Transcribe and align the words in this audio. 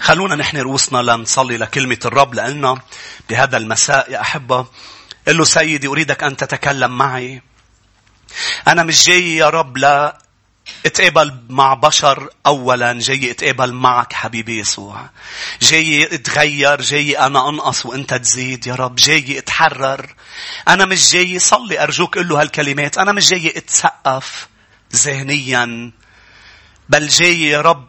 خلونا 0.00 0.34
نحن 0.34 0.56
رؤوسنا 0.56 0.98
لنصلي 0.98 1.56
لكلمة 1.56 1.98
الرب 2.04 2.34
لأنه 2.34 2.80
بهذا 3.28 3.56
المساء 3.56 4.12
يا 4.12 4.20
أحبة 4.20 4.66
قل 5.28 5.36
له 5.36 5.44
سيدي 5.44 5.88
أريدك 5.88 6.22
أن 6.22 6.36
تتكلم 6.36 6.98
معي. 6.98 7.42
أنا 8.68 8.82
مش 8.82 9.06
جاي 9.06 9.36
يا 9.36 9.48
رب 9.48 9.76
لا 9.76 10.18
أتقابل 10.86 11.34
مع 11.48 11.74
بشر 11.74 12.28
اولا 12.46 12.92
جاي 12.92 13.30
أتقابل 13.30 13.72
معك 13.72 14.12
حبيبي 14.12 14.58
يسوع. 14.58 15.10
جاي 15.62 16.14
أتغير 16.14 16.82
جاي 16.82 17.18
أنا 17.18 17.48
أنقص 17.48 17.86
وأنت 17.86 18.14
تزيد 18.14 18.66
يا 18.66 18.74
رب 18.74 18.94
جاي 18.94 19.38
أتحرر. 19.38 20.14
أنا 20.68 20.84
مش 20.84 21.12
جاي 21.12 21.38
صلي 21.38 21.82
أرجوك 21.82 22.18
قل 22.18 22.28
له 22.28 22.40
هالكلمات. 22.40 22.98
أنا 22.98 23.12
مش 23.12 23.28
جاي 23.30 23.52
أتسقف 23.56 24.48
ذهنيا 24.96 25.92
بل 26.88 27.08
جاي 27.08 27.42
يا 27.42 27.60
رب 27.60 27.88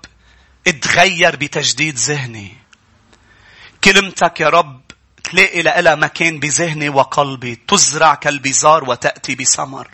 اتغير 0.68 1.36
بتجديد 1.36 1.96
ذهني. 1.96 2.58
كلمتك 3.84 4.40
يا 4.40 4.50
رب 4.50 4.82
تلاقي 5.24 5.62
لها 5.62 5.96
مكان 5.96 6.40
بذهني 6.40 6.90
وقلبي 6.90 7.56
تزرع 7.68 8.16
كالبزار 8.16 8.90
وتأتي 8.90 9.36
بثمر 9.36 9.88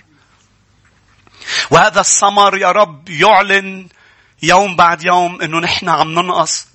وهذا 1.72 2.00
الثمر 2.00 2.58
يا 2.58 2.72
رب 2.72 3.10
يعلن 3.10 3.88
يوم 4.44 4.76
بعد 4.76 5.06
يوم 5.06 5.42
إنه 5.42 5.60
نحن 5.60 5.90
عم 5.90 6.20
ننقص. 6.20 6.67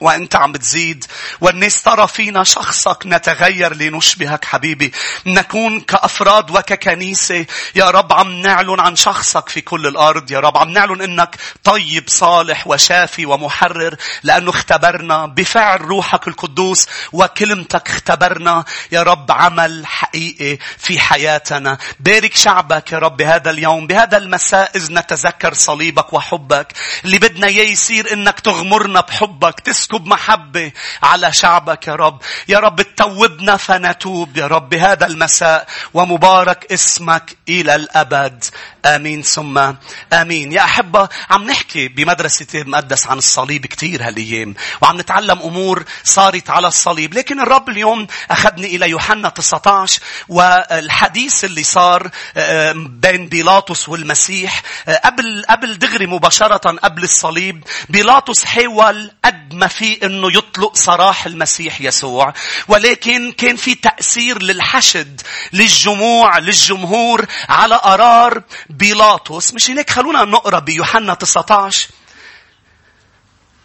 وأنت 0.00 0.36
عم 0.36 0.52
بتزيد. 0.52 1.04
والناس 1.40 1.82
ترى 1.82 2.08
فينا 2.08 2.44
شخصك 2.44 3.02
نتغير 3.06 3.74
لنشبهك 3.74 4.44
حبيبي. 4.44 4.92
نكون 5.26 5.80
كأفراد 5.80 6.50
وككنيسة. 6.50 7.46
يا 7.74 7.90
رب 7.90 8.12
عم 8.12 8.32
نعلن 8.32 8.80
عن 8.80 8.96
شخصك 8.96 9.48
في 9.48 9.60
كل 9.60 9.86
الأرض. 9.86 10.30
يا 10.30 10.40
رب 10.40 10.58
عم 10.58 10.68
نعلن 10.68 11.00
إنك 11.02 11.36
طيب 11.64 12.04
صالح 12.08 12.66
وشافي 12.66 13.26
ومحرر. 13.26 13.96
لأنه 14.22 14.50
اختبرنا 14.50 15.26
بفعل 15.26 15.80
روحك 15.80 16.28
القدوس 16.28 16.86
وكلمتك 17.12 17.90
اختبرنا. 17.90 18.64
يا 18.92 19.02
رب 19.02 19.32
عمل 19.32 19.86
حقيقي 19.86 20.58
في 20.78 21.00
حياتنا. 21.00 21.78
بارك 22.00 22.36
شعبك 22.36 22.92
يا 22.92 22.98
رب 22.98 23.16
بهذا 23.16 23.50
اليوم. 23.50 23.86
بهذا 23.86 24.16
المساء 24.16 24.70
إذ 24.76 24.92
نتذكر 24.92 25.54
صليبك 25.54 26.12
وحبك. 26.12 26.72
اللي 27.04 27.18
بدنا 27.18 27.46
إياه 27.46 27.64
يصير 27.64 28.12
إنك 28.12 28.40
تغمرنا 28.40 29.00
بحبك 29.00 29.60
تسكن 29.60 29.83
اسكب 29.84 30.06
محبة 30.06 30.72
على 31.02 31.32
شعبك 31.32 31.88
يا 31.88 31.94
رب. 31.94 32.22
يا 32.48 32.58
رب 32.58 32.82
توبنا 32.82 33.56
فنتوب 33.56 34.36
يا 34.36 34.46
رب 34.46 34.68
بهذا 34.68 35.06
المساء 35.06 35.66
ومبارك 35.94 36.72
اسمك 36.72 37.36
إلى 37.48 37.74
الأبد. 37.74 38.44
آمين 38.84 39.22
ثم 39.22 39.72
آمين. 40.12 40.52
يا 40.52 40.64
أحبة 40.64 41.08
عم 41.30 41.44
نحكي 41.50 41.88
بمدرسة 41.88 42.46
المقدس 42.54 43.06
عن 43.06 43.18
الصليب 43.18 43.66
كتير 43.66 44.08
هالأيام. 44.08 44.54
وعم 44.82 45.00
نتعلم 45.00 45.38
أمور 45.42 45.84
صارت 46.04 46.50
على 46.50 46.66
الصليب. 46.66 47.14
لكن 47.14 47.40
الرب 47.40 47.68
اليوم 47.68 48.06
أخذني 48.30 48.66
إلى 48.76 48.90
يوحنا 48.90 49.28
19 49.28 50.00
والحديث 50.28 51.44
اللي 51.44 51.62
صار 51.62 52.10
آه، 52.36 52.72
بين 52.76 53.28
بيلاطس 53.28 53.88
والمسيح 53.88 54.62
آه، 54.88 55.00
قبل 55.04 55.44
قبل 55.50 55.78
دغري 55.78 56.06
مباشرة 56.06 56.70
قبل 56.70 57.02
الصليب 57.02 57.64
بيلاطس 57.88 58.44
حاول 58.44 59.10
قد 59.24 59.54
ما 59.54 59.68
في 59.74 60.06
إنه 60.06 60.28
يطلق 60.38 60.76
سراح 60.76 61.26
المسيح 61.26 61.80
يسوع 61.80 62.34
ولكن 62.68 63.32
كان 63.32 63.56
في 63.56 63.74
تأثير 63.74 64.42
للحشد 64.42 65.20
للجموع 65.52 66.38
للجمهور 66.38 67.26
على 67.48 67.74
قرار 67.74 68.42
بيلاطس 68.70 69.54
مش 69.54 69.70
هيك 69.70 69.90
خلونا 69.90 70.24
نقرأ 70.24 70.58
بيوحنا 70.58 71.14
19 71.14 71.88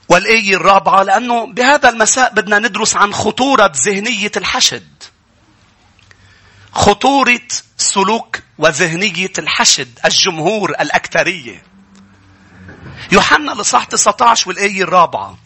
والآية 0.09 0.55
الرابعة 0.55 1.03
لأنه 1.03 1.45
بهذا 1.45 1.89
المساء 1.89 2.33
بدنا 2.33 2.59
ندرس 2.59 2.95
عن 2.95 3.13
خطورة 3.13 3.71
ذهنية 3.85 4.31
الحشد. 4.37 4.87
خطورة 6.71 7.47
سلوك 7.77 8.39
وذهنية 8.57 9.31
الحشد 9.37 9.99
الجمهور 10.05 10.69
الأكترية. 10.69 11.63
يوحنا 13.11 13.51
لصح 13.51 13.83
19 13.83 14.49
والآية 14.49 14.83
الرابعة. 14.83 15.37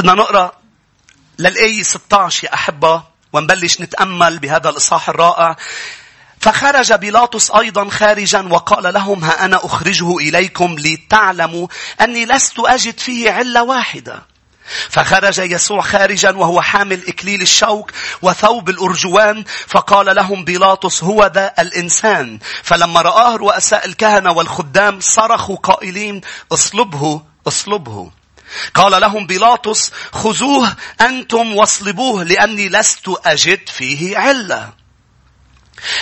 بدنا 0.00 0.14
نقرأ 0.14 0.52
للآية 1.38 1.82
16 1.82 2.44
يا 2.44 2.54
أحبة 2.54 3.02
ونبلش 3.32 3.80
نتأمل 3.80 4.38
بهذا 4.38 4.70
الإصحاح 4.70 5.08
الرائع. 5.08 5.56
فخرج 6.40 6.92
بيلاطس 6.92 7.50
أيضا 7.50 7.90
خارجا 7.90 8.48
وقال 8.50 8.94
لهم 8.94 9.24
ها 9.24 9.44
أنا 9.44 9.56
أخرجه 9.56 10.16
إليكم 10.16 10.76
لتعلموا 10.78 11.66
أني 12.00 12.26
لست 12.26 12.58
أجد 12.58 12.98
فيه 12.98 13.30
علة 13.30 13.62
واحدة. 13.62 14.22
فخرج 14.90 15.38
يسوع 15.38 15.80
خارجا 15.80 16.30
وهو 16.30 16.62
حامل 16.62 17.08
إكليل 17.08 17.42
الشوك 17.42 17.90
وثوب 18.22 18.68
الأرجوان 18.68 19.44
فقال 19.66 20.16
لهم 20.16 20.44
بيلاطس 20.44 21.04
هو 21.04 21.30
ذا 21.34 21.54
الإنسان 21.58 22.38
فلما 22.62 23.02
رآه 23.02 23.36
رؤساء 23.36 23.86
الكهنة 23.86 24.32
والخدام 24.32 25.00
صرخوا 25.00 25.56
قائلين 25.56 26.20
اصلبه 26.52 27.22
اصلبه 27.46 28.10
قال 28.74 29.00
لهم 29.00 29.26
بيلاطس 29.26 29.92
خذوه 30.12 30.76
أنتم 31.00 31.56
واصلبوه 31.56 32.24
لأني 32.24 32.68
لست 32.68 33.08
أجد 33.26 33.68
فيه 33.68 34.18
علة. 34.18 34.80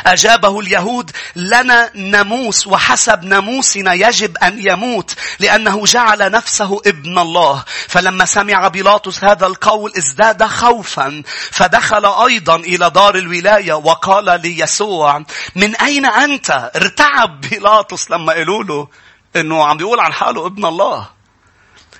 أجابه 0.06 0.60
اليهود 0.60 1.10
لنا 1.36 1.90
ناموس 1.94 2.66
وحسب 2.66 3.24
ناموسنا 3.24 3.94
يجب 3.94 4.38
أن 4.38 4.66
يموت 4.66 5.14
لأنه 5.38 5.84
جعل 5.84 6.30
نفسه 6.30 6.80
ابن 6.86 7.18
الله 7.18 7.64
فلما 7.88 8.24
سمع 8.24 8.68
بيلاطس 8.68 9.24
هذا 9.24 9.46
القول 9.46 9.92
ازداد 9.98 10.44
خوفا 10.44 11.22
فدخل 11.50 12.06
أيضا 12.06 12.56
إلى 12.56 12.90
دار 12.90 13.14
الولاية 13.14 13.72
وقال 13.72 14.40
ليسوع 14.40 15.24
من 15.54 15.76
أين 15.76 16.06
أنت؟ 16.06 16.70
ارتعب 16.76 17.40
بيلاطس 17.40 18.10
لما 18.10 18.32
قالوا 18.32 18.64
له 18.64 18.88
أنه 19.36 19.64
عم 19.64 19.76
بيقول 19.76 20.00
عن 20.00 20.12
حاله 20.12 20.46
ابن 20.46 20.66
الله 20.66 21.17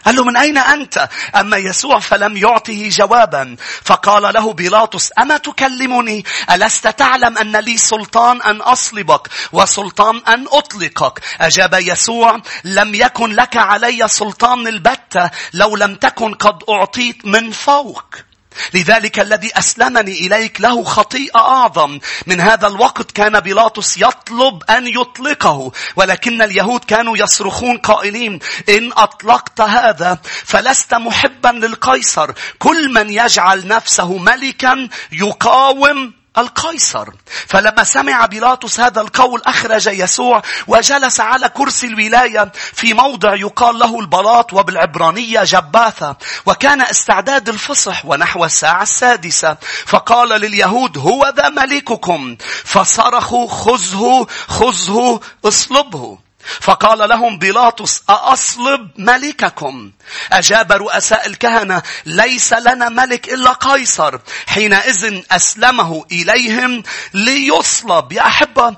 قال 0.07 0.17
له 0.17 0.25
من 0.25 0.37
أين 0.37 0.59
أنت؟ 0.59 1.09
أما 1.37 1.57
يسوع 1.57 1.99
فلم 1.99 2.37
يعطه 2.37 2.89
جوابا. 2.89 3.57
فقال 3.85 4.35
له 4.35 4.53
بيلاطس 4.53 5.11
أما 5.19 5.37
تكلمني؟ 5.37 6.25
ألست 6.51 6.87
تعلم 6.87 7.39
أن 7.39 7.57
لي 7.57 7.77
سلطان 7.77 8.43
أن 8.43 8.61
أصلبك 8.61 9.29
وسلطان 9.53 10.23
أن 10.29 10.47
أطلقك؟ 10.53 11.21
أجاب 11.41 11.75
يسوع 11.75 12.41
لم 12.65 12.95
يكن 12.95 13.35
لك 13.35 13.57
علي 13.57 14.09
سلطان 14.09 14.67
البتة 14.67 15.31
لو 15.53 15.77
لم 15.77 15.95
تكن 15.95 16.35
قد 16.35 16.63
أعطيت 16.69 17.27
من 17.27 17.51
فوق. 17.51 18.28
لذلك 18.75 19.21
الذي 19.21 19.59
أسلمني 19.59 20.13
إليك 20.27 20.61
له 20.61 20.85
خطيئة 20.85 21.39
أعظم. 21.39 21.99
من 22.27 22.41
هذا 22.41 22.67
الوقت 22.67 23.11
كان 23.11 23.41
بيلاطس 23.41 23.99
يطلب 23.99 24.63
أن 24.71 24.87
يطلقه. 24.87 25.73
ولكن 25.97 26.43
اليهود 26.43 26.85
كانوا 26.85 27.17
يصرخون 27.17 27.79
قائلين 27.79 28.39
إن 28.69 28.93
أطلقت 28.93 29.61
هذا 29.61 30.19
فلست 30.25 30.95
محبا 30.95 31.49
للقيصر. 31.49 32.33
كل 32.59 32.93
من 32.93 33.11
يجعل 33.11 33.67
نفسه 33.67 34.19
ملكا 34.19 34.89
يقاوم 35.13 36.18
القيصر. 36.41 37.09
فلما 37.47 37.84
سمع 37.84 38.26
بيلاطس 38.26 38.81
هذا 38.81 39.00
القول 39.00 39.43
أخرج 39.47 39.87
يسوع 39.87 40.43
وجلس 40.66 41.21
على 41.21 41.49
كرسي 41.49 41.87
الولاية 41.87 42.53
في 42.54 42.94
موضع 42.94 43.34
يقال 43.34 43.78
له 43.78 44.00
البلاط 44.00 44.53
وبالعبرانية 44.53 45.44
جباثة 45.44 46.16
وكان 46.47 46.81
استعداد 46.81 47.49
الفصح 47.49 48.06
ونحو 48.06 48.44
الساعة 48.44 48.82
السادسة. 48.82 49.56
فقال 49.87 50.28
لليهود 50.28 50.99
هو 50.99 51.32
ذا 51.37 51.49
ملككم 51.49 52.37
فصرخوا 52.65 53.49
خذه 53.49 54.26
خذه 54.49 55.20
اصلبه. 55.44 56.28
فقال 56.61 57.09
لهم 57.09 57.39
بيلاطس 57.39 58.03
أأصلب 58.11 58.91
ملككم؟ 58.97 59.91
أجاب 60.33 60.73
رؤساء 60.73 61.27
الكهنة 61.27 61.83
ليس 62.06 62.53
لنا 62.53 62.89
ملك 62.89 63.29
إلا 63.29 63.53
قيصر. 63.53 64.19
حينئذ 64.47 65.23
أسلمه 65.31 66.05
إليهم 66.12 66.83
ليصلب. 67.15 68.12
يا 68.12 68.27
أحبة 68.27 68.77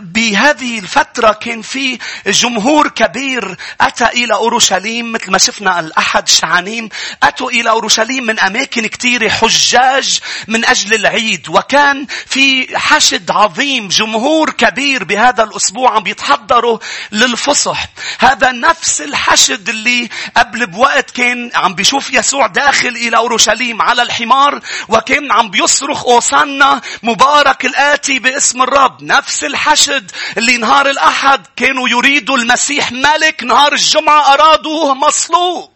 بهذه 0.00 0.78
الفترة 0.78 1.32
كان 1.32 1.62
في 1.62 1.98
جمهور 2.26 2.88
كبير 2.88 3.56
أتى 3.80 4.04
إلى 4.04 4.34
أورشليم 4.34 5.12
مثل 5.12 5.30
ما 5.30 5.38
شفنا 5.38 5.80
الأحد 5.80 6.28
شعانين 6.28 6.88
أتوا 7.22 7.50
إلى 7.50 7.70
أورشليم 7.70 8.26
من 8.26 8.40
أماكن 8.40 8.86
كثيرة 8.86 9.28
حجاج 9.28 10.20
من 10.48 10.64
أجل 10.64 10.94
العيد. 10.94 11.48
وكان 11.48 12.06
في 12.26 12.78
حشد 12.78 13.30
عظيم 13.30 13.88
جمهور 13.88 14.50
كبير 14.50 15.04
بهذا 15.04 15.44
الأسبوع 15.44 15.96
عم 15.96 16.02
بيتحضروا 16.02 16.78
للفصح. 17.12 17.86
هذا 18.18 18.52
نفس 18.52 19.00
الحشد 19.00 19.68
اللي 19.68 20.08
قبل 20.36 20.66
بوقت 20.66 21.10
كان 21.10 21.50
عم 21.54 21.74
بيشوف 21.74 22.12
يسوع 22.12 22.46
داخل 22.46 22.88
إلى 22.88 23.16
أورشليم 23.16 23.82
على 23.82 24.02
الحمار 24.02 24.60
وكان 24.88 25.32
عم 25.32 25.50
بيصرخ 25.50 26.04
أوصنا 26.04 26.80
مبارك 27.02 27.66
الآتي 27.66 28.18
باسم 28.18 28.62
الرب. 28.62 29.02
نفس 29.02 29.44
الحشد 29.44 30.10
اللي 30.38 30.56
نهار 30.56 30.90
الأحد 30.90 31.46
كانوا 31.56 31.88
يريدوا 31.88 32.36
المسيح 32.36 32.92
ملك 32.92 33.44
نهار 33.44 33.72
الجمعة 33.72 34.32
أرادوه 34.34 34.94
مصلوب. 34.94 35.75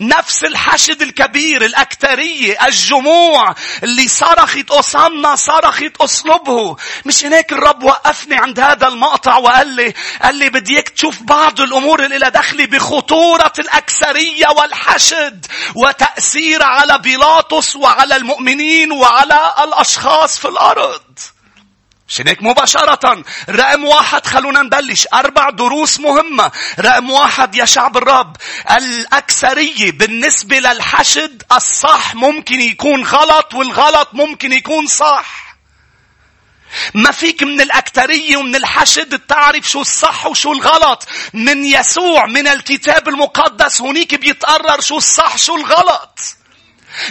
نفس 0.00 0.44
الحشد 0.44 1.02
الكبير 1.02 1.64
الأكترية 1.64 2.66
الجموع 2.66 3.54
اللي 3.82 4.08
صرخت 4.08 4.70
أصنا 4.70 5.36
صرخت 5.36 5.92
أصلبه 6.00 6.76
مش 7.04 7.24
هناك 7.24 7.52
الرب 7.52 7.82
وقفني 7.82 8.36
عند 8.36 8.60
هذا 8.60 8.88
المقطع 8.88 9.36
وقال 9.36 9.68
لي 9.68 9.94
قال 10.22 10.34
لي 10.34 10.48
بدي 10.50 10.72
إياك 10.74 10.88
تشوف 10.88 11.22
بعض 11.22 11.60
الأمور 11.60 12.04
اللي 12.04 12.18
لها 12.18 12.28
دخل 12.28 12.66
بخطورة 12.66 13.52
الأكثرية 13.58 14.46
والحشد 14.48 15.46
وتأثير 15.74 16.62
على 16.62 16.98
بيلاطس 16.98 17.76
وعلى 17.76 18.16
المؤمنين 18.16 18.92
وعلى 18.92 19.54
الأشخاص 19.64 20.38
في 20.38 20.48
الأرض. 20.48 21.02
عشان 22.12 22.28
هيك 22.28 22.42
مباشرة 22.42 23.24
رقم 23.50 23.84
واحد 23.84 24.26
خلونا 24.26 24.62
نبلش 24.62 25.06
أربع 25.14 25.50
دروس 25.50 26.00
مهمة 26.00 26.52
رقم 26.80 27.10
واحد 27.10 27.54
يا 27.54 27.64
شعب 27.64 27.96
الرب 27.96 28.36
الأكثرية 28.70 29.90
بالنسبة 29.90 30.58
للحشد 30.58 31.42
الصح 31.52 32.14
ممكن 32.14 32.60
يكون 32.60 33.04
غلط 33.04 33.54
والغلط 33.54 34.08
ممكن 34.12 34.52
يكون 34.52 34.86
صح 34.86 35.56
ما 36.94 37.10
فيك 37.10 37.42
من 37.42 37.60
الأكترية 37.60 38.36
ومن 38.36 38.56
الحشد 38.56 39.18
تعرف 39.18 39.70
شو 39.70 39.80
الصح 39.80 40.26
وشو 40.26 40.52
الغلط. 40.52 41.08
من 41.34 41.64
يسوع 41.64 42.26
من 42.26 42.48
الكتاب 42.48 43.08
المقدس 43.08 43.82
هنيك 43.82 44.14
بيتقرر 44.14 44.80
شو 44.80 44.96
الصح 44.96 45.36
شو 45.38 45.56
الغلط. 45.56 46.18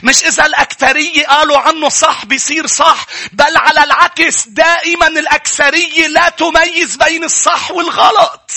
مش 0.04 0.24
إذا 0.24 0.46
الأكثرية 0.46 1.28
قالوا 1.28 1.58
عنه 1.58 1.90
صح 1.90 2.26
بيصير 2.26 2.68
صح 2.68 3.06
بل 3.32 3.58
على 3.58 3.84
العكس 3.84 4.48
دائما 4.48 5.08
الأكثرية 5.08 6.08
لا 6.08 6.30
تميز 6.30 6.96
بين 6.96 7.24
الصح 7.24 7.72
والغلط. 7.72 8.52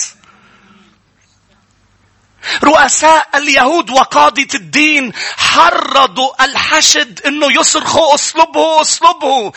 رؤساء 2.65 3.29
اليهود 3.35 3.91
وقادة 3.91 4.49
الدين 4.55 5.13
حرضوا 5.37 6.45
الحشد 6.45 7.21
إنه 7.27 7.61
يصرخوا 7.61 8.15
اصلبه 8.15 8.81
اصلبه. 8.81 9.53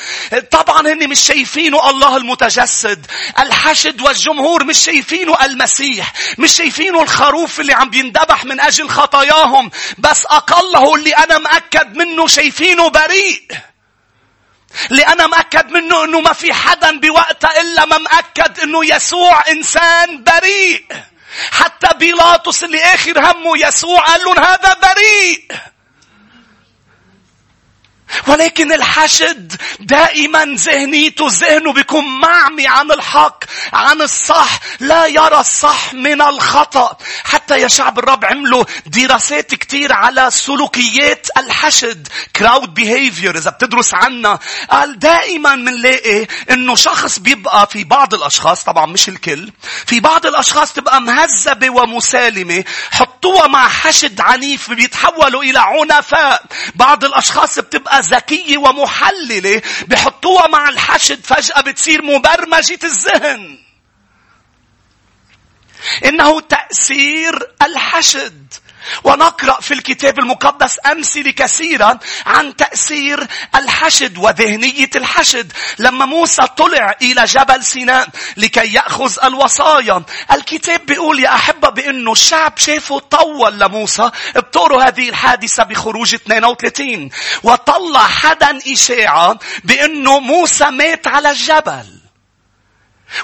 طبعا 0.52 0.82
هن 0.88 1.10
مش 1.10 1.20
شايفينه 1.20 1.90
الله 1.90 2.18
المتجسد. 2.18 3.06
الحشد 3.40 4.02
والجمهور 4.02 4.64
مش 4.64 4.78
شايفينه 4.78 5.38
المسيح. 5.46 6.14
مش 6.38 6.52
شايفينه 6.52 7.04
الخروف 7.04 7.60
اللي 7.60 7.74
عم 7.74 7.90
بيندبح 7.90 8.46
من 8.46 8.62
أجل 8.62 8.90
خطاياهم. 8.90 9.72
بس 9.98 10.26
أقله 10.26 10.96
اللي 10.96 11.12
أنا 11.12 11.38
مأكد 11.38 11.96
منه 11.96 12.28
شايفينه 12.28 12.90
بريء. 12.90 13.42
اللي 14.92 15.02
أنا 15.02 15.28
مأكد 15.28 15.72
منه 15.72 16.04
أنه 16.04 16.22
ما 16.22 16.34
في 16.34 16.54
حدا 16.54 17.00
بوقتها 17.00 17.62
إلا 17.62 17.86
ما 17.86 17.98
مأكد 17.98 18.60
أنه 18.60 18.86
يسوع 18.86 19.44
إنسان 19.52 20.24
بريء. 20.24 20.86
حتى 21.52 21.88
بيلاطس 21.98 22.64
اللي 22.64 22.84
آخر 22.84 23.20
همه 23.20 23.68
يسوع 23.68 24.00
قال 24.00 24.22
لهم 24.22 24.40
هذا 24.40 24.74
بريء. 24.74 25.48
ولكن 28.28 28.74
الحشد 28.74 29.54
دائما 29.80 30.46
ذهنيته 30.46 31.26
ذهنه 31.30 31.74
بيكون 31.74 32.20
معمي 32.20 32.68
عن 32.68 32.92
الحق 32.92 33.44
عن 33.74 34.02
الصح 34.02 34.60
لا 34.80 35.06
يرى 35.06 35.40
الصح 35.40 35.94
من 35.94 36.22
الخطأ. 36.22 36.98
حتى 37.24 37.60
يا 37.60 37.68
شعب 37.68 38.00
الرب 38.00 38.26
عملوا 38.26 38.64
دراسات 38.86 39.56
كتير 39.56 39.94
على 39.94 40.32
سلوكيات 40.32 41.28
الحشد. 41.38 42.08
crowd 42.38 42.68
behavior 42.80 43.36
إذا 43.36 43.50
بتدرس 43.50 43.94
عنها 43.94 44.40
قال 44.72 45.00
دائما 45.00 45.56
منلاقي 45.56 46.28
إنه 46.52 46.76
شخص 46.76 47.20
بيبقى 47.20 47.68
في 47.72 47.84
بعض 47.84 48.14
الأشخاص 48.14 48.64
طبعا 48.64 48.86
مش 48.86 49.10
الكل 49.10 49.52
في 49.86 50.00
بعض 50.00 50.26
الأشخاص 50.26 50.74
تبقى 50.74 51.02
مهذبة 51.02 51.70
ومسالمة 51.70 52.64
حطوها 52.92 53.48
مع 53.48 53.68
حشد 53.70 54.22
عنيف 54.22 54.72
بيتحولوا 54.72 55.44
إلى 55.44 55.60
عنفاء. 55.60 56.44
بعض 56.76 57.04
الأشخاص 57.06 57.60
بتبقى 57.60 57.97
ذكية 58.00 58.58
ومحللة 58.58 59.62
بحطوها 59.88 60.48
مع 60.48 60.70
الحشد 60.70 61.26
فجأة 61.26 61.62
بتصير 61.62 62.02
مبرمجة 62.02 62.80
الذهن. 62.84 63.60
إنه 66.06 66.40
تأثير 66.40 67.54
الحشد. 67.62 68.54
ونقرأ 69.04 69.62
في 69.62 69.74
الكتاب 69.74 70.20
المقدس 70.20 70.80
أمثلة 70.86 71.32
كثيرة 71.32 72.00
عن 72.26 72.56
تأثير 72.56 73.28
الحشد 73.56 74.18
وذهنية 74.18 74.90
الحشد. 74.96 75.54
لما 75.80 76.06
موسى 76.06 76.48
طلع 76.58 76.96
إلى 77.02 77.26
جبل 77.26 77.64
سيناء 77.64 78.08
لكي 78.38 78.74
يأخذ 78.74 79.18
الوصايا. 79.24 80.04
الكتاب 80.32 80.86
بيقول 80.86 81.20
يا 81.20 81.36
أحبة 81.36 81.70
بأنه 81.70 82.12
الشعب 82.12 82.58
شافه 82.58 83.00
طول 83.00 83.60
لموسى. 83.60 84.12
بتقروا 84.36 84.84
هذه 84.84 85.10
الحادثة 85.10 85.64
بخروج 85.64 86.14
32. 86.14 87.10
وطلع 87.44 88.08
حدا 88.08 88.60
إشاعة 88.74 89.40
بأنه 89.64 90.20
موسى 90.20 90.66
مات 90.72 91.08
على 91.08 91.32
الجبل. 91.32 92.07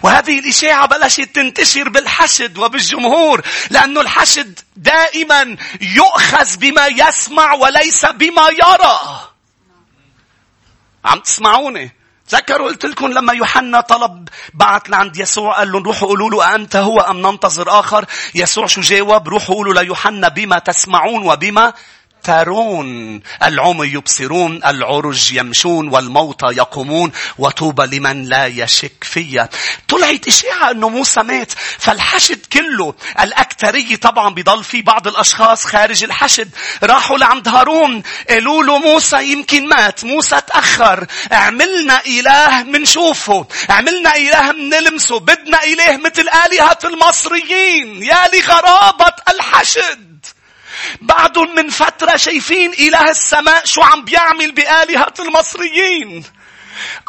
وهذه 0.04 0.40
الإشاعة 0.40 0.86
بلشت 0.86 1.22
تنتشر 1.22 1.90
بالحشد 1.90 2.58
وبالجمهور 2.58 3.42
لأنه 3.70 4.02
الحشد 4.02 4.60
دائما 4.76 5.58
يؤخذ 5.82 6.58
بما 6.58 6.88
يسمع 6.88 7.54
وليس 7.54 8.06
بما 8.06 8.50
يرى. 8.50 9.00
عم 11.06 11.20
تسمعوني؟ 11.20 11.92
تذكروا 12.30 12.68
قلت 12.68 12.86
لكم 12.86 13.08
لما 13.08 13.34
يوحنا 13.34 13.82
طلب 13.82 14.30
بعت 14.54 14.90
لعند 14.90 15.18
يسوع 15.18 15.58
قال 15.58 15.72
لهم 15.72 15.84
روحوا 15.84 16.08
قولوا 16.08 16.30
له 16.30 16.56
أنت 16.56 16.76
هو 16.76 17.00
أم 17.00 17.18
ننتظر 17.28 17.80
آخر 17.80 18.06
يسوع 18.36 18.68
شو 18.68 18.82
جاوب 18.82 19.30
روحوا 19.30 19.56
قولوا 19.56 19.74
ليوحنا 19.74 20.28
بما 20.28 20.60
تسمعون 20.60 21.28
وبما 21.28 21.74
ترون 22.24 23.22
العمي 23.44 23.88
يبصرون 23.88 24.62
العرج 24.66 25.34
يمشون 25.34 25.90
والموتى 25.90 26.46
يقومون. 26.46 27.12
وطوبى 27.38 27.98
لمن 27.98 28.24
لا 28.24 28.46
يشك 28.46 29.04
فيا. 29.04 29.50
طلعت 29.88 30.28
إشاعة 30.28 30.72
أنه 30.72 30.90
موسى 30.90 31.24
مات. 31.24 31.52
فالحشد 31.80 32.46
كله 32.46 32.96
الأكثرية 33.20 33.96
طبعا 33.96 34.30
بضل 34.34 34.64
في 34.64 34.82
بعض 34.82 35.08
الأشخاص 35.08 35.66
خارج 35.66 36.04
الحشد. 36.04 36.50
راحوا 36.84 37.18
لعند 37.18 37.48
هارون. 37.48 38.04
قالوا 38.30 38.64
له 38.64 38.78
موسى 38.78 39.32
يمكن 39.32 39.68
مات. 39.68 40.06
موسى 40.06 40.42
تأخر. 40.48 41.08
عملنا 41.32 42.02
إله 42.06 42.64
منشوفه 42.64 43.48
عملنا 43.70 44.16
إله 44.16 44.52
منلمسه 44.52 45.20
بدنا 45.20 45.64
إله 45.64 45.98
مثل 45.98 46.26
آلهة 46.46 46.80
المصريين. 46.84 48.04
يا 48.04 48.30
لغرابة 48.34 49.14
الحشد. 49.30 50.13
بعدهم 51.02 51.56
من 51.56 51.70
فترة 51.70 52.16
شايفين 52.16 52.72
إله 52.80 53.10
السماء 53.10 53.66
شو 53.66 53.82
عم 53.82 54.04
بيعمل 54.04 54.52
بآلهة 54.52 55.14
المصريين. 55.20 56.24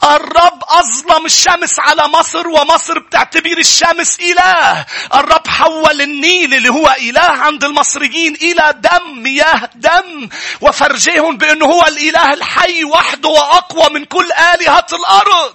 الرب 0.04 0.64
أظلم 0.68 1.26
الشمس 1.26 1.78
على 1.78 2.08
مصر 2.08 2.48
ومصر 2.48 2.98
بتعتبر 2.98 3.58
الشمس 3.58 4.20
إله. 4.20 4.86
الرب 5.14 5.48
حول 5.48 6.00
النيل 6.00 6.54
اللي 6.54 6.68
هو 6.68 6.96
إله 6.98 7.20
عند 7.20 7.64
المصريين 7.64 8.34
إلى 8.34 8.74
دم 8.78 9.22
مياه 9.22 9.70
دم 9.74 10.28
وفرجيهم 10.60 11.36
بأنه 11.36 11.66
هو 11.66 11.86
الإله 11.86 12.32
الحي 12.32 12.84
وحده 12.84 13.28
وأقوى 13.28 13.88
من 13.94 14.04
كل 14.04 14.32
آلهة 14.54 14.86
الأرض. 14.92 15.54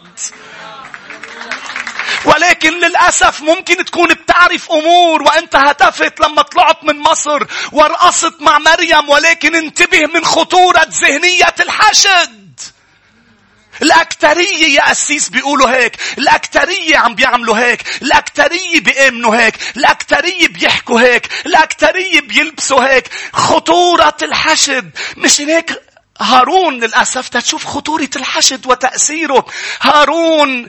ولكن 2.25 2.73
للأسف 2.79 3.41
ممكن 3.41 3.85
تكون 3.85 4.07
بتعرف 4.13 4.71
أمور 4.71 5.23
وأنت 5.23 5.55
هتفت 5.55 6.19
لما 6.19 6.41
طلعت 6.41 6.83
من 6.83 6.99
مصر 6.99 7.43
ورقصت 7.71 8.41
مع 8.41 8.57
مريم 8.59 9.09
ولكن 9.09 9.55
انتبه 9.55 10.05
من 10.05 10.25
خطورة 10.25 10.85
ذهنية 11.01 11.55
الحشد. 11.59 12.39
الأكترية 13.81 14.75
يا 14.75 14.91
أسيس 14.91 15.29
بيقولوا 15.29 15.69
هيك. 15.69 15.95
الأكترية 16.17 16.97
عم 16.97 17.15
بيعملوا 17.15 17.57
هيك. 17.57 17.83
الأكترية 18.01 18.79
بيأمنوا 18.79 19.35
هيك. 19.35 19.55
الأكترية 19.77 20.47
بيحكوا 20.47 21.01
هيك. 21.01 21.29
الأكترية 21.45 22.21
بيلبسوا 22.21 22.83
هيك. 22.93 23.09
خطورة 23.33 24.17
الحشد. 24.21 24.89
مش 25.17 25.41
هيك 25.41 25.81
هارون 26.21 26.79
للأسف 26.79 27.29
تشوف 27.29 27.65
خطورة 27.65 28.09
الحشد 28.15 28.67
وتأثيره. 28.67 29.45
هارون 29.81 30.67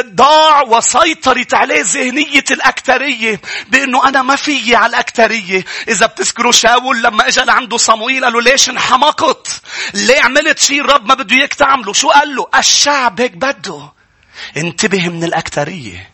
ضاع 0.00 0.62
وسيطرت 0.62 1.54
عليه 1.54 1.82
ذهنية 1.82 2.44
الأكترية 2.50 3.40
بأنه 3.68 4.08
أنا 4.08 4.22
ما 4.22 4.36
فيي 4.36 4.76
على 4.76 4.90
الأكترية. 4.90 5.64
إذا 5.88 6.06
بتذكروا 6.06 6.52
شاول 6.52 7.02
لما 7.02 7.28
إجا 7.28 7.42
لعنده 7.44 7.76
صمويل 7.76 8.24
قال 8.24 8.32
له 8.32 8.42
ليش 8.42 8.70
انحمقت؟ 8.70 9.48
ليه 9.94 10.20
عملت 10.20 10.58
شيء 10.58 10.80
الرب 10.80 11.06
ما 11.06 11.14
بده 11.14 11.36
إياك 11.36 11.54
تعمله؟ 11.54 11.92
شو 11.92 12.08
قال 12.08 12.36
له؟ 12.36 12.46
الشعب 12.58 13.20
هيك 13.20 13.32
بده. 13.32 13.92
انتبه 14.56 15.08
من 15.08 15.24
الأكترية. 15.24 16.12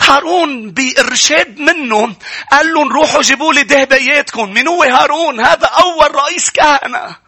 هارون 0.00 0.70
بإرشاد 0.70 1.58
منه 1.58 2.14
قال 2.52 2.74
لهم 2.74 2.92
روحوا 2.92 3.22
جيبوا 3.22 3.52
لي 3.52 3.62
دهبياتكم 3.62 4.52
من 4.52 4.68
هو 4.68 4.82
هارون 4.82 5.40
هذا 5.40 5.66
أول 5.66 6.14
رئيس 6.14 6.50
كهنة 6.50 7.23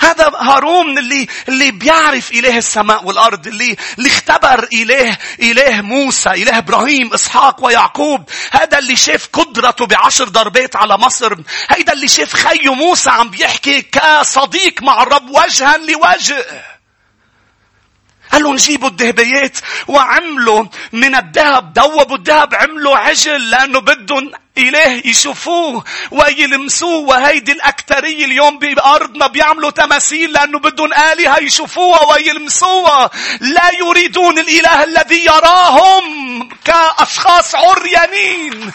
هذا 0.00 0.32
هارون 0.36 0.98
اللي 0.98 1.26
اللي 1.48 1.70
بيعرف 1.70 2.32
اله 2.32 2.58
السماء 2.58 3.04
والأرض 3.04 3.46
اللي 3.46 3.76
اللي 3.98 4.08
اختبر 4.08 4.68
اله 4.72 5.18
اله 5.42 5.80
موسى 5.80 6.30
اله 6.30 6.58
إبراهيم 6.58 7.14
إسحاق 7.14 7.64
ويعقوب. 7.64 8.30
هذا 8.52 8.78
اللي 8.78 8.96
شاف 8.96 9.28
قدرته 9.32 9.86
بعشر 9.86 10.28
ضربات 10.28 10.76
على 10.76 10.98
مصر. 10.98 11.36
هيدا 11.68 11.92
اللي 11.92 12.08
شاف 12.08 12.32
خيه 12.32 12.74
موسى 12.74 13.10
عم 13.10 13.30
بيحكي 13.30 13.82
كصديق 13.82 14.82
مع 14.82 15.02
الرب 15.02 15.30
وجها 15.30 15.76
لوجه. 15.76 16.46
قال 18.32 18.42
لهم 18.42 18.56
جيبوا 18.56 18.88
الذهبيات 18.88 19.58
وعملوا 19.88 20.64
من 20.92 21.14
الذهب 21.14 21.78
ذوبوا 21.78 22.16
الذهب 22.16 22.54
عملوا 22.54 22.96
عجل 22.96 23.50
لأنه 23.50 23.80
بدهم 23.80 24.32
إله 24.58 25.02
يشوفوه 25.04 25.84
ويلمسوه 26.10 27.08
وهيدي 27.08 27.52
الأكترية 27.52 28.24
اليوم 28.24 28.58
بأرضنا 28.58 29.26
بيعملوا 29.26 29.70
تماثيل 29.70 30.32
لأنه 30.32 30.58
بدهم 30.58 30.92
آلهة 30.92 31.38
يشوفوها 31.38 32.04
ويلمسوها. 32.04 33.10
لا 33.40 33.70
يريدون 33.78 34.38
الإله 34.38 34.84
الذي 34.84 35.24
يراهم 35.24 36.48
كأشخاص 36.64 37.54
عريانين. 37.54 38.72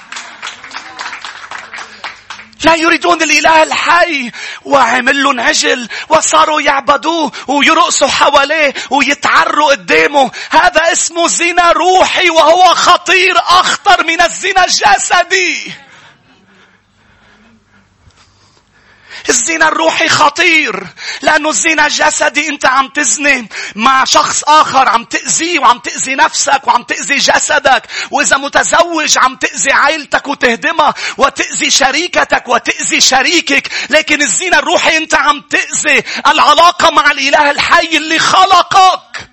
لا 2.64 2.76
يريدون 2.76 3.22
الإله 3.22 3.64
الحي 3.64 4.32
وعمل 4.64 5.24
لهم 5.24 5.40
عجل 5.40 5.90
وصاروا 6.10 6.62
يعبدوه 6.62 7.32
ويرقصوا 7.48 8.08
حواليه 8.08 8.74
ويتعروا 8.90 9.72
قدامه. 9.72 10.32
هذا 10.50 10.92
اسمه 10.92 11.28
زنا 11.28 11.72
روحي 11.72 12.30
وهو 12.30 12.76
خطير 12.76 13.38
أخطر 13.38 14.04
من 14.04 14.22
الزنا 14.22 14.66
الجسدي. 14.66 15.74
الزنا 19.30 19.68
الروحي 19.68 20.10
خطير 20.10 20.88
لأنه 21.22 21.50
الزنا 21.50 21.86
الجسدي 21.86 22.50
أنت 22.50 22.66
عم 22.66 22.88
تزني 22.88 23.50
مع 23.76 24.04
شخص 24.04 24.44
آخر 24.44 24.90
عم 24.90 25.04
تأذيه 25.04 25.60
وعم 25.60 25.80
تأذي 25.80 26.16
نفسك 26.16 26.68
وعم 26.68 26.84
تأذي 26.84 27.16
جسدك 27.16 27.84
وإذا 28.12 28.38
متزوج 28.38 29.18
عم 29.18 29.36
تأذي 29.36 29.72
عائلتك 29.72 30.28
وتهدمها 30.28 30.94
وتأذي 31.18 31.70
شريكتك 31.70 32.48
وتأذي 32.48 33.02
شريكك 33.02 33.68
لكن 33.90 34.22
الزنا 34.22 34.60
الروحي 34.60 34.98
أنت 34.98 35.16
عم 35.16 35.42
تأذي 35.42 36.04
العلاقة 36.28 36.90
مع 36.90 37.12
الإله 37.12 37.52
الحي 37.52 37.98
اللي 37.98 38.20
خلقك. 38.20 39.31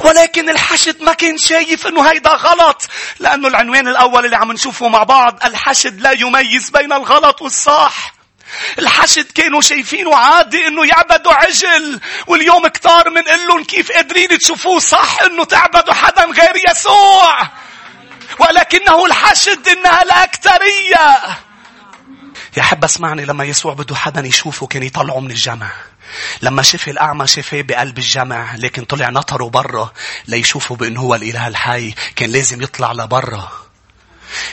ولكن 0.00 0.48
الحشد 0.50 1.02
ما 1.02 1.12
كان 1.12 1.38
شايف 1.38 1.86
إنه 1.86 2.10
هيدا 2.10 2.30
غلط 2.30 2.88
لأنه 3.18 3.48
العنوان 3.48 3.88
الأول 3.88 4.24
اللي 4.24 4.36
عم 4.36 4.52
نشوفه 4.52 4.88
مع 4.88 5.02
بعض 5.02 5.38
الحشد 5.44 6.00
لا 6.00 6.10
يميز 6.12 6.70
بين 6.70 6.92
الغلط 6.92 7.42
والصح. 7.42 8.16
الحشد 8.78 9.32
كانوا 9.32 9.60
شايفينه 9.60 10.16
عادي 10.16 10.66
إنه 10.66 10.86
يعبدوا 10.86 11.32
عجل 11.32 12.00
واليوم 12.26 12.66
كتار 12.66 13.10
من 13.10 13.22
لهم 13.22 13.64
كيف 13.64 13.92
قادرين 13.92 14.38
تشوفوه 14.38 14.78
صح 14.78 15.22
إنه 15.22 15.44
تعبدوا 15.44 15.94
حدا 15.94 16.24
غير 16.24 16.62
يسوع؟ 16.70 17.48
ولكنه 18.38 19.06
الحشد 19.06 19.68
إنها 19.68 20.02
الأكترية. 20.02 21.16
يا 22.56 22.62
حب 22.62 22.84
اسمعني 22.84 23.24
لما 23.24 23.44
يسوع 23.44 23.74
بده 23.74 23.96
حدا 23.96 24.26
يشوفه 24.26 24.66
كان 24.66 24.82
يطلعه 24.82 25.20
من 25.20 25.30
الجمع. 25.30 25.70
لما 26.42 26.62
شفي 26.62 26.90
الأعمى 26.90 27.26
شفاه 27.26 27.62
بقلب 27.62 27.98
الجمع 27.98 28.54
لكن 28.54 28.84
طلع 28.84 29.10
نطره 29.10 29.48
برا 29.48 29.92
ليشوفوا 30.28 30.76
بأنه 30.76 31.00
هو 31.00 31.14
الإله 31.14 31.48
الحي 31.48 31.94
كان 32.16 32.30
لازم 32.30 32.62
يطلع 32.62 32.92
لبرا. 32.92 33.48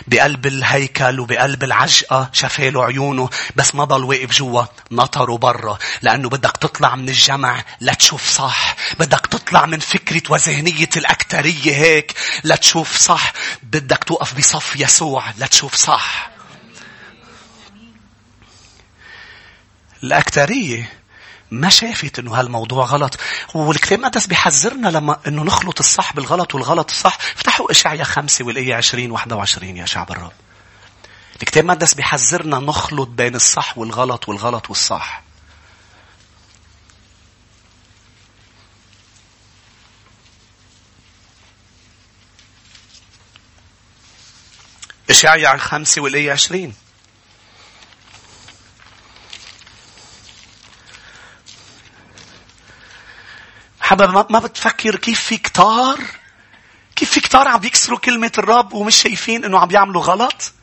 بقلب 0.07 0.45
الهيكل 0.45 1.19
وبقلب 1.19 1.63
العجقة 1.63 2.29
شفاله 2.33 2.85
عيونه 2.85 3.29
بس 3.55 3.75
ما 3.75 3.83
ضل 3.83 4.03
واقف 4.03 4.31
جوا 4.31 4.63
نطره 4.91 5.37
برا. 5.37 5.77
لأنه 6.01 6.29
بدك 6.29 6.57
تطلع 6.57 6.95
من 6.95 7.09
الجمع 7.09 7.63
لتشوف 7.81 8.29
صح. 8.29 8.75
بدك 8.99 9.27
تطلع 9.27 9.65
من 9.65 9.79
فكرة 9.79 10.21
وذهنية 10.29 10.89
الأكترية 10.97 11.75
هيك 11.75 12.13
لتشوف 12.43 12.97
صح. 12.97 13.33
بدك 13.63 14.03
توقف 14.03 14.37
بصف 14.37 14.75
يسوع 14.75 15.23
لتشوف 15.37 15.75
صح. 15.75 16.33
الأكترية 20.03 21.02
ما 21.53 21.69
شافت 21.69 22.19
إنه 22.19 22.39
هالموضوع 22.39 22.85
غلط؟ 22.85 23.19
والكتاب 23.53 23.99
المقدس 23.99 24.27
بيحذرنا 24.27 24.87
لما 24.87 25.19
إنه 25.27 25.43
نخلط 25.43 25.79
الصح 25.79 26.13
بالغلط 26.13 26.55
والغلط 26.55 26.89
الصح. 26.89 27.17
افتحوا 27.35 27.71
اشعيا 27.71 28.03
خمسة 28.03 28.45
والآية 28.45 28.75
20 28.75 29.11
21 29.11 29.77
يا 29.77 29.85
شعب 29.85 30.11
الرب. 30.11 30.31
الكتاب 31.41 31.63
المقدس 31.63 31.93
بيحذرنا 31.93 32.59
نخلط 32.59 33.09
بين 33.09 33.35
الصح 33.35 33.77
والغلط 33.77 34.29
والغلط 34.29 34.69
والصح. 34.69 35.23
إشعيا 45.09 45.57
خمسة 45.57 46.01
والآية 46.01 46.31
عشرين. 46.31 46.82
حبا 53.93 54.25
ما 54.29 54.39
بتفكر 54.39 54.95
كيف 54.95 55.19
في 55.19 55.37
كتار؟ 55.37 55.99
كيف 56.95 57.11
في 57.11 57.19
كتار 57.19 57.47
عم 57.47 57.59
بيكسروا 57.59 57.99
كلمة 57.99 58.31
الرب 58.37 58.73
ومش 58.73 58.95
شايفين 58.95 59.45
إنه 59.45 59.59
عم 59.59 59.67
بيعملوا 59.67 60.01
غلط؟ 60.01 60.53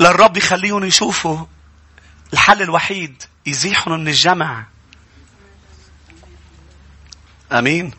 للرب 0.00 0.36
يخليهم 0.36 0.84
يشوفوا 0.84 1.46
الحل 2.32 2.62
الوحيد 2.62 3.22
يزيحهم 3.46 4.00
من 4.00 4.08
الجمع. 4.08 4.66
آمين. 7.52 7.92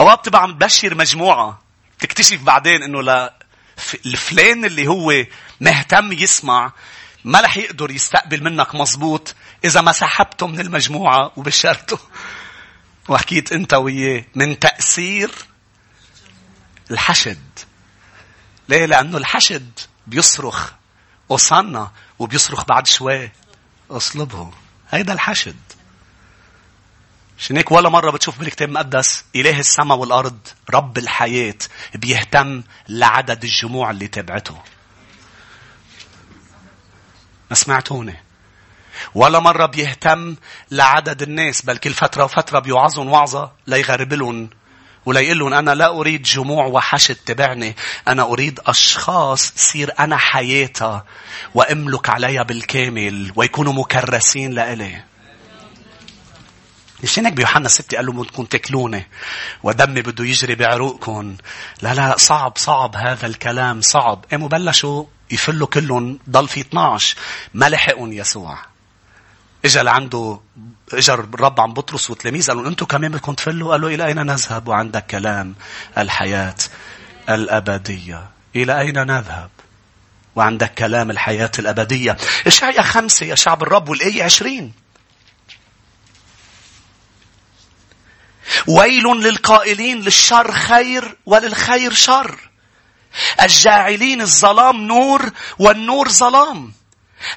أوقات 0.00 0.18
بتبقى 0.18 0.42
عم 0.42 0.52
تبشر 0.52 0.94
مجموعة 0.94 1.62
تكتشف 1.98 2.42
بعدين 2.42 2.82
إنه 2.82 3.02
لا 3.02 3.34
الفلان 4.06 4.64
اللي 4.64 4.86
هو 4.86 5.24
مهتم 5.60 6.12
يسمع 6.12 6.72
ما 7.24 7.40
رح 7.40 7.56
يقدر 7.56 7.90
يستقبل 7.90 8.44
منك 8.44 8.74
مزبوط 8.74 9.34
إذا 9.64 9.80
ما 9.80 9.92
سحبته 9.92 10.46
من 10.46 10.60
المجموعة 10.60 11.32
وبشرته. 11.36 11.98
وحكيت 13.08 13.52
انت 13.52 13.74
وياه 13.74 14.24
من 14.34 14.58
تأثير 14.58 15.30
الحشد. 16.90 17.58
ليه؟ 18.68 18.86
لأنه 18.86 19.18
الحشد 19.18 19.80
بيصرخ 20.06 20.72
وصلنا 21.28 21.90
وبيصرخ 22.18 22.64
بعد 22.64 22.86
شوي 22.86 23.30
اصلبه. 23.90 24.52
هيدا 24.90 25.12
الحشد. 25.12 25.56
عشان 27.38 27.56
هيك 27.56 27.72
ولا 27.72 27.88
مرة 27.88 28.10
بتشوف 28.10 28.38
بالكتاب 28.38 28.68
المقدس 28.68 29.24
إله 29.36 29.58
السماء 29.60 29.98
والأرض 29.98 30.38
رب 30.70 30.98
الحياة 30.98 31.58
بيهتم 31.94 32.62
لعدد 32.88 33.44
الجموع 33.44 33.90
اللي 33.90 34.08
تبعته. 34.08 34.62
ما 37.50 37.56
سمعتوني. 37.56 38.23
ولا 39.14 39.38
مرة 39.38 39.66
بيهتم 39.66 40.36
لعدد 40.70 41.22
الناس 41.22 41.62
بل 41.62 41.76
كل 41.76 41.92
فترة 41.94 42.24
وفترة 42.24 42.58
بيوعظهم 42.58 43.08
وعظة 43.08 43.52
ليغربلهم 43.66 44.50
وليقول 45.06 45.54
أنا 45.54 45.74
لا 45.74 45.88
أريد 45.88 46.22
جموع 46.22 46.66
وحشد 46.66 47.14
تبعني 47.14 47.76
أنا 48.08 48.22
أريد 48.22 48.60
أشخاص 48.66 49.52
سير 49.56 49.92
أنا 49.98 50.16
حياتها 50.16 51.04
وأملك 51.54 52.08
عليها 52.08 52.42
بالكامل 52.42 53.32
ويكونوا 53.36 53.72
مكرسين 53.72 54.52
لإلي. 54.52 55.02
مشان 57.02 57.26
هيك 57.26 57.34
بيوحنا 57.34 57.68
ستة 57.68 57.96
قال 57.96 58.06
له 58.06 58.12
بدكم 58.12 58.44
تاكلوني 58.44 59.06
ودمي 59.62 60.02
بده 60.02 60.24
يجري 60.24 60.54
بعروقكم 60.54 61.36
لا 61.82 61.94
لا 61.94 62.16
صعب 62.18 62.52
صعب 62.56 62.96
هذا 62.96 63.26
الكلام 63.26 63.80
صعب. 63.80 64.24
قاموا 64.30 64.48
بلشوا 64.48 65.04
يفلوا 65.30 65.66
كلهم 65.66 66.18
ضل 66.30 66.48
في 66.48 66.60
12 66.60 67.16
ما 67.54 67.68
لحقهم 67.68 68.12
يسوع. 68.12 68.73
اجى 69.64 69.80
لعنده 69.80 70.40
اجى 70.92 71.12
الرب 71.12 71.60
عن 71.60 71.72
بطرس 71.72 72.10
وتلاميذ 72.10 72.48
قالوا 72.48 72.68
أنتم 72.68 72.86
كمان 72.86 73.12
بدكم 73.12 73.34
تفلوا؟ 73.34 73.70
قالوا 73.72 73.90
إلى 73.90 74.06
أين 74.06 74.26
نذهب؟ 74.26 74.68
وعندك 74.68 75.06
كلام 75.06 75.54
الحياة 75.98 76.56
الأبدية. 77.28 78.30
إلى 78.56 78.80
أين 78.80 79.06
نذهب؟ 79.06 79.50
وعندك 80.36 80.74
كلام 80.74 81.10
الحياة 81.10 81.50
الأبدية. 81.58 82.16
اشعيا 82.46 82.82
خمسة 82.82 83.26
يا 83.26 83.34
شعب 83.34 83.62
الرب 83.62 83.88
والآية 83.88 84.24
عشرين. 84.24 84.72
ويل 88.66 89.04
للقائلين 89.04 90.00
للشر 90.00 90.52
خير 90.52 91.16
وللخير 91.26 91.92
شر. 91.92 92.50
الجاعلين 93.42 94.20
الظلام 94.20 94.76
نور 94.76 95.30
والنور 95.58 96.08
ظلام. 96.08 96.72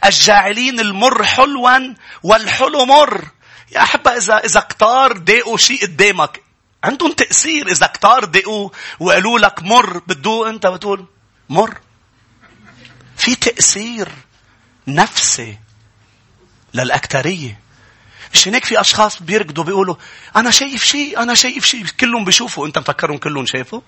الجاعلين 0.05 0.79
المر 0.79 1.23
حلوا 1.23 1.93
والحلو 2.23 2.85
مر. 2.85 3.27
يا 3.71 3.83
أحبة 3.83 4.11
إذا 4.11 4.37
إذا 4.37 4.59
كتار 4.59 5.17
داقوا 5.17 5.57
شيء 5.57 5.81
قدامك 5.81 6.41
عندهم 6.83 7.11
تأثير. 7.11 7.71
إذا 7.71 7.87
كتار 7.87 8.25
دقوا 8.25 8.69
وقالوا 8.99 9.39
لك 9.39 9.63
مر 9.63 9.97
بتدوق 9.97 10.47
أنت 10.47 10.67
بتقول 10.67 11.05
مر. 11.49 11.77
في 13.17 13.35
تأثير 13.35 14.09
نفسي 14.87 15.57
للأكترية. 16.73 17.59
مش 18.33 18.47
هيك 18.47 18.65
في 18.65 18.81
أشخاص 18.81 19.23
بيركضوا 19.23 19.63
بيقولوا 19.63 19.95
أنا 20.35 20.51
شايف 20.51 20.83
شيء 20.83 21.21
أنا 21.21 21.33
شايف 21.33 21.65
شيء 21.65 21.85
كلهم 21.99 22.25
بيشوفوا. 22.25 22.67
أنت 22.67 22.77
مفكرهم 22.77 23.17
كلهم 23.17 23.45
شايفوا؟ 23.45 23.81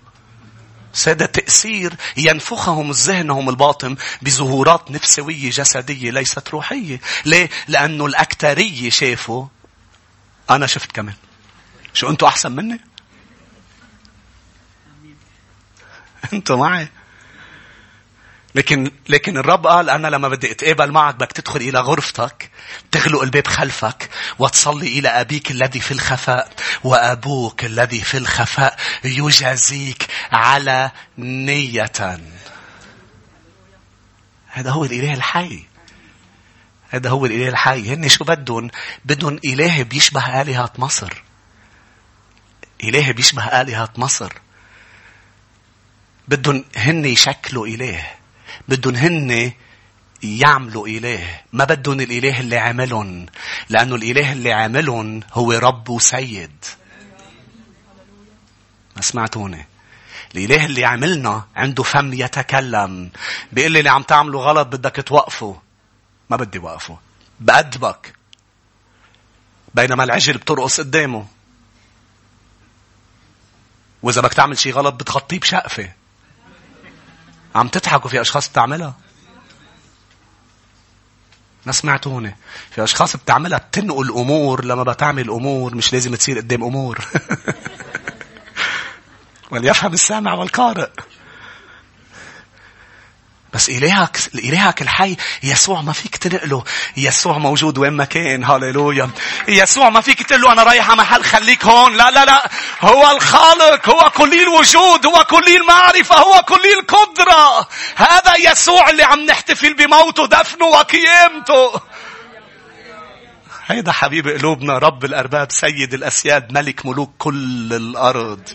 هذا 1.08 1.25
تأثير 1.25 1.93
ينفخهم 2.17 2.91
ذهنهم 2.91 3.50
الباطن 3.50 3.96
بظهورات 4.22 4.91
نفسوية 4.91 5.50
جسدية 5.50 6.12
ليست 6.12 6.50
روحية. 6.50 7.01
ليه؟ 7.25 7.50
لأنه 7.67 8.05
الأكترية 8.05 8.89
شافوا 8.89 9.46
أنا 10.50 10.67
شفت 10.67 10.91
كمان. 10.91 11.15
شو 11.93 12.10
أنتوا 12.10 12.27
أحسن 12.27 12.51
مني؟ 12.51 12.81
أنتوا 16.34 16.55
معي؟ 16.55 16.88
لكن 18.56 18.91
لكن 19.10 19.38
الرب 19.38 19.68
قال 19.68 19.89
أنا 19.89 20.08
لما 20.08 20.27
بدي 20.27 20.51
أتقابل 20.51 20.91
معك 20.91 21.15
بدك 21.15 21.32
تدخل 21.32 21.62
إلى 21.62 21.79
غرفتك 21.79 22.50
تغلق 22.91 23.22
الباب 23.22 23.48
خلفك 23.48 24.10
وتصلي 24.39 25.00
إلى 25.00 25.10
أبيك 25.10 25.51
الذي 25.51 25.79
في 25.79 25.91
الخفاء 25.91 26.53
وأبوك 26.84 27.65
الذي 27.65 28.01
في 28.01 28.18
الخفاء 28.18 28.77
يجازيك 29.03 30.08
على 30.32 30.91
نية. 31.18 32.20
هذا 34.48 34.72
هو 34.72 34.86
الإله 34.86 35.13
الحي. 35.13 35.63
هذا 36.89 37.10
هو 37.10 37.25
الإله 37.25 37.50
الحي. 37.50 37.94
هن 37.94 38.10
شو 38.10 38.24
بدهم؟ 38.24 38.70
بدهم 39.06 39.39
إله 39.46 39.84
بيشبه 39.84 40.41
آلهة 40.41 40.72
مصر. 40.77 41.24
إله 42.84 43.12
بيشبه 43.12 43.62
آلهة 43.62 43.89
مصر. 43.98 44.34
بدهم 46.27 46.65
هن 46.75 47.06
يشكلوا 47.06 47.68
إله. 47.68 48.18
بدهم 48.68 48.96
هن 48.96 49.51
يعملوا 50.24 50.88
إله. 50.88 51.41
ما 51.53 51.65
بدهم 51.65 52.00
الإله 52.00 52.39
اللي 52.39 52.58
عملهم. 52.58 53.25
لأنه 53.70 53.96
الإله 53.96 54.32
اللي 54.32 54.53
عملهم 54.53 55.22
هو 55.34 55.51
رب 55.51 55.89
وسيد. 55.89 56.65
ما 58.96 59.01
سمعتوني؟ 59.01 59.65
الإله 60.36 60.65
اللي 60.65 60.86
عملنا 60.86 61.48
عنده 61.56 61.84
فم 61.84 62.13
يتكلم. 62.13 63.10
بيقول 63.51 63.72
لي 63.72 63.79
اللي 63.79 63.89
عم 63.89 64.03
تعمله 64.03 64.39
غلط 64.39 64.68
بدك 64.68 65.03
توقفه. 65.08 65.62
ما 66.29 66.38
بدي 66.38 66.60
وقفه. 66.60 66.98
بأدبك. 67.39 68.13
بينما 69.75 70.03
العجل 70.03 70.38
بترقص 70.38 70.79
قدامه. 70.79 71.25
وإذا 74.03 74.22
بدك 74.22 74.34
تعمل 74.34 74.58
شيء 74.58 74.74
غلط 74.74 74.94
بتغطيه 74.94 75.39
بشقفة. 75.39 75.99
عم 77.56 77.68
تضحكوا 77.68 78.10
في 78.10 78.22
أشخاص 78.22 78.50
بتعملها. 78.50 78.94
ما 81.65 81.72
سمعتوني 81.72 82.36
في 82.72 82.84
أشخاص 82.84 83.15
بتعملها 83.15 83.58
بتنقل 83.58 84.01
الأمور 84.01 84.65
لما 84.65 84.84
بتعمل 84.84 85.29
أمور 85.29 85.75
مش 85.75 85.94
لازم 85.94 86.15
تصير 86.15 86.38
قدام 86.38 86.63
أمور. 86.63 87.06
وليفهم 89.51 89.94
السامع 89.94 90.34
والقارئ. 90.34 90.89
بس 93.53 93.70
إلهك 93.70 94.18
إلهك 94.36 94.82
الحي 94.82 95.15
يسوع 95.44 95.82
ما 95.82 95.94
فيك 95.94 96.15
تنقله 96.15 96.63
يسوع 96.98 97.38
موجود 97.38 97.77
وين 97.77 97.94
ما 97.94 98.06
كان. 98.06 98.44
هاليلويا 98.44 99.10
يسوع 99.48 99.89
ما 99.89 100.01
فيك 100.01 100.24
تقول 100.24 100.41
له. 100.41 100.51
أنا 100.51 100.63
رايح 100.63 100.89
على 100.89 100.98
محل 100.98 101.24
خليك 101.24 101.65
هون. 101.65 101.98
لا 101.98 102.12
لا 102.12 102.25
لا. 102.25 102.50
هو 102.82 103.12
الخالق. 103.12 103.89
هو 103.89 104.10
كلي 104.10 104.44
الوجود. 104.44 105.06
هو 105.06 105.24
كلي 105.24 105.58
المعرفة. 105.58 106.15
هو 106.15 106.44
كلي 106.48 106.74
القدرة. 106.74 107.68
هذا 107.96 108.51
يسوع 108.51 108.89
اللي 108.89 109.03
عم 109.03 109.25
نحتفل 109.25 109.74
بموته 109.74 110.27
دفنه 110.27 110.65
وقيامته. 110.65 111.82
هيدا 113.65 113.91
حبيب 113.91 114.27
قلوبنا. 114.27 114.77
رب 114.77 115.06
الأرباب 115.06 115.51
سيد 115.51 115.94
الأسياد 115.94 116.51
ملك 116.51 116.86
ملوك 116.86 117.13
كل 117.18 117.74
الأرض. 117.74 118.50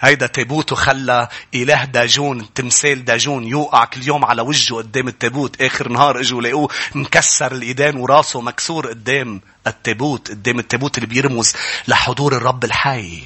هيدا 0.00 0.26
تابوت 0.26 0.74
خلى 0.74 1.28
إله 1.54 1.84
داجون 1.84 2.54
تمثال 2.54 3.04
داجون 3.04 3.44
يوقع 3.44 3.84
كل 3.84 4.06
يوم 4.06 4.24
على 4.24 4.42
وجهه 4.42 4.76
قدام 4.76 5.08
التابوت 5.08 5.62
آخر 5.62 5.88
نهار 5.88 6.20
إجوا 6.20 6.42
لقوه 6.42 6.68
مكسر 6.94 7.52
الإيدين 7.52 7.96
وراسه 7.96 8.40
مكسور 8.40 8.88
قدام 8.88 9.40
التابوت 9.66 10.30
قدام 10.30 10.58
التابوت 10.58 10.98
اللي 10.98 11.06
بيرمز 11.08 11.54
لحضور 11.88 12.36
الرب 12.36 12.64
الحي. 12.64 13.22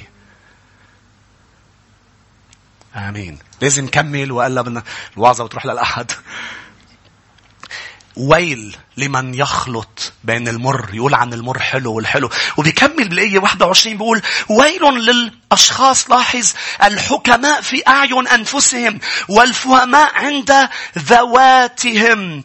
آمين. 2.95 3.39
لازم 3.61 3.85
نكمل 3.85 4.31
وإلا 4.31 4.61
بدنا 4.61 4.83
الوعظة 5.17 5.45
بتروح 5.45 5.65
للأحد. 5.65 6.11
ويل 8.17 8.75
لمن 8.97 9.33
يخلط 9.33 10.13
بين 10.23 10.47
المر 10.47 10.89
يقول 10.93 11.13
عن 11.13 11.33
المر 11.33 11.59
حلو 11.59 11.93
والحلو. 11.93 12.29
وبيكمل 12.57 13.07
بالآية 13.09 13.39
21 13.39 13.97
بيقول 13.97 14.21
ويل 14.49 14.83
للأشخاص 14.83 16.09
لاحظ 16.09 16.53
الحكماء 16.83 17.61
في 17.61 17.83
أعين 17.87 18.27
أنفسهم 18.27 18.99
والفهماء 19.29 20.15
عند 20.15 20.69
ذواتهم. 20.97 22.43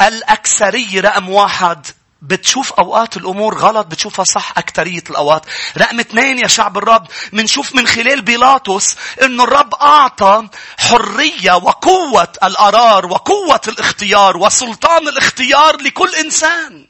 الأكثرية 0.00 1.00
رقم 1.00 1.28
واحد 1.28 1.86
بتشوف 2.22 2.72
أوقات 2.72 3.16
الأمور 3.16 3.58
غلط 3.58 3.86
بتشوفها 3.86 4.24
صح 4.24 4.52
أكترية 4.58 5.02
الأوقات. 5.10 5.46
رقم 5.78 6.00
اثنين 6.00 6.38
يا 6.38 6.46
شعب 6.46 6.78
الرب 6.78 7.06
منشوف 7.32 7.74
من 7.74 7.86
خلال 7.86 8.22
بيلاطس 8.22 8.96
إنه 9.22 9.44
الرب 9.44 9.74
أعطى 9.74 10.48
حرية 10.78 11.52
وقوة 11.52 12.28
القرار 12.42 13.06
وقوة 13.06 13.60
الاختيار 13.68 14.36
وسلطان 14.36 15.08
الاختيار 15.08 15.76
لكل 15.76 16.14
إنسان. 16.14 16.86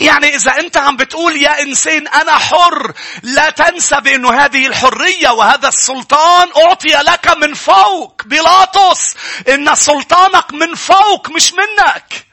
يعني 0.00 0.36
إذا 0.36 0.58
أنت 0.60 0.76
عم 0.76 0.96
بتقول 0.96 1.36
يا 1.36 1.62
إنسان 1.62 2.08
أنا 2.08 2.38
حر 2.38 2.92
لا 3.22 3.50
تنسى 3.50 4.00
بأنه 4.00 4.44
هذه 4.44 4.66
الحرية 4.66 5.28
وهذا 5.30 5.68
السلطان 5.68 6.48
أعطي 6.56 6.88
لك 6.88 7.28
من 7.28 7.54
فوق 7.54 8.22
بيلاطس 8.26 9.14
إن 9.48 9.74
سلطانك 9.74 10.52
من 10.54 10.74
فوق 10.74 11.30
مش 11.30 11.52
منك. 11.52 12.31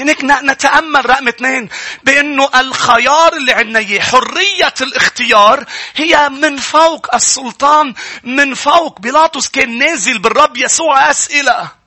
هيك 0.00 0.24
نتأمل 0.24 1.10
رقم 1.10 1.28
اثنين؟ 1.28 1.68
بأنه 2.04 2.48
الخيار 2.54 3.32
اللي 3.32 3.52
عندنا 3.52 4.00
حرية 4.00 4.74
الاختيار 4.80 5.64
هي 5.96 6.28
من 6.28 6.56
فوق 6.56 7.14
السلطان 7.14 7.94
من 8.24 8.54
فوق 8.54 9.00
بيلاطس 9.00 9.48
كان 9.48 9.78
نازل 9.78 10.18
بالرب 10.18 10.56
يسوع 10.56 11.10
أسئلة. 11.10 11.79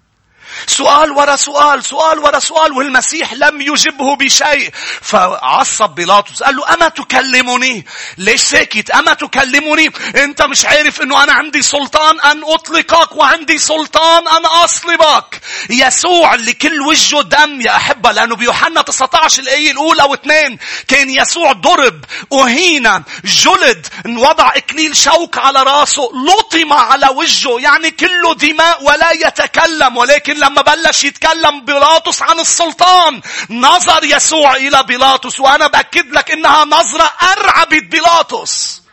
سؤال 0.68 1.12
ورا 1.12 1.36
سؤال 1.36 1.84
سؤال 1.84 2.20
ورا 2.20 2.40
سؤال 2.40 2.72
والمسيح 2.72 3.34
لم 3.34 3.62
يجبه 3.62 4.16
بشيء. 4.16 4.72
فعصب 5.02 5.90
بيلاطس 5.90 6.44
قال 6.44 6.56
له 6.56 6.74
أما 6.74 6.90
تكلمني؟ 6.90 7.86
ليش 8.18 8.42
ساكت؟ 8.42 8.92
أما 8.92 9.14
تكلمني؟ 9.14 9.92
أنت 10.16 10.42
مش 10.42 10.66
عارف 10.66 11.02
أنه 11.02 11.24
أنا 11.24 11.34
عندي 11.34 11.62
سلطان 11.62 12.20
أن 12.20 12.44
أطلقك 12.44 13.16
وعندي 13.16 13.58
سلطان 13.58 14.28
أن 14.28 14.46
أصلبك. 14.46 15.42
يسوع 15.70 16.34
اللي 16.34 16.54
كل 16.54 16.82
وجهه 16.82 17.22
دم 17.22 17.62
يا 17.62 17.76
أحبة 17.76 18.12
لأنه 18.12 18.36
بيوحنا 18.36 18.82
19 18.82 19.42
الآية 19.42 19.72
الأولى 19.72 20.04
واثنين 20.04 20.58
كان 20.88 21.10
يسوع 21.10 21.52
ضرب 21.52 22.06
أهين 22.34 23.04
جلد 23.26 23.88
وضع 24.08 24.52
إكليل 24.56 24.96
شوك 24.98 25.38
على 25.38 25.64
راسه 25.64 26.10
لطم 26.28 26.74
على 26.74 27.08
وجهه 27.16 27.60
يعني 27.60 27.92
كله 27.92 28.34
دماء 28.34 28.84
ولا 28.84 29.12
يتكلم 29.12 29.98
ولكن 29.98 30.34
لما 30.34 30.53
بلش 30.62 31.04
يتكلم 31.04 31.66
بيلاطس 31.66 32.22
عن 32.22 32.40
السلطان 32.40 33.22
نظر 33.50 34.04
يسوع 34.04 34.56
إلى 34.56 34.84
بيلاطس 34.84 35.40
وأنا 35.40 35.68
بأكد 35.68 36.12
لك 36.12 36.32
إنها 36.32 36.66
نظرة 36.66 37.14
أرعبت 37.24 37.84
بيلاطس 37.84 38.84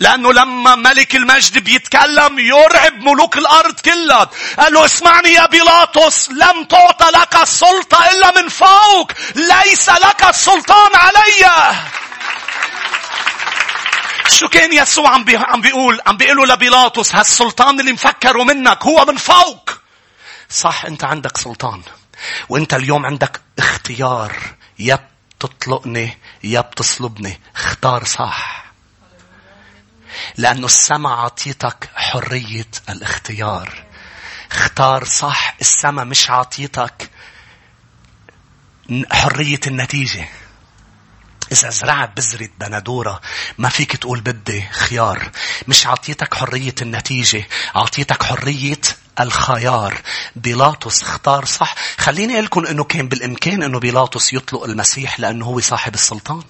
لأنه 0.00 0.32
لما 0.32 0.74
ملك 0.74 1.16
المجد 1.16 1.58
بيتكلم 1.58 2.38
يرعب 2.38 3.00
ملوك 3.00 3.36
الأرض 3.36 3.80
كلها. 3.80 4.30
قال 4.58 4.72
له 4.72 4.84
اسمعني 4.84 5.28
يا 5.28 5.46
بيلاطس 5.46 6.30
لم 6.30 6.64
تعطى 6.64 7.10
لك 7.10 7.36
السلطة 7.42 8.06
إلا 8.12 8.42
من 8.42 8.48
فوق. 8.48 9.12
ليس 9.34 9.88
لك 9.88 10.24
السلطان 10.28 10.90
علي. 10.94 11.76
شو 14.30 14.48
كان 14.48 14.72
يسوع 14.72 15.08
عم 15.08 15.24
عم 15.36 15.60
بيقول 15.60 16.00
عم 16.06 16.16
بيقول 16.16 16.48
لبيلاطس 16.48 17.14
هالسلطان 17.14 17.80
اللي 17.80 17.92
مفكره 17.92 18.44
منك 18.44 18.82
هو 18.82 19.04
من 19.04 19.16
فوق 19.16 19.70
صح 20.50 20.84
أنت 20.84 21.04
عندك 21.04 21.36
سلطان. 21.36 21.82
وأنت 22.48 22.74
اليوم 22.74 23.06
عندك 23.06 23.40
اختيار. 23.58 24.36
يا 24.78 25.08
بتطلقني 25.38 26.18
يا 26.44 26.60
بتصلبني 26.60 27.40
اختار 27.56 28.04
صح. 28.04 28.64
لأنه 30.36 30.66
السماء 30.66 31.12
عطيتك 31.12 31.90
حرية 31.94 32.70
الاختيار. 32.88 33.84
اختار 34.52 35.04
صح 35.04 35.56
السماء 35.60 36.04
مش 36.04 36.30
عطيتك 36.30 37.10
حرية 39.12 39.60
النتيجة. 39.66 40.28
إذا 41.52 41.70
زرعت 41.70 42.16
بذرة 42.16 42.48
بندورة 42.58 43.20
ما 43.58 43.68
فيك 43.68 43.96
تقول 43.96 44.20
بدي 44.20 44.68
خيار. 44.70 45.30
مش 45.68 45.86
عطيتك 45.86 46.34
حرية 46.34 46.74
النتيجة. 46.82 47.46
عطيتك 47.74 48.22
حرية 48.22 48.80
الخيار. 49.20 50.00
بيلاطس 50.36 51.02
اختار 51.02 51.44
صح. 51.44 51.74
خليني 51.98 52.34
أقول 52.34 52.44
لكم 52.44 52.66
أنه 52.66 52.84
كان 52.84 53.08
بالإمكان 53.08 53.62
أنه 53.62 53.80
بيلاطس 53.80 54.32
يطلق 54.32 54.64
المسيح 54.64 55.20
لأنه 55.20 55.44
هو 55.44 55.60
صاحب 55.60 55.94
السلطان. 55.94 56.42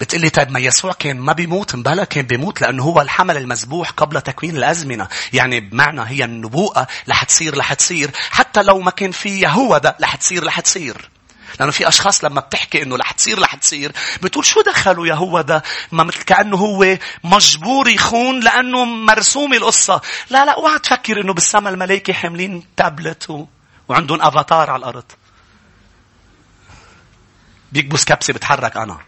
بتقلي 0.00 0.30
طيب 0.30 0.50
ما 0.50 0.60
يسوع 0.60 0.92
كان 0.92 1.20
ما 1.20 1.32
بيموت 1.32 1.74
مبلا 1.74 2.04
كان 2.04 2.26
بيموت 2.26 2.60
لأنه 2.60 2.82
هو 2.82 3.00
الحمل 3.00 3.36
المذبوح 3.36 3.90
قبل 3.90 4.20
تكوين 4.20 4.56
الأزمنة 4.56 5.08
يعني 5.32 5.60
بمعنى 5.60 6.02
هي 6.06 6.24
النبوءة 6.24 6.86
رح 7.08 7.24
تصير 7.24 7.58
رح 7.58 7.72
تصير 7.72 8.10
حتى 8.30 8.62
لو 8.62 8.80
ما 8.80 8.90
كان 8.90 9.10
في 9.10 9.40
يهوذا 9.40 9.96
رح 10.02 10.16
تصير 10.16 10.46
رح 10.46 10.60
تصير 10.60 11.10
لأنه 11.60 11.72
في 11.72 11.88
أشخاص 11.88 12.24
لما 12.24 12.40
بتحكي 12.40 12.82
إنه 12.82 12.96
رح 12.96 13.12
تصير 13.12 13.42
رح 13.42 13.54
تصير 13.54 13.92
بتقول 14.22 14.44
شو 14.44 14.60
دخلوا 14.60 15.06
يهوذا 15.06 15.62
ما 15.92 16.04
مثل 16.04 16.22
كأنه 16.22 16.56
هو 16.56 16.98
مجبور 17.24 17.88
يخون 17.88 18.40
لأنه 18.40 18.84
مرسومة 18.84 19.56
القصة. 19.56 20.00
لا 20.30 20.44
لا 20.44 20.52
اوعى 20.52 20.78
تفكر 20.78 21.20
إنه 21.20 21.32
بالسما 21.32 21.70
الملائكة 21.70 22.12
حاملين 22.12 22.66
تابلت 22.76 23.30
و... 23.30 23.46
وعندهم 23.88 24.22
أفاتار 24.22 24.70
على 24.70 24.80
الأرض. 24.80 25.04
بيكبس 27.72 28.04
كبسة 28.04 28.32
بتحرك 28.32 28.76
أنا. 28.76 28.98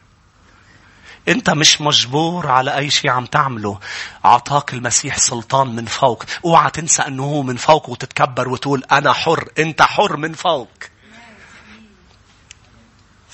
انت 1.29 1.51
مش 1.51 1.81
مجبور 1.81 2.47
على 2.47 2.77
أي 2.77 2.91
شيء 2.91 3.11
عم 3.11 3.27
تعمله. 3.27 3.81
أعطاك 4.25 4.75
المسيح 4.75 5.19
سلطان 5.19 5.77
من 5.77 5.87
فوق. 5.87 6.25
اوعى 6.45 6.71
تنسى 6.71 7.03
إنه 7.03 7.23
هو 7.23 7.43
من 7.43 7.57
فوق 7.57 7.91
وتتكبر 7.91 8.49
وتقول 8.49 8.85
أنا 8.93 9.13
حر 9.13 9.49
انت 9.59 9.83
حر 9.83 10.17
من 10.17 10.33
فوق. 10.33 10.69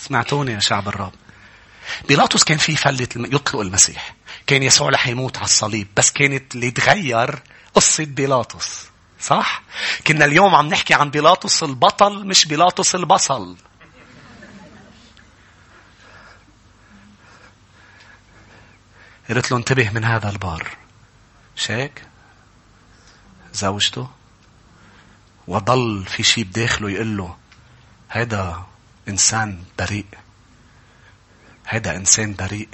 سمعتوني 0.05 0.53
يا 0.53 0.61
شعب 0.61 0.88
الرب. 0.88 1.12
بيلاطس 2.09 2.45
كان 2.45 2.59
في 2.59 2.77
فلة 2.77 3.09
يطلق 3.17 3.61
المسيح. 3.61 4.14
كان 4.47 4.62
يسوع 4.62 4.88
رح 4.90 5.07
يموت 5.07 5.37
على 5.37 5.45
الصليب 5.45 5.88
بس 5.97 6.11
كانت 6.11 6.55
اللي 6.55 6.71
تغير 6.71 7.43
قصة 7.75 8.05
بيلاطس. 8.05 8.87
صح؟ 9.21 9.62
كنا 10.07 10.25
اليوم 10.25 10.55
عم 10.55 10.69
نحكي 10.69 10.95
عن 10.95 11.11
بيلاطس 11.11 11.62
البطل 11.62 12.27
مش 12.27 12.45
بيلاطس 12.45 12.95
البصل. 12.95 13.57
قلت 19.31 19.51
له 19.51 19.57
انتبه 19.57 19.90
من 19.90 20.05
هذا 20.05 20.31
البار. 20.31 20.69
شيك 21.57 22.03
زوجته؟ 23.53 24.09
وضل 25.47 26.05
في 26.07 26.23
شيء 26.23 26.45
بداخله 26.45 26.90
يقول 26.90 27.17
له 27.17 27.37
هيدا 28.11 28.74
إنسان 29.09 29.59
بريء. 29.79 30.07
هيدا 31.69 31.97
إنسان 31.97 32.35
بريء. 32.35 32.69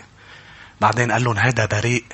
بعدين 0.80 1.12
قال 1.12 1.24
لهم 1.24 1.38
هيدا 1.38 1.66
بريء. 1.66 2.04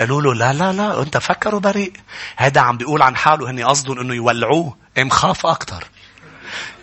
قالوا 0.00 0.22
له 0.22 0.34
لا 0.34 0.52
لا 0.52 0.72
لا 0.72 1.02
أنت 1.02 1.18
فكروا 1.18 1.60
بريء. 1.60 1.92
هيدا 2.38 2.60
عم 2.60 2.76
بيقول 2.76 3.02
عن 3.02 3.16
حاله 3.16 3.50
هني 3.50 3.62
قصدهم 3.62 4.00
إنه 4.00 4.14
يولعوه. 4.14 4.76
ام 4.98 5.10
خاف 5.10 5.46
أكتر. 5.46 5.84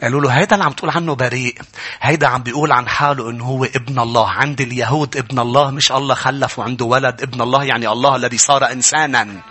قالوا 0.04 0.22
له 0.22 0.30
هيدا 0.30 0.56
اللي 0.56 0.66
عم 0.66 0.72
تقول 0.72 0.90
عنه 0.90 1.16
بريء. 1.16 1.62
هيدا 2.02 2.28
عم 2.28 2.44
بيقول 2.44 2.72
عن 2.72 2.88
حاله 2.88 3.30
إنه 3.30 3.46
هو 3.46 3.66
ابن 3.66 4.00
الله. 4.00 4.30
عند 4.30 4.62
اليهود 4.62 5.18
ابن 5.18 5.40
الله 5.40 5.72
مش 5.72 5.92
الله 5.92 6.16
خلف 6.16 6.60
وعنده 6.60 6.86
ولد. 6.86 7.22
ابن 7.22 7.42
الله 7.42 7.64
يعني 7.64 7.88
الله 7.88 8.16
الذي 8.16 8.38
صار 8.38 8.72
إنسانا. 8.72 9.42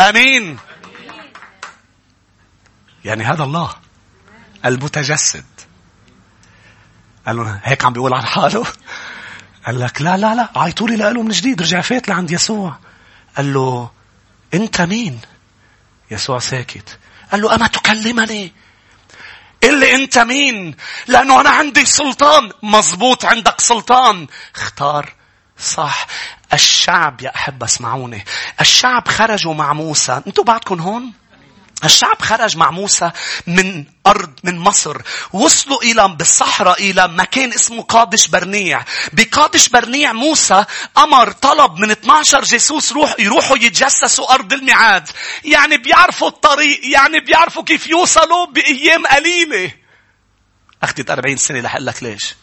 آمين. 0.00 0.58
يعني 3.04 3.24
هذا 3.24 3.44
الله. 3.44 3.70
المتجسد. 4.64 5.44
قال 7.26 7.36
له 7.36 7.60
هيك 7.64 7.84
عم 7.84 7.92
بيقول 7.92 8.14
عن 8.14 8.26
حاله. 8.26 8.66
قال 9.66 9.80
لك 9.80 10.02
لا 10.02 10.16
لا 10.16 10.34
لا 10.34 10.48
عيطوا 10.56 10.88
لي 10.88 11.22
من 11.22 11.28
جديد 11.28 11.62
رجع 11.62 11.80
فات 11.80 12.08
لعند 12.08 12.30
يسوع. 12.30 12.78
قال 13.36 13.54
له 13.54 13.90
أنت 14.54 14.80
مين؟ 14.80 15.20
يسوع 16.10 16.38
ساكت. 16.38 16.98
قال 17.32 17.42
له 17.42 17.54
أما 17.54 17.66
تكلمني؟ 17.66 18.52
اللي 19.64 19.94
أنت 19.94 20.18
مين؟ 20.18 20.76
لأنه 21.06 21.40
أنا 21.40 21.50
عندي 21.50 21.84
سلطان. 21.84 22.50
مزبوط 22.62 23.24
عندك 23.24 23.60
سلطان. 23.60 24.26
اختار 24.56 25.12
صح. 25.58 26.06
الشعب 26.52 27.22
يا 27.22 27.34
أحب 27.36 27.62
اسمعوني. 27.62 28.24
الشعب 28.60 29.08
خرجوا 29.08 29.54
مع 29.54 29.72
موسى. 29.72 30.22
أنتوا 30.26 30.44
بعدكم 30.44 30.80
هون؟ 30.80 31.12
الشعب 31.84 32.22
خرج 32.22 32.56
مع 32.56 32.70
موسى 32.70 33.10
من 33.46 33.84
أرض 34.06 34.32
من 34.44 34.58
مصر 34.58 34.96
وصلوا 35.32 35.82
إلى 35.82 36.08
بالصحراء 36.08 36.90
إلى 36.90 37.08
مكان 37.08 37.52
اسمه 37.52 37.82
قادش 37.82 38.28
برنيع. 38.28 38.84
بقادش 39.12 39.68
برنيع 39.68 40.12
موسى 40.12 40.64
أمر 40.98 41.32
طلب 41.32 41.76
من 41.76 41.90
12 41.90 42.42
جاسوس 42.42 42.92
روح 42.92 43.14
يروحوا 43.18 43.56
يتجسسوا 43.56 44.34
أرض 44.34 44.52
الميعاد. 44.52 45.08
يعني 45.44 45.76
بيعرفوا 45.76 46.28
الطريق 46.28 46.80
يعني 46.82 47.20
بيعرفوا 47.20 47.62
كيف 47.62 47.86
يوصلوا 47.86 48.46
بأيام 48.46 49.06
قليلة 49.06 49.72
أخذت 50.82 51.10
40 51.10 51.36
سنة 51.36 51.60
لحق 51.60 51.78
لك 51.78 52.02
ليش؟ 52.02 52.34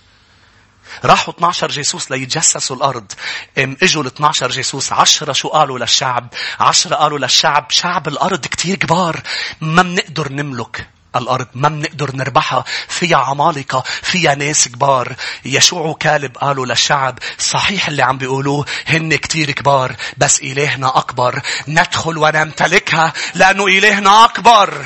راحوا 1.05 1.33
12 1.33 1.67
جاسوس 1.67 2.11
ليتجسسوا 2.11 2.75
الأرض. 2.75 3.11
إجوا 3.57 4.03
ال 4.03 4.07
12 4.07 4.49
جاسوس 4.49 4.93
عشرة 4.93 5.33
شو 5.33 5.47
قالوا 5.47 5.79
للشعب؟ 5.79 6.27
عشرة 6.59 6.95
قالوا 6.95 7.19
للشعب 7.19 7.65
شعب 7.69 8.07
الأرض 8.07 8.45
كتير 8.45 8.75
كبار. 8.75 9.21
ما 9.61 9.81
بنقدر 9.81 10.31
نملك 10.31 10.87
الأرض 11.15 11.47
ما 11.55 11.69
بنقدر 11.69 12.15
نربحها 12.15 12.63
فيها 12.87 13.17
عمالقة 13.17 13.83
فيها 14.01 14.35
ناس 14.35 14.67
كبار 14.67 15.15
يشوع 15.45 15.81
وكالب 15.81 16.37
قالوا 16.37 16.65
للشعب 16.65 17.19
صحيح 17.39 17.87
اللي 17.87 18.03
عم 18.03 18.17
بيقولوه 18.17 18.65
هن 18.87 19.15
كتير 19.15 19.51
كبار 19.51 19.95
بس 20.17 20.39
إلهنا 20.41 20.97
أكبر 20.97 21.41
ندخل 21.67 22.17
ونمتلكها 22.17 23.13
لأنه 23.35 23.67
إلهنا 23.67 24.25
أكبر 24.25 24.85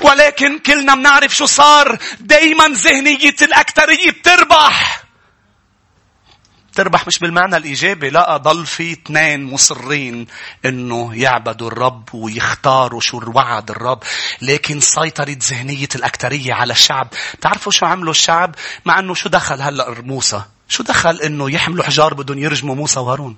ولكن 0.00 0.58
كلنا 0.58 0.94
بنعرف 0.94 1.36
شو 1.36 1.46
صار. 1.46 1.98
دايما 2.20 2.68
ذهنية 2.68 3.36
الأكترية 3.42 4.10
بتربح. 4.10 5.02
تربح 6.74 7.06
مش 7.06 7.18
بالمعنى 7.18 7.56
الإيجابي. 7.56 8.10
لا 8.10 8.36
ضل 8.36 8.66
في 8.66 8.92
اثنين 8.92 9.44
مصرين 9.44 10.26
إنه 10.64 11.14
يعبدوا 11.14 11.68
الرب 11.68 12.14
ويختاروا 12.14 13.00
شو 13.00 13.20
وعد 13.34 13.70
الرب. 13.70 14.02
لكن 14.42 14.80
سيطرت 14.80 15.42
ذهنية 15.42 15.88
الأكترية 15.94 16.54
على 16.54 16.72
الشعب. 16.72 17.08
تعرفوا 17.40 17.72
شو 17.72 17.86
عملوا 17.86 18.10
الشعب؟ 18.10 18.54
مع 18.84 18.98
إنه 18.98 19.14
شو 19.14 19.28
دخل 19.28 19.62
هلأ 19.62 19.90
موسى؟ 20.00 20.42
شو 20.68 20.82
دخل 20.82 21.20
إنه 21.20 21.50
يحملوا 21.50 21.84
حجار 21.84 22.14
بدهم 22.14 22.38
يرجموا 22.38 22.74
موسى 22.74 23.00
وهارون 23.00 23.36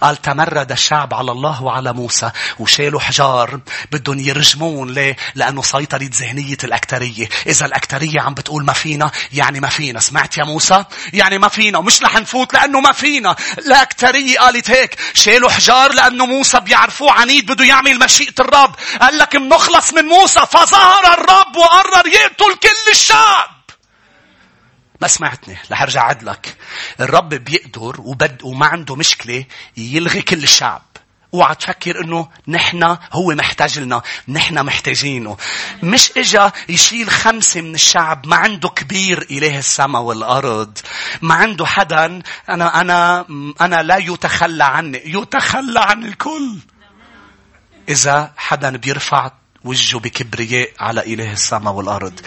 قال 0.00 0.16
تمرد 0.16 0.72
الشعب 0.72 1.14
على 1.14 1.32
الله 1.32 1.62
وعلى 1.62 1.92
موسى 1.92 2.30
وشالوا 2.58 3.00
حجار 3.00 3.60
بدهم 3.92 4.18
يرجمون 4.18 4.90
ليه؟ 4.90 5.16
لأنه 5.34 5.62
سيطرت 5.62 6.14
ذهنية 6.14 6.56
الأكترية. 6.64 7.28
إذا 7.46 7.66
الأكترية 7.66 8.20
عم 8.20 8.34
بتقول 8.34 8.64
ما 8.64 8.72
فينا 8.72 9.10
يعني 9.32 9.60
ما 9.60 9.68
فينا. 9.68 10.00
سمعت 10.00 10.38
يا 10.38 10.44
موسى؟ 10.44 10.84
يعني 11.12 11.38
ما 11.38 11.48
فينا 11.48 11.78
ومش 11.78 12.02
رح 12.02 12.16
نفوت 12.16 12.54
لأنه 12.54 12.80
ما 12.80 12.92
فينا. 12.92 13.36
الأكترية 13.58 14.38
قالت 14.38 14.70
هيك. 14.70 14.96
شالوا 15.14 15.50
حجار 15.50 15.92
لأنه 15.92 16.26
موسى 16.26 16.60
بيعرفوه 16.60 17.12
عنيد 17.12 17.52
بده 17.52 17.64
يعمل 17.64 17.98
مشيئة 17.98 18.34
الرب. 18.40 18.74
قال 19.00 19.18
لك 19.18 19.36
بنخلص 19.36 19.92
من 19.92 20.04
موسى 20.04 20.40
فظهر 20.40 21.14
الرب 21.14 21.56
وقرر 21.56 22.06
يقتل 22.06 22.54
كل 22.62 22.90
الشعب. 22.90 23.51
ما 25.02 25.08
سمعتني 25.08 25.58
رح 25.70 25.82
أرجع 25.82 26.02
عدلك 26.02 26.56
الرب 27.00 27.28
بيقدر 27.28 28.00
وبد 28.00 28.42
وما 28.42 28.66
عنده 28.66 28.96
مشكلة 28.96 29.44
يلغي 29.76 30.22
كل 30.22 30.42
الشعب. 30.42 30.82
اوعى 31.34 31.54
تفكر 31.54 32.04
إنه 32.04 32.28
نحن 32.48 32.96
هو 33.12 33.34
محتاج 33.34 33.78
لنا 33.78 34.02
نحن 34.28 34.64
محتاجينه. 34.64 35.36
مش 35.82 36.12
إجا 36.16 36.52
يشيل 36.68 37.10
خمسة 37.10 37.60
من 37.60 37.74
الشعب 37.74 38.26
ما 38.26 38.36
عنده 38.36 38.68
كبير 38.68 39.26
إله 39.30 39.58
السماء 39.58 40.02
والأرض. 40.02 40.78
ما 41.22 41.34
عنده 41.34 41.66
حدا 41.66 42.22
أنا 42.48 42.80
أنا 42.80 43.26
أنا 43.60 43.82
لا 43.82 43.96
يتخلى 43.96 44.64
عني 44.64 45.02
يتخلى 45.04 45.80
عن 45.80 46.04
الكل. 46.04 46.58
إذا 47.88 48.32
حدا 48.36 48.76
بيرفع 48.76 49.30
وجهه 49.64 49.98
بكبرياء 49.98 50.70
على 50.80 51.00
إله 51.14 51.32
السماء 51.32 51.74
والأرض 51.74 52.20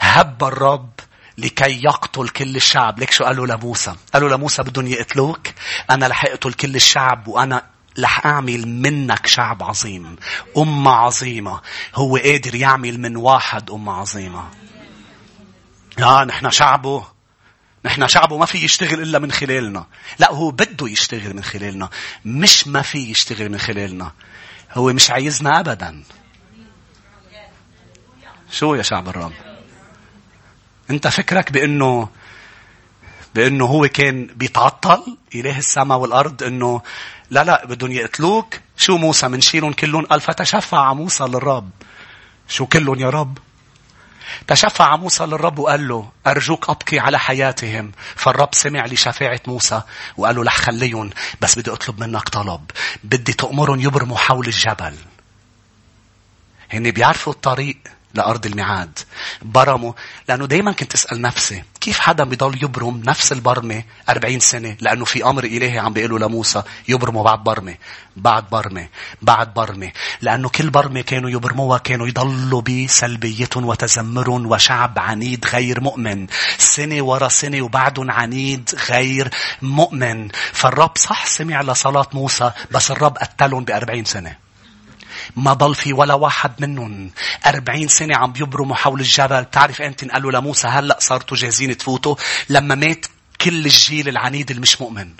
هب 0.00 0.44
الرب 0.44 0.99
لكي 1.38 1.84
يقتل 1.84 2.28
كل 2.28 2.56
الشعب. 2.56 2.98
ليك 2.98 3.10
شو 3.10 3.24
قالوا 3.24 3.46
لموسى؟ 3.46 3.94
قالوا 4.14 4.28
لموسى 4.28 4.62
بدهم 4.62 4.86
يقتلوك. 4.86 5.48
أنا 5.90 6.06
رح 6.06 6.24
أقتل 6.24 6.52
كل 6.52 6.76
الشعب 6.76 7.28
وأنا 7.28 7.66
رح 8.00 8.26
أعمل 8.26 8.68
منك 8.68 9.26
شعب 9.26 9.62
عظيم. 9.62 10.16
أمة 10.56 10.90
عظيمة. 10.90 11.60
هو 11.94 12.16
قادر 12.16 12.54
يعمل 12.54 13.00
من 13.00 13.16
واحد 13.16 13.70
أمة 13.70 13.92
عظيمة. 13.92 14.48
لا 15.98 16.24
نحن 16.24 16.50
شعبه. 16.50 17.06
نحن 17.84 18.08
شعبه 18.08 18.38
ما 18.38 18.46
في 18.46 18.58
يشتغل 18.58 19.02
إلا 19.02 19.18
من 19.18 19.32
خلالنا. 19.32 19.86
لا 20.18 20.32
هو 20.32 20.50
بده 20.50 20.88
يشتغل 20.88 21.36
من 21.36 21.44
خلالنا. 21.44 21.88
مش 22.24 22.66
ما 22.68 22.82
في 22.82 22.98
يشتغل 22.98 23.48
من 23.48 23.58
خلالنا. 23.58 24.12
هو 24.72 24.92
مش 24.92 25.10
عايزنا 25.10 25.60
أبدا. 25.60 26.04
شو 28.50 28.74
يا 28.74 28.82
شعب 28.82 29.08
الرب 29.08 29.49
انت 30.90 31.08
فكرك 31.08 31.52
بانه 31.52 32.08
بأنه 33.34 33.64
هو 33.64 33.88
كان 33.88 34.26
بيتعطل 34.26 35.16
إله 35.34 35.58
السماء 35.58 35.98
والأرض 35.98 36.42
أنه 36.42 36.82
لا 37.30 37.44
لا 37.44 37.66
بدهم 37.66 37.92
يقتلوك. 37.92 38.54
شو 38.76 38.96
موسى؟ 38.96 39.28
منشيلهم 39.28 39.72
كلهم 39.72 40.06
قال 40.06 40.20
فتشفع 40.20 40.92
موسى 40.92 41.24
للرب. 41.24 41.70
شو 42.48 42.66
كلهم 42.66 43.00
يا 43.00 43.10
رب؟ 43.10 43.38
تشفع 44.46 44.96
موسى 44.96 45.26
للرب 45.26 45.58
وقال 45.58 45.88
له 45.88 46.10
أرجوك 46.26 46.70
أبقي 46.70 46.98
على 46.98 47.18
حياتهم. 47.18 47.92
فالرب 48.16 48.48
سمع 48.54 48.86
لشفاعة 48.86 49.40
موسى 49.46 49.82
وقال 50.16 50.36
له 50.36 50.44
لح 50.44 50.56
خليهم 50.56 51.10
بس 51.40 51.58
بدي 51.58 51.70
أطلب 51.70 52.00
منك 52.00 52.28
طلب. 52.28 52.70
بدي 53.04 53.32
تأمرهم 53.32 53.80
يبرموا 53.80 54.18
حول 54.18 54.46
الجبل. 54.46 54.94
هن 56.70 56.90
بيعرفوا 56.90 57.32
الطريق. 57.32 57.78
لأرض 58.14 58.46
الميعاد. 58.46 58.98
برموا 59.42 59.92
لأنه 60.28 60.46
دايما 60.46 60.72
كنت 60.72 60.94
أسأل 60.94 61.20
نفسي 61.20 61.62
كيف 61.80 61.98
حدا 61.98 62.24
بيضل 62.24 62.64
يبرم 62.64 63.02
نفس 63.06 63.32
البرمة 63.32 63.82
40 64.08 64.40
سنة؟ 64.40 64.76
لأنه 64.80 65.04
في 65.04 65.24
أمر 65.24 65.44
إلهي 65.44 65.78
عم 65.78 65.92
بيقولوا 65.92 66.18
لموسى 66.18 66.62
يبرموا 66.88 67.24
بعد 67.24 67.44
برمة 67.44 67.76
بعد 68.16 68.50
برمة 68.50 68.88
بعد 69.22 69.54
برمة. 69.54 69.92
لأنه 70.20 70.48
كل 70.48 70.70
برمة 70.70 71.00
كانوا 71.00 71.30
يبرموها 71.30 71.78
كانوا 71.78 72.08
يضلوا 72.08 72.62
بسلبيتهم 72.62 73.64
وتذمرهم 73.64 74.46
وشعب 74.46 74.98
عنيد 74.98 75.46
غير 75.46 75.80
مؤمن. 75.80 76.26
سنة 76.58 77.02
ورا 77.02 77.28
سنة 77.28 77.62
وبعدهم 77.62 78.10
عنيد 78.10 78.70
غير 78.88 79.30
مؤمن. 79.62 80.28
فالرب 80.52 80.92
صح 80.96 81.26
سمع 81.26 81.62
لصلاة 81.62 82.08
موسى 82.12 82.50
بس 82.70 82.90
الرب 82.90 83.18
قتلهم 83.18 83.64
بأربعين 83.64 84.04
سنة. 84.04 84.49
ما 85.36 85.52
ضل 85.52 85.74
في 85.74 85.92
ولا 85.92 86.14
واحد 86.14 86.52
منهم. 86.58 87.10
أربعين 87.46 87.88
سنة 87.88 88.16
عم 88.16 88.32
بيبرموا 88.32 88.76
حول 88.76 89.00
الجبل. 89.00 89.44
تعرف 89.44 89.82
أنت 89.82 90.04
قالوا 90.04 90.32
لموسى 90.32 90.68
هلأ 90.68 90.96
صارتوا 91.00 91.36
جاهزين 91.36 91.76
تفوتوا. 91.76 92.16
لما 92.48 92.74
مات 92.74 93.06
كل 93.40 93.66
الجيل 93.66 94.08
العنيد 94.08 94.50
اللي 94.50 94.62
مش 94.62 94.80
مؤمن. 94.80 95.10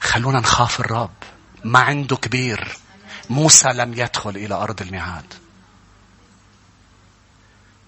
خلونا 0.00 0.40
نخاف 0.40 0.80
الرب. 0.80 1.14
ما 1.64 1.78
عنده 1.78 2.16
كبير. 2.16 2.76
موسى 3.30 3.68
لم 3.68 3.94
يدخل 3.94 4.30
إلى 4.30 4.54
أرض 4.54 4.82
الميعاد. 4.82 5.34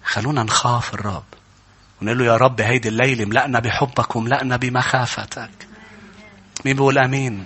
خلونا 0.03 0.43
نخاف 0.43 0.93
الرب. 0.93 1.23
ونقول 2.01 2.19
له 2.19 2.25
يا 2.25 2.37
رب 2.37 2.61
هيدي 2.61 2.89
الليلة 2.89 3.25
ملأنا 3.25 3.59
بحبك 3.59 4.15
وملأنا 4.15 4.57
بمخافتك. 4.57 5.67
مين 6.65 6.75
بيقول 6.75 6.97
أمين؟ 6.97 7.45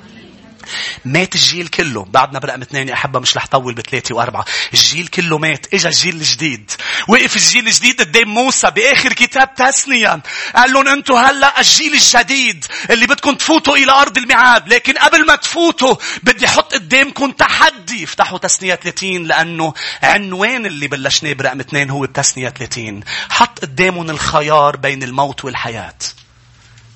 مات 1.05 1.36
الجيل 1.36 1.67
كله. 1.67 2.05
بعدنا 2.05 2.39
برقم 2.39 2.62
اثنين 2.62 2.89
أحبة 2.89 3.19
مش 3.19 3.38
رح 3.38 3.47
طول 3.47 3.73
بثلاثة 3.73 4.15
وأربعة. 4.15 4.45
الجيل 4.73 5.08
كله 5.08 5.38
مات. 5.38 5.73
إجا 5.73 5.89
الجيل 5.89 6.15
الجديد. 6.15 6.71
وقف 7.08 7.36
الجيل 7.36 7.67
الجديد 7.67 8.01
قدام 8.01 8.29
موسى 8.29 8.71
بآخر 8.71 9.13
كتاب 9.13 9.55
تسنيا. 9.55 10.21
قال 10.55 10.73
لهم 10.73 10.88
أنتوا 10.88 11.19
هلأ 11.19 11.60
الجيل 11.60 11.93
الجديد 11.93 12.65
اللي 12.89 13.08
بدكم 13.08 13.36
تفوتوا 13.36 13.77
إلى 13.77 13.91
أرض 13.91 14.17
الميعاد. 14.17 14.73
لكن 14.73 14.93
قبل 14.93 15.25
ما 15.25 15.36
تفوتوا 15.36 15.95
بدي 16.23 16.45
أحط 16.45 16.73
قدامكم 16.73 17.32
تحدي. 17.32 18.03
افتحوا 18.03 18.38
تسنية 18.38 18.75
30 18.75 19.23
لأنه 19.23 19.73
عنوان 20.03 20.65
اللي 20.65 20.88
بلشناه 20.88 21.34
برقم 21.34 21.60
اثنين 21.60 21.89
هو 21.89 22.01
بتسنية 22.01 22.49
30 22.49 23.03
حط 23.29 23.60
قدامهم 23.60 24.10
الخيار 24.10 24.75
بين 24.75 25.03
الموت 25.03 25.45
والحياة. 25.45 25.93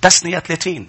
تسنية 0.02 0.40
30 0.40 0.88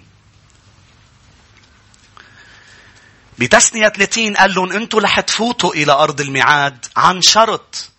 بتسنية 3.39 3.89
30 3.89 4.35
قال 4.35 4.55
لهم 4.55 4.71
أنتوا 4.71 5.01
رح 5.01 5.19
تفوتوا 5.19 5.73
إلى 5.73 5.91
أرض 5.91 6.21
الميعاد 6.21 6.85
عن 6.97 7.21
شرط. 7.21 7.89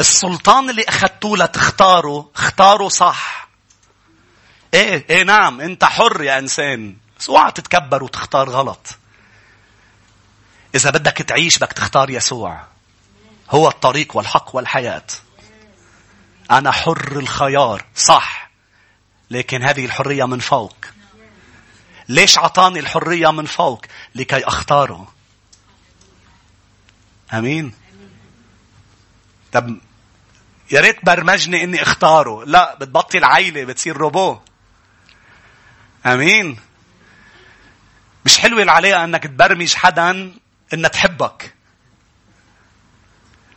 السلطان 0.00 0.70
اللي 0.70 0.84
اخذتوه 0.88 1.38
لتختاروا 1.38 2.24
اختاروا 2.36 2.88
صح. 2.88 3.48
إيه 4.74 5.06
إيه 5.10 5.22
نعم 5.22 5.60
أنت 5.60 5.84
حر 5.84 6.22
يا 6.22 6.38
إنسان 6.38 6.96
بس 7.18 7.30
اوعى 7.30 7.52
تتكبر 7.52 8.02
وتختار 8.02 8.50
غلط. 8.50 8.86
إذا 10.74 10.90
بدك 10.90 11.16
تعيش 11.16 11.56
بدك 11.58 11.72
تختار 11.72 12.10
يسوع. 12.10 12.64
هو 13.50 13.68
الطريق 13.68 14.16
والحق 14.16 14.56
والحياة. 14.56 15.06
أنا 16.50 16.70
حر 16.70 17.18
الخيار 17.18 17.84
صح. 17.96 18.50
لكن 19.30 19.62
هذه 19.62 19.84
الحرية 19.84 20.24
من 20.24 20.38
فوق. 20.38 20.76
ليش 22.08 22.38
عطاني 22.38 22.78
الحرية 22.78 23.30
من 23.30 23.46
فوق؟ 23.46 23.84
لكي 24.14 24.44
أختاره. 24.44 25.12
أمين؟ 27.32 27.74
طب 29.52 29.78
يا 30.70 30.80
ريت 30.80 31.04
برمجني 31.04 31.64
إني 31.64 31.82
أختاره. 31.82 32.44
لا 32.44 32.74
بتبطل 32.74 33.24
عيلة 33.24 33.64
بتصير 33.64 33.96
روبو. 33.96 34.38
آمين. 36.06 36.60
مش 38.24 38.38
حلوة 38.38 38.62
العلاقة 38.62 39.04
إنك 39.04 39.22
تبرمج 39.24 39.74
حدا 39.74 40.34
انها 40.74 40.88
تحبك. 40.90 41.54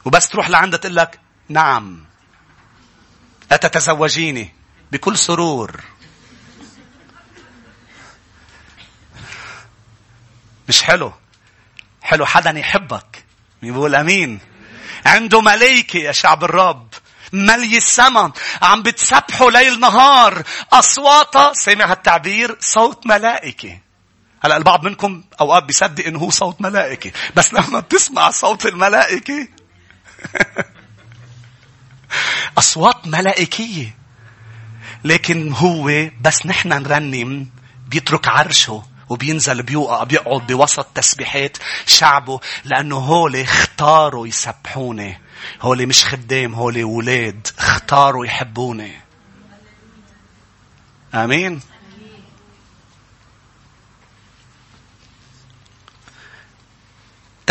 وبس 0.05 0.29
تروح 0.29 0.49
لعندها 0.49 0.79
تقول 0.79 0.95
لك 0.95 1.19
نعم. 1.49 2.05
أتتزوجيني 3.51 4.53
بكل 4.91 5.17
سرور. 5.17 5.83
مش 10.73 10.83
حلو. 10.83 11.13
حلو 12.01 12.25
حدا 12.25 12.59
يحبك. 12.59 13.25
بيقول 13.61 13.95
أمين. 13.95 14.39
عنده 15.05 15.41
ملايكة 15.41 15.97
يا 15.97 16.11
شعب 16.11 16.43
الرب. 16.43 16.87
ملي 17.33 17.77
السما 17.77 18.31
عم 18.61 18.83
بتسبحوا 18.83 19.51
ليل 19.51 19.79
نهار. 19.79 20.43
أصواتها 20.73 21.53
سامع 21.53 21.85
هالتعبير 21.85 22.57
صوت 22.59 23.07
ملائكة. 23.07 23.79
هلا 24.43 24.57
البعض 24.57 24.83
منكم 24.83 25.23
أوقات 25.41 25.63
بيصدق 25.63 26.05
إنه 26.05 26.19
هو 26.19 26.29
صوت 26.29 26.61
ملائكة. 26.61 27.11
بس 27.35 27.53
لما 27.53 27.79
بتسمع 27.79 28.29
صوت 28.29 28.65
الملائكة. 28.65 29.47
أصوات 32.57 33.07
ملائكية. 33.07 33.95
لكن 35.03 35.53
هو 35.53 36.09
بس 36.21 36.45
نحن 36.45 36.69
نرنم. 36.69 37.49
بيترك 37.87 38.27
عرشه. 38.27 38.92
وبينزل 39.09 39.63
بيوقع 39.63 40.03
بيقعد 40.03 40.47
بوسط 40.47 40.85
تسبيحات 40.95 41.57
شعبه 41.85 42.39
لأنه 42.65 42.95
هولي 42.95 43.43
اختاروا 43.43 44.27
يسبحوني. 44.27 45.21
هولي 45.61 45.85
مش 45.85 46.05
خدام 46.05 46.55
هولي 46.55 46.83
ولاد 46.83 47.47
اختاروا 47.59 48.25
يحبوني. 48.25 48.93
آمين؟ 51.13 51.61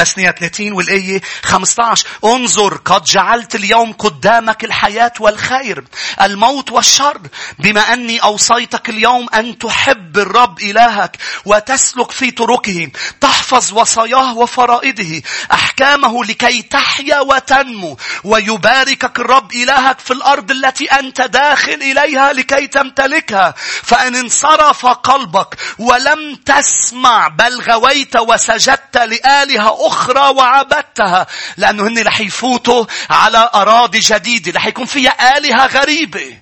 تسنية 0.04 0.30
30 0.30 0.72
والآية 0.72 1.20
15 1.42 2.06
انظر 2.24 2.76
قد 2.76 3.04
جعلت 3.04 3.54
اليوم 3.54 3.92
قدامك 3.92 4.64
الحياة 4.64 5.12
والخير 5.20 5.84
الموت 6.22 6.72
والشر. 6.72 7.20
بما 7.58 7.92
أني 7.92 8.18
أوصيتك 8.18 8.88
اليوم 8.88 9.28
أن 9.34 9.58
تحب 9.58 10.18
الرب 10.18 10.62
إلهك 10.62 11.16
وتسلك 11.44 12.10
في 12.10 12.30
طرقه 12.30 12.88
تحفظ 13.20 13.72
وصاياه 13.72 14.36
وفرائده 14.38 15.22
أحكامه 15.52 16.24
لكي 16.24 16.62
تحيا 16.62 17.20
وتنمو 17.20 17.96
ويباركك 18.24 19.18
الرب 19.18 19.52
إلهك 19.52 19.98
في 19.98 20.12
الأرض 20.12 20.50
التي 20.50 20.84
أنت 20.84 21.20
داخل 21.20 21.72
إليها 21.82 22.32
لكي 22.32 22.66
تمتلكها. 22.66 23.54
فإن 23.82 24.16
انصرف 24.16 24.86
قلبك 24.86 25.56
ولم 25.78 26.34
تسمع 26.34 27.28
بل 27.28 27.60
غويت 27.60 28.16
وسجدت 28.16 28.96
لآلهة 28.96 29.86
أخرى 29.86 29.91
وعبدتها 30.30 31.26
لأنه 31.56 31.86
هن 31.86 31.98
رح 31.98 32.20
يفوتوا 32.20 32.86
على 33.10 33.50
أراضي 33.54 33.98
جديدة 33.98 34.52
رح 34.52 34.66
يكون 34.66 34.84
فيها 34.84 35.38
آلهة 35.38 35.66
غريبة 35.66 36.38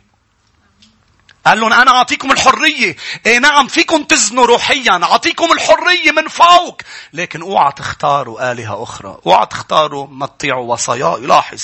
قال 1.47 1.61
لهم 1.61 1.73
أنا 1.73 1.91
أعطيكم 1.91 2.33
الحرية. 2.33 2.97
إيه 3.27 3.39
نعم 3.39 3.69
فيكم 3.69 4.03
تزنوا 4.03 4.47
روحيا. 4.47 5.01
أعطيكم 5.03 5.53
الحرية 5.53 6.11
من 6.11 6.29
فوق. 6.29 6.83
لكن 7.13 7.43
اوعى 7.43 7.73
تختاروا 7.73 8.53
آلهة 8.53 8.83
أخرى. 8.83 9.19
اوعى 9.27 9.47
تختاروا 9.47 10.07
ما 10.07 10.27
تطيعوا 10.27 10.73
وصاياي. 10.73 11.21
لاحظ. 11.21 11.63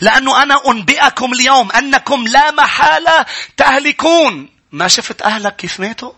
لأنه 0.00 0.42
أنا 0.42 0.60
أنبئكم 0.70 1.32
اليوم 1.32 1.72
أنكم 1.72 2.24
لا 2.24 2.50
محالة 2.50 3.26
تهلكون. 3.56 4.48
ما 4.72 4.88
شفت 4.88 5.22
أهلك 5.22 5.56
كيف 5.56 5.80
ماتوا؟ 5.80 6.12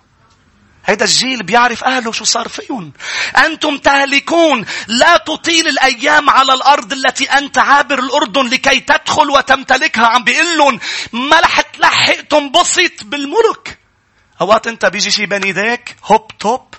هيدا 0.86 1.04
الجيل 1.04 1.42
بيعرف 1.42 1.84
أهله 1.84 2.12
شو 2.12 2.24
صار 2.24 2.48
فيهم. 2.48 2.92
أنتم 3.36 3.78
تهلكون. 3.78 4.66
لا 4.86 5.16
تطيل 5.16 5.68
الأيام 5.68 6.30
على 6.30 6.54
الأرض 6.54 6.92
التي 6.92 7.24
أنت 7.24 7.58
عابر 7.58 7.98
الأردن 7.98 8.46
لكي 8.46 8.80
تدخل 8.80 9.30
وتمتلكها. 9.30 10.06
عم 10.06 10.24
بيقول 10.24 10.58
لهم 10.58 10.80
ما 11.12 11.40
رح 11.40 11.60
تلحق 11.60 12.20
تنبسط 12.20 13.04
بالملك. 13.04 13.78
أوقات 14.40 14.66
أنت 14.66 14.86
بيجي 14.86 15.10
شي 15.10 15.26
بين 15.26 15.42
إيديك 15.42 15.96
هوب 16.04 16.38
توب 16.38 16.74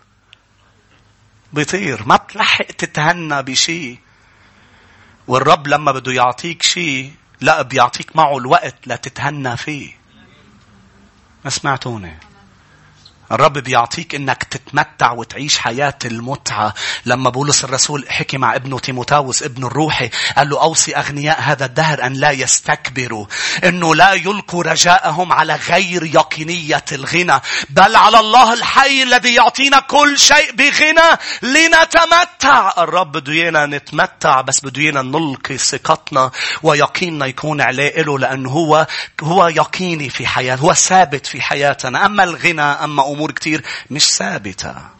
بيطير. 1.54 2.04
ما 2.06 2.15
بتلحق 2.15 2.65
تتهنى 2.65 3.43
بشي. 3.43 4.00
والرب 5.28 5.67
لما 5.67 5.91
بده 5.91 6.12
يعطيك 6.12 6.63
شي 6.63 7.12
لا 7.41 7.62
بيعطيك 7.62 8.15
معه 8.15 8.38
الوقت 8.38 8.76
لتتهنى 8.86 9.58
فيه. 9.58 9.98
ما 11.46 11.50
سمعتوني 11.50 12.20
الرب 13.31 13.53
بيعطيك 13.53 14.15
إنك 14.15 14.43
تتمتع 14.43 15.11
وتعيش 15.11 15.57
حياة 15.57 15.97
المتعة. 16.05 16.73
لما 17.05 17.29
بولس 17.29 17.63
الرسول 17.63 18.05
حكي 18.09 18.37
مع 18.37 18.55
ابنه 18.55 18.79
تيموتاوس 18.79 19.43
ابن 19.43 19.65
الروحي 19.65 20.09
قال 20.37 20.49
له 20.49 20.61
أوصي 20.61 20.95
أغنياء 20.95 21.41
هذا 21.41 21.65
الدهر 21.65 22.05
أن 22.05 22.13
لا 22.13 22.31
يستكبروا. 22.31 23.25
إنه 23.63 23.95
لا 23.95 24.13
يلقوا 24.13 24.63
رجاءهم 24.63 25.33
على 25.33 25.55
غير 25.55 26.03
يقينية 26.03 26.85
الغنى. 26.91 27.41
بل 27.69 27.95
على 27.95 28.19
الله 28.19 28.53
الحي 28.53 29.03
الذي 29.03 29.33
يعطينا 29.33 29.79
كل 29.79 30.19
شيء 30.19 30.51
بغنى 30.53 31.17
لنتمتع. 31.41 32.73
الرب 32.77 33.11
بده 33.11 33.33
ايانا 33.33 33.65
نتمتع 33.65 34.41
بس 34.41 34.59
بده 34.65 34.81
ايانا 34.81 35.01
نلقي 35.01 35.57
ثقتنا 35.57 36.31
ويقيننا 36.63 37.25
يكون 37.25 37.61
عليه 37.61 38.01
له 38.01 38.19
لأنه 38.19 38.49
هو 38.49 38.87
هو 39.23 39.47
يقيني 39.47 40.09
في 40.09 40.27
حياتنا. 40.27 40.65
هو 40.65 40.73
ثابت 40.73 41.25
في 41.25 41.41
حياتنا. 41.41 42.05
أما 42.05 42.23
الغنى 42.23 42.61
أما 42.61 43.03
أمور 43.17 43.32
كتير 43.32 43.62
مش 43.91 44.17
ثابتة. 44.17 44.96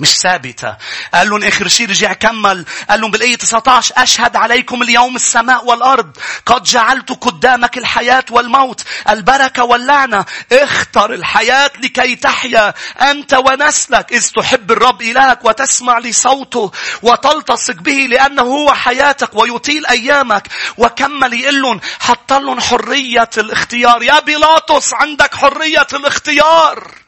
مش 0.00 0.18
ثابتة. 0.18 0.76
قال 1.14 1.30
لهم 1.30 1.44
آخر 1.44 1.68
شيء 1.68 1.88
رجع 1.88 2.12
كمل. 2.12 2.64
قال 2.90 3.00
لهم 3.00 3.10
بالآية 3.10 3.36
19 3.36 3.94
أشهد 3.96 4.36
عليكم 4.36 4.82
اليوم 4.82 5.16
السماء 5.16 5.64
والأرض. 5.64 6.16
قد 6.46 6.62
جعلت 6.62 7.12
قدامك 7.12 7.78
الحياة 7.78 8.24
والموت. 8.30 8.84
البركة 9.08 9.64
واللعنة. 9.64 10.24
اختر 10.52 11.14
الحياة 11.14 11.70
لكي 11.82 12.16
تحيا 12.16 12.74
أنت 13.00 13.34
ونسلك 13.34 14.12
إذ 14.12 14.28
تحب 14.28 14.72
الرب 14.72 15.02
إلهك 15.02 15.44
وتسمع 15.44 15.98
لصوته 15.98 16.72
وتلتصق 17.02 17.74
به 17.74 18.06
لأنه 18.10 18.42
هو 18.42 18.72
حياتك 18.72 19.34
ويطيل 19.34 19.86
أيامك. 19.86 20.48
وكمل 20.78 21.34
يقول 21.34 21.62
لهم 21.62 21.80
حط 22.00 22.32
لهم 22.32 22.60
حرية 22.60 23.30
الاختيار. 23.38 24.02
يا 24.02 24.20
بيلاطس 24.20 24.94
عندك 24.94 25.34
حرية 25.34 25.86
الاختيار. 25.92 27.03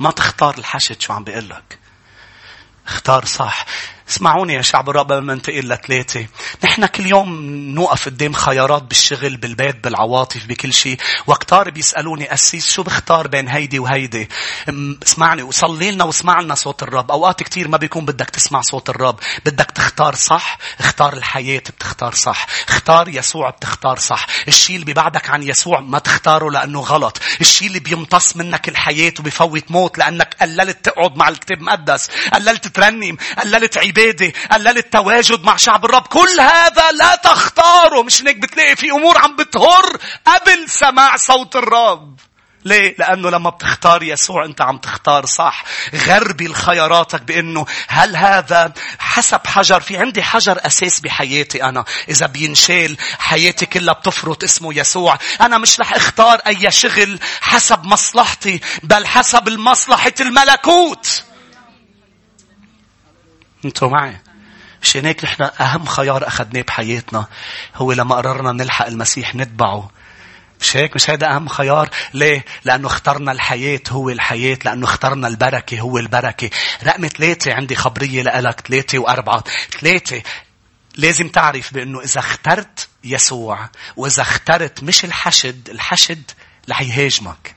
ما 0.00 0.10
تختار 0.10 0.58
الحشد 0.58 1.00
شو 1.00 1.12
عم 1.12 1.24
بيقول 1.24 1.48
لك. 1.48 1.78
اختار 2.86 3.24
صح. 3.24 3.66
اسمعوني 4.08 4.54
يا 4.54 4.62
شعب 4.62 4.90
الرب 4.90 5.12
لما 5.12 5.32
انتقل 5.32 5.68
لثلاثة. 5.68 6.26
نحن 6.64 6.86
كل 6.86 7.06
يوم 7.06 7.44
نوقف 7.74 8.06
قدام 8.06 8.32
خيارات 8.32 8.82
بالشغل، 8.82 9.36
بالبيت، 9.36 9.84
بالعواطف، 9.84 10.46
بكل 10.46 10.72
شيء. 10.72 10.98
وكتار 11.26 11.70
بيسألوني 11.70 12.34
أسيس 12.34 12.72
شو 12.72 12.82
بختار 12.82 13.28
بين 13.28 13.48
هيدي 13.48 13.78
وهيدي. 13.78 14.28
اسمعني 15.06 15.42
وصلي 15.42 15.90
لنا 15.90 16.04
واسمع 16.04 16.40
لنا 16.40 16.54
صوت 16.54 16.82
الرب. 16.82 17.10
أوقات 17.10 17.42
كتير 17.42 17.68
ما 17.68 17.76
بيكون 17.76 18.04
بدك 18.04 18.30
تسمع 18.30 18.60
صوت 18.60 18.90
الرب. 18.90 19.18
بدك 19.46 19.70
تختار 19.70 20.14
صح. 20.14 20.58
اختار 20.80 21.12
الحياة 21.12 21.58
بتختار 21.58 22.14
صح. 22.14 22.46
اختار 22.68 23.08
يسوع 23.08 23.50
بتختار 23.50 23.98
صح. 23.98 24.26
الشيء 24.48 24.74
اللي 24.74 24.86
بيبعدك 24.86 25.30
عن 25.30 25.42
يسوع 25.42 25.80
ما 25.80 25.98
تختاره 25.98 26.50
لأنه 26.50 26.80
غلط. 26.80 27.20
الشيء 27.40 27.68
اللي 27.68 27.80
بيمتص 27.80 28.36
منك 28.36 28.68
الحياة 28.68 29.12
وبيفوت 29.18 29.70
موت 29.70 29.98
لأنك 29.98 30.36
قللت 30.40 30.84
تقعد 30.84 31.16
مع 31.16 31.28
الكتاب 31.28 31.58
المقدس. 31.58 32.10
قللت 32.32 32.68
ترنم. 32.68 33.16
قللت 33.38 33.78
عيب 33.78 33.95
العبادة 33.96 34.32
قلل 34.52 34.78
التواجد 34.78 35.44
مع 35.44 35.56
شعب 35.56 35.84
الرب 35.84 36.06
كل 36.06 36.40
هذا 36.40 36.92
لا 36.92 37.14
تختاره 37.16 38.02
مش 38.02 38.22
هيك 38.22 38.36
بتلاقي 38.36 38.76
في 38.76 38.90
أمور 38.90 39.18
عم 39.18 39.36
بتهر 39.36 39.96
قبل 40.26 40.68
سماع 40.68 41.16
صوت 41.16 41.56
الرب 41.56 42.20
ليه؟ 42.64 42.94
لأنه 42.98 43.30
لما 43.30 43.50
بتختار 43.50 44.02
يسوع 44.02 44.44
أنت 44.44 44.60
عم 44.60 44.78
تختار 44.78 45.26
صح. 45.26 45.64
غربي 45.94 46.48
لخياراتك 46.48 47.22
بأنه 47.22 47.66
هل 47.88 48.16
هذا 48.16 48.72
حسب 48.98 49.46
حجر 49.46 49.80
في 49.80 49.96
عندي 49.96 50.22
حجر 50.22 50.58
أساس 50.66 51.00
بحياتي 51.00 51.64
أنا. 51.64 51.84
إذا 52.08 52.26
بينشال 52.26 52.96
حياتي 53.18 53.66
كلها 53.66 53.94
بتفرط 53.94 54.44
اسمه 54.44 54.78
يسوع. 54.78 55.18
أنا 55.40 55.58
مش 55.58 55.80
رح 55.80 55.94
اختار 55.94 56.40
أي 56.46 56.70
شغل 56.70 57.18
حسب 57.40 57.84
مصلحتي 57.84 58.60
بل 58.82 59.06
حسب 59.06 59.48
المصلحة 59.48 60.14
الملكوت. 60.20 61.22
أنتوا 63.66 63.88
معي. 63.88 64.20
مشان 64.82 65.06
هيك 65.06 65.24
نحن 65.24 65.42
أهم 65.60 65.84
خيار 65.84 66.26
أخذناه 66.26 66.62
بحياتنا 66.62 67.26
هو 67.74 67.92
لما 67.92 68.16
قررنا 68.16 68.52
نلحق 68.52 68.86
المسيح 68.86 69.34
نتبعه. 69.34 69.90
مش 70.60 70.76
هيك؟ 70.76 70.94
مش 70.94 71.10
هذا 71.10 71.26
أهم 71.26 71.48
خيار؟ 71.48 71.90
ليه؟ 72.14 72.44
لأنه 72.64 72.86
اخترنا 72.86 73.32
الحياة 73.32 73.80
هو 73.90 74.10
الحياة 74.10 74.58
لأنه 74.64 74.84
اخترنا 74.84 75.28
البركة 75.28 75.80
هو 75.80 75.98
البركة. 75.98 76.50
رقم 76.84 77.08
ثلاثة 77.08 77.54
عندي 77.54 77.74
خبرية 77.74 78.22
لك 78.22 78.60
ثلاثة 78.60 78.98
وأربعة. 78.98 79.44
ثلاثة 79.80 80.22
لازم 80.96 81.28
تعرف 81.28 81.74
بأنه 81.74 82.00
إذا 82.00 82.20
اخترت 82.20 82.88
يسوع 83.04 83.68
وإذا 83.96 84.22
اخترت 84.22 84.82
مش 84.82 85.04
الحشد 85.04 85.68
الحشد 85.70 86.30
رح 86.70 86.82
يهاجمك. 86.82 87.55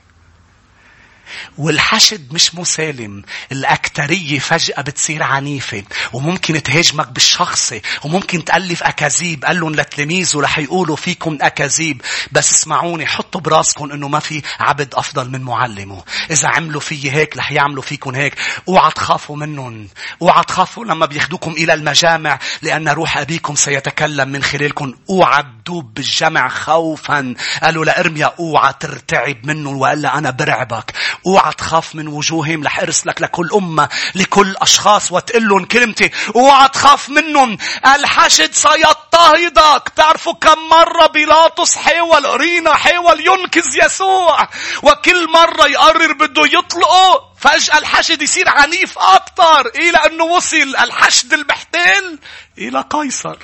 والحشد 1.58 2.32
مش 2.32 2.54
مسالم. 2.54 3.22
الأكترية 3.52 4.38
فجأة 4.38 4.82
بتصير 4.82 5.22
عنيفة. 5.22 5.82
وممكن 6.12 6.62
تهاجمك 6.62 7.08
بالشخصي. 7.08 7.82
وممكن 8.04 8.44
تألف 8.44 8.82
أكاذيب. 8.82 9.44
قال 9.44 9.60
لهم 9.60 9.74
لتلاميذه 9.74 10.40
رح 10.40 10.58
يقولوا 10.58 10.96
فيكم 10.96 11.38
أكاذيب. 11.40 12.02
بس 12.32 12.52
اسمعوني 12.52 13.06
حطوا 13.06 13.40
براسكم 13.40 13.92
إنه 13.92 14.08
ما 14.08 14.18
في 14.18 14.42
عبد 14.60 14.94
أفضل 14.94 15.30
من 15.30 15.40
معلمه. 15.40 16.04
إذا 16.30 16.48
عملوا 16.48 16.80
في 16.80 17.10
هيك 17.12 17.36
رح 17.36 17.52
يعملوا 17.52 17.82
فيكم 17.82 18.14
هيك. 18.14 18.34
أوعى 18.68 18.90
تخافوا 18.90 19.36
منهم. 19.36 19.88
أوعى 20.22 20.44
تخافوا 20.44 20.84
لما 20.84 21.06
بياخدوكم 21.06 21.50
إلى 21.52 21.74
المجامع 21.74 22.38
لأن 22.62 22.88
روح 22.88 23.18
أبيكم 23.18 23.54
سيتكلم 23.54 24.28
من 24.28 24.42
خلالكم. 24.42 24.94
أوعى 25.10 25.42
تدوب 25.42 25.94
بالجمع 25.94 26.48
خوفا. 26.48 27.34
قالوا 27.62 27.84
لإرميا 27.84 28.34
أوعى 28.38 28.72
ترتعب 28.80 29.46
منه 29.46 29.70
وإلا 29.70 30.18
أنا 30.18 30.30
برعبك. 30.30 30.92
اوعى 31.26 31.52
تخاف 31.52 31.94
من 31.94 32.08
وجوههم 32.08 32.64
رح 32.64 32.80
ارسلك 32.80 33.22
لكل 33.22 33.50
أمة 33.54 33.88
لكل 34.14 34.54
أشخاص 34.56 35.12
وتقول 35.12 35.48
لهم 35.48 35.64
كلمتي. 35.64 36.10
اوعى 36.36 36.68
تخاف 36.68 37.08
منهم. 37.08 37.58
الحشد 37.86 38.52
سيضطهدك. 38.52 39.92
تعرفوا 39.96 40.34
كم 40.34 40.68
مرة 40.70 41.06
بيلاطس 41.06 41.76
حاول 41.76 42.26
قرينا 42.26 42.74
حاول 42.74 43.20
ينقذ 43.20 43.84
يسوع. 43.84 44.48
وكل 44.82 45.30
مرة 45.30 45.66
يقرر 45.66 46.12
بده 46.12 46.42
يطلقه 46.46 47.30
فجأة 47.38 47.78
الحشد 47.78 48.22
يصير 48.22 48.48
عنيف 48.48 48.98
أكثر 48.98 49.66
إلى 49.66 49.98
أنه 49.98 50.24
وصل 50.24 50.76
الحشد 50.80 51.32
المحتال 51.32 52.18
إلى 52.58 52.84
قيصر. 52.90 53.36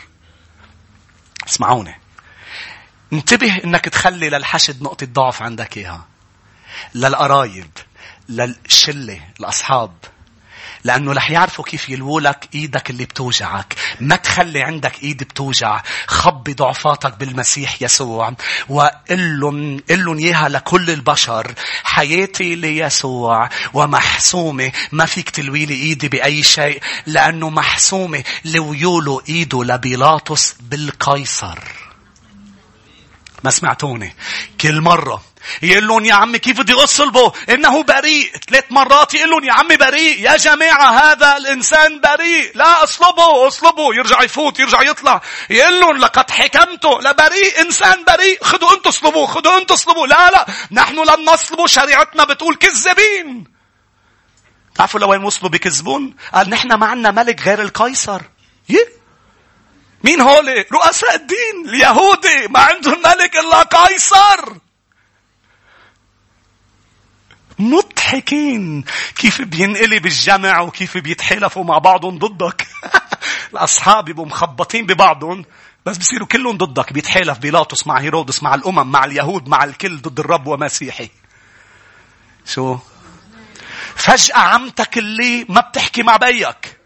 اسمعوني. 1.48 2.00
انتبه 3.12 3.56
إنك 3.64 3.84
تخلي 3.84 4.28
للحشد 4.28 4.82
نقطة 4.82 5.06
ضعف 5.06 5.42
عندك 5.42 5.76
إياها. 5.76 6.15
للقرايب 6.94 7.70
للشلة 8.28 9.20
الأصحاب 9.40 9.92
لأنه 10.86 11.12
رح 11.12 11.30
يعرفوا 11.30 11.64
كيف 11.64 11.88
يلوولك 11.88 12.48
إيدك 12.54 12.90
اللي 12.90 13.04
بتوجعك. 13.04 13.74
ما 14.00 14.16
تخلي 14.16 14.62
عندك 14.62 15.02
إيد 15.02 15.22
بتوجع. 15.22 15.82
خبي 16.06 16.52
ضعفاتك 16.54 17.16
بالمسيح 17.16 17.82
يسوع. 17.82 18.34
وقل 18.68 19.40
لهم, 19.40 20.18
إياها 20.18 20.48
لكل 20.48 20.90
البشر. 20.90 21.54
حياتي 21.84 22.54
ليسوع 22.54 23.48
ومحسومة. 23.74 24.72
ما 24.92 25.06
فيك 25.06 25.30
تلوي 25.30 25.66
لي 25.66 25.74
إيدي 25.74 26.08
بأي 26.08 26.42
شيء. 26.42 26.82
لأنه 27.06 27.50
محسومة 27.50 28.24
لويولوا 28.44 29.20
إيده 29.28 29.64
لبيلاطس 29.64 30.54
بالقيصر. 30.60 31.58
ما 33.44 33.50
سمعتوني. 33.50 34.14
كل 34.60 34.80
مرة 34.80 35.22
يقول 35.62 35.88
لهم 35.88 36.04
يا 36.04 36.14
عمي 36.14 36.38
كيف 36.38 36.60
بدي 36.60 36.72
أصلبه 36.72 37.32
إنه 37.50 37.82
بريء. 37.82 38.32
ثلاث 38.48 38.64
مرات 38.70 39.14
يقول 39.14 39.30
لهم 39.30 39.44
يا 39.44 39.52
عمي 39.52 39.76
بريء. 39.76 40.20
يا 40.20 40.36
جماعة 40.36 40.90
هذا 40.90 41.36
الإنسان 41.36 42.00
بريء. 42.00 42.52
لا 42.54 42.84
أصلبه 42.84 43.46
أصلبه. 43.46 43.94
يرجع 43.94 44.22
يفوت 44.22 44.58
يرجع 44.58 44.82
يطلع. 44.82 45.20
يقول 45.50 45.80
لهم 45.80 45.96
لقد 45.96 46.30
حكمته. 46.30 47.00
لبريء 47.00 47.60
إنسان 47.60 48.04
بريء. 48.04 48.44
خذوا 48.44 48.74
أنتوا 48.76 48.90
اصلبوه 48.90 49.26
خذوا 49.26 49.58
أنتوا 49.58 49.76
اصلبوه. 49.76 50.06
لا 50.06 50.30
لا. 50.30 50.46
نحن 50.72 50.94
لم 50.94 51.24
نصلبه. 51.24 51.66
شريعتنا 51.66 52.24
بتقول 52.24 52.54
كذابين 52.54 53.56
تعرفوا 54.74 55.00
لوين 55.00 55.24
وصلوا 55.24 55.50
بكذبون؟ 55.50 56.16
قال 56.34 56.50
نحن 56.50 56.72
ما 56.72 56.86
عنا 56.86 57.10
ملك 57.10 57.42
غير 57.42 57.62
القيصر. 57.62 58.20
يه. 58.68 58.88
مين 60.04 60.20
هولي؟ 60.20 60.64
رؤساء 60.72 61.14
الدين 61.14 61.68
اليهودي. 61.68 62.48
ما 62.48 62.60
عندهم 62.60 63.02
ملك 63.02 63.36
إلا 63.36 63.62
قيصر. 63.62 64.65
مضحكين. 67.58 68.84
كيف 69.16 69.42
بينقلب 69.42 70.06
الجمع 70.06 70.60
وكيف 70.60 70.98
بيتحالفوا 70.98 71.64
مع 71.64 71.78
بعضهم 71.78 72.18
ضدك. 72.18 72.66
الأصحاب 73.52 74.08
يبقوا 74.08 74.26
مخبطين 74.26 74.86
ببعضهم. 74.86 75.44
بس 75.86 75.98
بصيروا 75.98 76.26
كلهم 76.26 76.56
ضدك. 76.56 76.92
بيتحالف 76.92 77.38
بيلاطس 77.38 77.86
مع 77.86 78.00
هيرودس 78.00 78.42
مع 78.42 78.54
الأمم 78.54 78.92
مع 78.92 79.04
اليهود 79.04 79.48
مع 79.48 79.64
الكل 79.64 79.96
ضد 79.96 80.20
الرب 80.20 80.46
ومسيحي. 80.46 81.10
شو 82.46 82.78
فجأة 83.94 84.38
عمتك 84.38 84.98
اللي 84.98 85.46
ما 85.48 85.60
بتحكي 85.60 86.02
مع 86.02 86.16
بيك. 86.16 86.76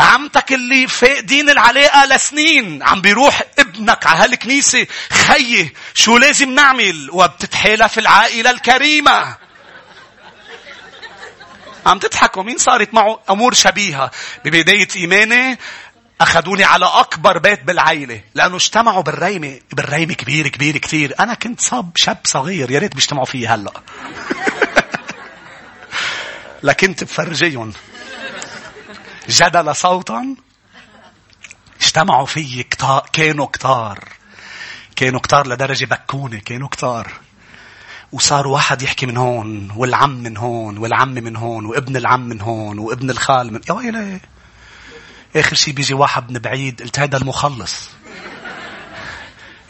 عمتك 0.00 0.52
اللي 0.52 0.86
فاقدين 0.86 1.50
العلاقة 1.50 2.06
لسنين 2.06 2.82
عم 2.82 3.00
بيروح 3.00 3.42
ابنك 3.58 4.06
على 4.06 4.18
هالكنيسة 4.18 4.86
خيي 5.10 5.72
شو 5.94 6.18
لازم 6.18 6.54
نعمل؟ 6.54 7.08
وبتتحالف 7.12 7.98
العائلة 7.98 8.50
الكريمة. 8.50 9.36
عم 11.86 11.98
تضحكوا؟ 11.98 12.42
مين 12.42 12.58
صارت 12.58 12.94
معه 12.94 13.20
أمور 13.30 13.54
شبيهة؟ 13.54 14.10
ببداية 14.44 14.88
إيماني 14.96 15.58
أخذوني 16.20 16.64
على 16.64 16.86
أكبر 16.86 17.38
بيت 17.38 17.62
بالعيلة 17.62 18.20
لأنه 18.34 18.56
اجتمعوا 18.56 19.02
بالريمة 19.02 19.60
بالريمة 19.72 20.14
كبير 20.14 20.48
كبير 20.48 20.78
كثير. 20.78 21.14
أنا 21.20 21.34
كنت 21.34 21.60
صاب 21.60 21.92
شاب 21.96 22.18
صغير 22.24 22.70
يا 22.70 22.78
ريت 22.78 22.94
بيجتمعوا 22.94 23.26
فيي 23.26 23.46
هلأ. 23.46 23.72
لكنت 26.62 27.04
بفرجيهم. 27.04 27.72
جدل 29.30 29.76
صوتا؟ 29.76 30.36
اجتمعوا 31.80 32.26
فيي 32.26 32.62
كتار 32.62 33.06
كانوا 33.12 33.46
كتار. 33.46 34.08
كانوا 34.96 35.20
كتار 35.20 35.46
لدرجة 35.46 35.84
بكوني 35.84 36.40
كانوا 36.40 36.68
كتار. 36.68 37.12
وصار 38.12 38.46
واحد 38.46 38.82
يحكي 38.82 39.06
من 39.06 39.16
هون 39.16 39.68
والعم 39.76 40.10
من 40.10 40.36
هون 40.36 40.78
والعم 40.78 41.14
من 41.14 41.36
هون 41.36 41.66
وابن 41.66 41.96
العم 41.96 42.28
من 42.28 42.40
هون 42.40 42.78
وابن 42.78 43.10
الخال 43.10 43.52
من 43.52 43.60
يا 43.68 43.74
ويلي. 43.74 44.20
آخر 45.36 45.56
شيء 45.56 45.74
بيجي 45.74 45.94
واحد 45.94 46.30
من 46.32 46.38
بعيد 46.38 46.82
قلت 46.82 46.98
هذا 46.98 47.16
المخلص. 47.16 47.90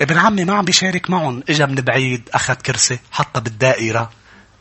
ابن 0.00 0.18
عمي 0.18 0.44
ما 0.44 0.54
عم 0.54 0.64
بيشارك 0.64 1.10
معهم. 1.10 1.42
إجا 1.48 1.66
من 1.66 1.74
بعيد 1.74 2.30
أخذ 2.34 2.54
كرسي 2.54 2.98
حطها 3.12 3.40
بالدائرة. 3.40 4.10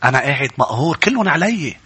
أنا 0.04 0.20
قاعد 0.20 0.52
مقهور 0.58 0.97
كلهم 0.97 1.30
علي. 1.30 1.78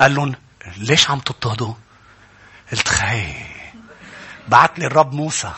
قال 0.00 0.14
لهم 0.14 0.34
ليش 0.76 1.10
عم 1.10 1.18
تضطهدوا؟ 1.18 1.74
قلت 2.72 2.88
خي 2.88 3.32
بعت 4.48 4.78
لي 4.78 4.86
الرب 4.86 5.12
موسى. 5.12 5.52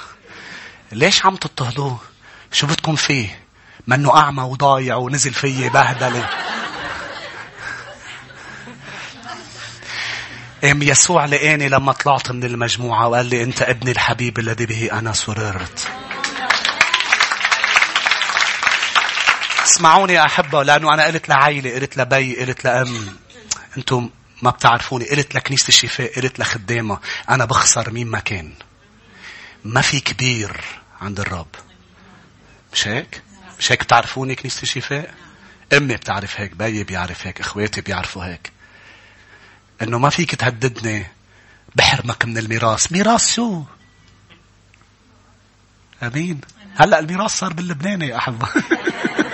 ليش 0.93 1.27
عم 1.27 1.37
تضطهدوه 1.37 2.01
شو 2.53 2.67
بدكم 2.67 2.97
فيه؟ 2.97 3.41
منه 3.87 4.17
أعمى 4.17 4.43
وضايع 4.43 4.97
ونزل 4.97 5.35
فيي 5.35 5.69
بهدلة. 5.69 6.29
ام 10.65 10.83
يسوع 10.83 11.25
لقاني 11.25 11.69
لما 11.69 11.93
طلعت 11.93 12.31
من 12.31 12.45
المجموعة 12.45 13.09
وقال 13.09 13.27
لي 13.27 13.43
أنت 13.43 13.63
ابني 13.63 13.91
الحبيب 13.91 14.39
الذي 14.39 14.67
به 14.67 14.89
أنا 14.93 15.13
سررت. 15.13 15.89
اسمعوني 19.65 20.13
يا 20.13 20.25
أحبة 20.27 20.63
لأنه 20.63 20.95
أنا 20.95 21.05
قلت 21.05 21.29
لعائلة 21.29 21.75
قلت 21.75 21.97
لبي 21.97 22.45
قلت 22.45 22.65
لأم. 22.65 23.17
أنتم 23.77 24.11
ما 24.43 24.51
بتعرفوني 24.51 25.05
قلت 25.05 25.35
لكنيسة 25.35 25.69
الشفاء 25.69 26.21
قلت 26.21 26.41
لخدامة 26.41 26.99
أنا 27.31 27.45
بخسر 27.45 27.91
مين 27.91 28.07
ما 28.07 28.21
كان. 28.21 28.53
ما 29.65 29.81
في 29.81 30.01
كبير 30.01 30.65
عند 31.01 31.21
الرب. 31.21 31.55
مش 32.73 32.89
هيك؟ 32.89 33.23
مش 33.59 33.73
هيك 33.73 33.83
بتعرفوني 33.83 34.35
كنيسة 34.35 34.63
الشفاء؟ 34.63 35.15
أمي 35.73 35.97
بتعرف 35.97 36.41
هيك 36.41 36.57
بيي 36.57 36.85
بيعرف 36.85 37.27
هيك 37.27 37.41
إخواتي 37.41 37.81
بيعرفوا 37.81 38.25
هيك. 38.25 38.53
إنه 39.83 39.99
ما 39.99 40.11
فيك 40.11 40.35
تهددني 40.35 41.07
بحرمك 41.77 42.25
من 42.25 42.39
الميراث. 42.39 42.93
ميراث 42.93 43.35
شو؟ 43.35 43.63
أمين. 46.03 46.41
هلأ 46.77 46.99
الميراث 46.99 47.31
صار 47.31 47.53
باللبناني 47.53 48.09
يا 48.09 48.17
أحبة. 48.17 48.49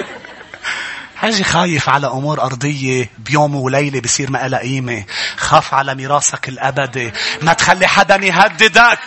حاجة 1.24 1.42
خايف 1.42 1.88
على 1.88 2.06
أمور 2.06 2.42
أرضية 2.42 3.10
بيوم 3.18 3.54
وليلة 3.54 4.00
بصير 4.00 4.30
ما 4.30 4.48
لها 4.48 4.58
قيمة. 4.58 5.04
خاف 5.36 5.74
على 5.74 5.94
ميراثك 5.94 6.48
الأبدي. 6.48 7.12
ما 7.42 7.52
تخلي 7.52 7.86
حدا 7.86 8.14
يهددك. 8.14 9.00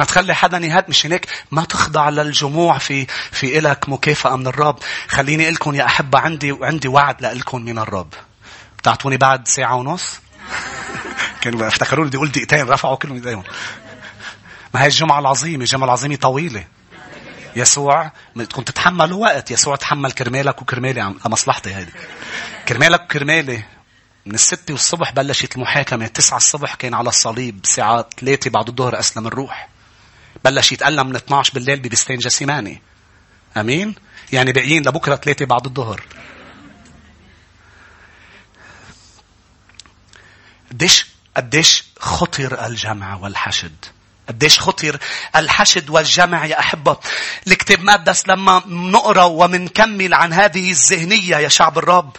ما 0.00 0.04
تخلي 0.04 0.34
حدا 0.34 0.58
يهد 0.58 0.84
مش 0.88 1.06
هيك 1.06 1.26
ما 1.50 1.64
تخضع 1.64 2.08
للجموع 2.08 2.78
في 2.78 3.06
في 3.32 3.58
إلك 3.58 3.88
مكافأة 3.88 4.36
من 4.36 4.46
الرب 4.46 4.78
خليني 5.08 5.42
أقول 5.42 5.54
لكم 5.54 5.74
يا 5.74 5.84
أحبة 5.84 6.18
عندي 6.18 6.56
عندي 6.62 6.88
وعد 6.88 7.24
لكم 7.24 7.62
من 7.62 7.78
الرب 7.78 8.14
بتعطوني 8.78 9.16
بعد 9.16 9.48
ساعة 9.48 9.74
ونص 9.74 10.20
كانوا 11.42 11.68
افتكروني 11.68 12.08
بدي 12.08 12.16
أقول 12.16 12.30
دقيقتين 12.30 12.68
رفعوا 12.68 12.96
كلهم 12.96 13.14
إيديهم 13.14 13.44
ما 14.74 14.82
هي 14.82 14.86
الجمعة 14.86 15.18
العظيمة 15.18 15.62
الجمعة 15.62 15.86
العظيمة 15.86 16.16
طويلة 16.16 16.64
يسوع 17.58 18.12
كنت 18.36 18.68
تتحمل 18.68 19.12
وقت. 19.12 19.50
يسوع 19.50 19.76
تحمل 19.76 20.12
كرمالك 20.12 20.62
وكرمالي 20.62 21.00
عم 21.00 21.18
مصلحتي 21.26 21.74
هيدي. 21.74 21.92
كرمالك 22.68 23.02
وكرمالي. 23.02 23.62
من 24.26 24.34
الستة 24.34 24.72
والصبح 24.72 25.12
بلشت 25.12 25.56
المحاكمة. 25.56 26.06
تسعة 26.06 26.36
الصبح 26.36 26.74
كان 26.74 26.94
على 26.94 27.08
الصليب. 27.08 27.60
ساعة 27.64 28.08
ثلاثة 28.20 28.50
بعد 28.50 28.68
الظهر 28.68 28.98
أسلم 28.98 29.26
الروح. 29.26 29.68
بلش 30.44 30.72
يتألم 30.72 31.06
من 31.06 31.16
12 31.16 31.52
بالليل 31.54 31.80
ببستين 31.80 32.18
جسيماني 32.18 32.82
أمين؟ 33.56 33.94
يعني 34.32 34.52
باقيين 34.52 34.82
لبكرة 34.88 35.16
ثلاثة 35.16 35.44
بعد 35.44 35.66
الظهر. 35.66 36.02
قديش 40.70 41.06
قديش 41.36 41.84
خطر 41.98 42.66
الجمع 42.66 43.14
والحشد. 43.14 43.84
قديش 44.28 44.60
خطر 44.60 44.98
الحشد 45.36 45.90
والجمع 45.90 46.46
يا 46.46 46.58
أحبة. 46.60 46.96
الكتاب 47.46 47.80
مقدس 47.80 48.28
لما 48.28 48.62
نقرأ 48.66 49.24
ومنكمل 49.24 50.14
عن 50.14 50.32
هذه 50.32 50.70
الذهنية 50.70 51.36
يا 51.36 51.48
شعب 51.48 51.78
الرب 51.78 52.16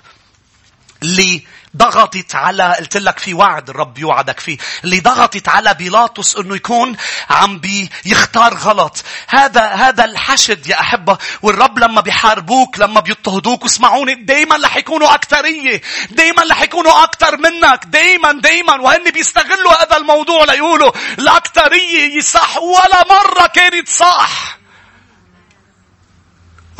اللي 1.03 1.43
ضغطت 1.77 2.35
على 2.35 2.73
قلت 2.79 2.97
لك 2.97 3.19
في 3.19 3.33
وعد 3.33 3.69
الرب 3.69 3.97
يوعدك 3.97 4.39
فيه. 4.39 4.57
اللي 4.83 4.99
ضغطت 4.99 5.49
على 5.49 5.73
بيلاطس 5.73 6.35
إنه 6.35 6.55
يكون 6.55 6.95
عم 7.29 7.59
بيختار 7.59 8.53
غلط. 8.53 9.03
هذا 9.27 9.61
هذا 9.61 10.05
الحشد 10.05 10.67
يا 10.67 10.79
أحبة. 10.79 11.17
والرب 11.41 11.79
لما 11.79 12.01
بيحاربوك 12.01 12.79
لما 12.79 12.99
بيضطهدوك 12.99 13.63
واسمعوني 13.63 14.15
دائما 14.15 14.57
رح 14.63 14.75
يكونوا 14.75 15.13
اكثريه 15.13 15.81
دائما 16.09 16.43
رح 16.51 16.61
يكونوا 16.61 17.03
أكثر 17.03 17.37
منك. 17.37 17.85
دائما 17.85 18.31
دائما 18.31 18.81
وهن 18.81 19.11
بيستغلوا 19.11 19.83
هذا 19.83 19.97
الموضوع 19.97 20.43
ليقولوا 20.43 20.91
الاكثريه 21.19 22.17
يصح 22.17 22.57
ولا 22.57 23.05
مرة 23.09 23.47
كانت 23.47 23.89
صح. 23.89 24.58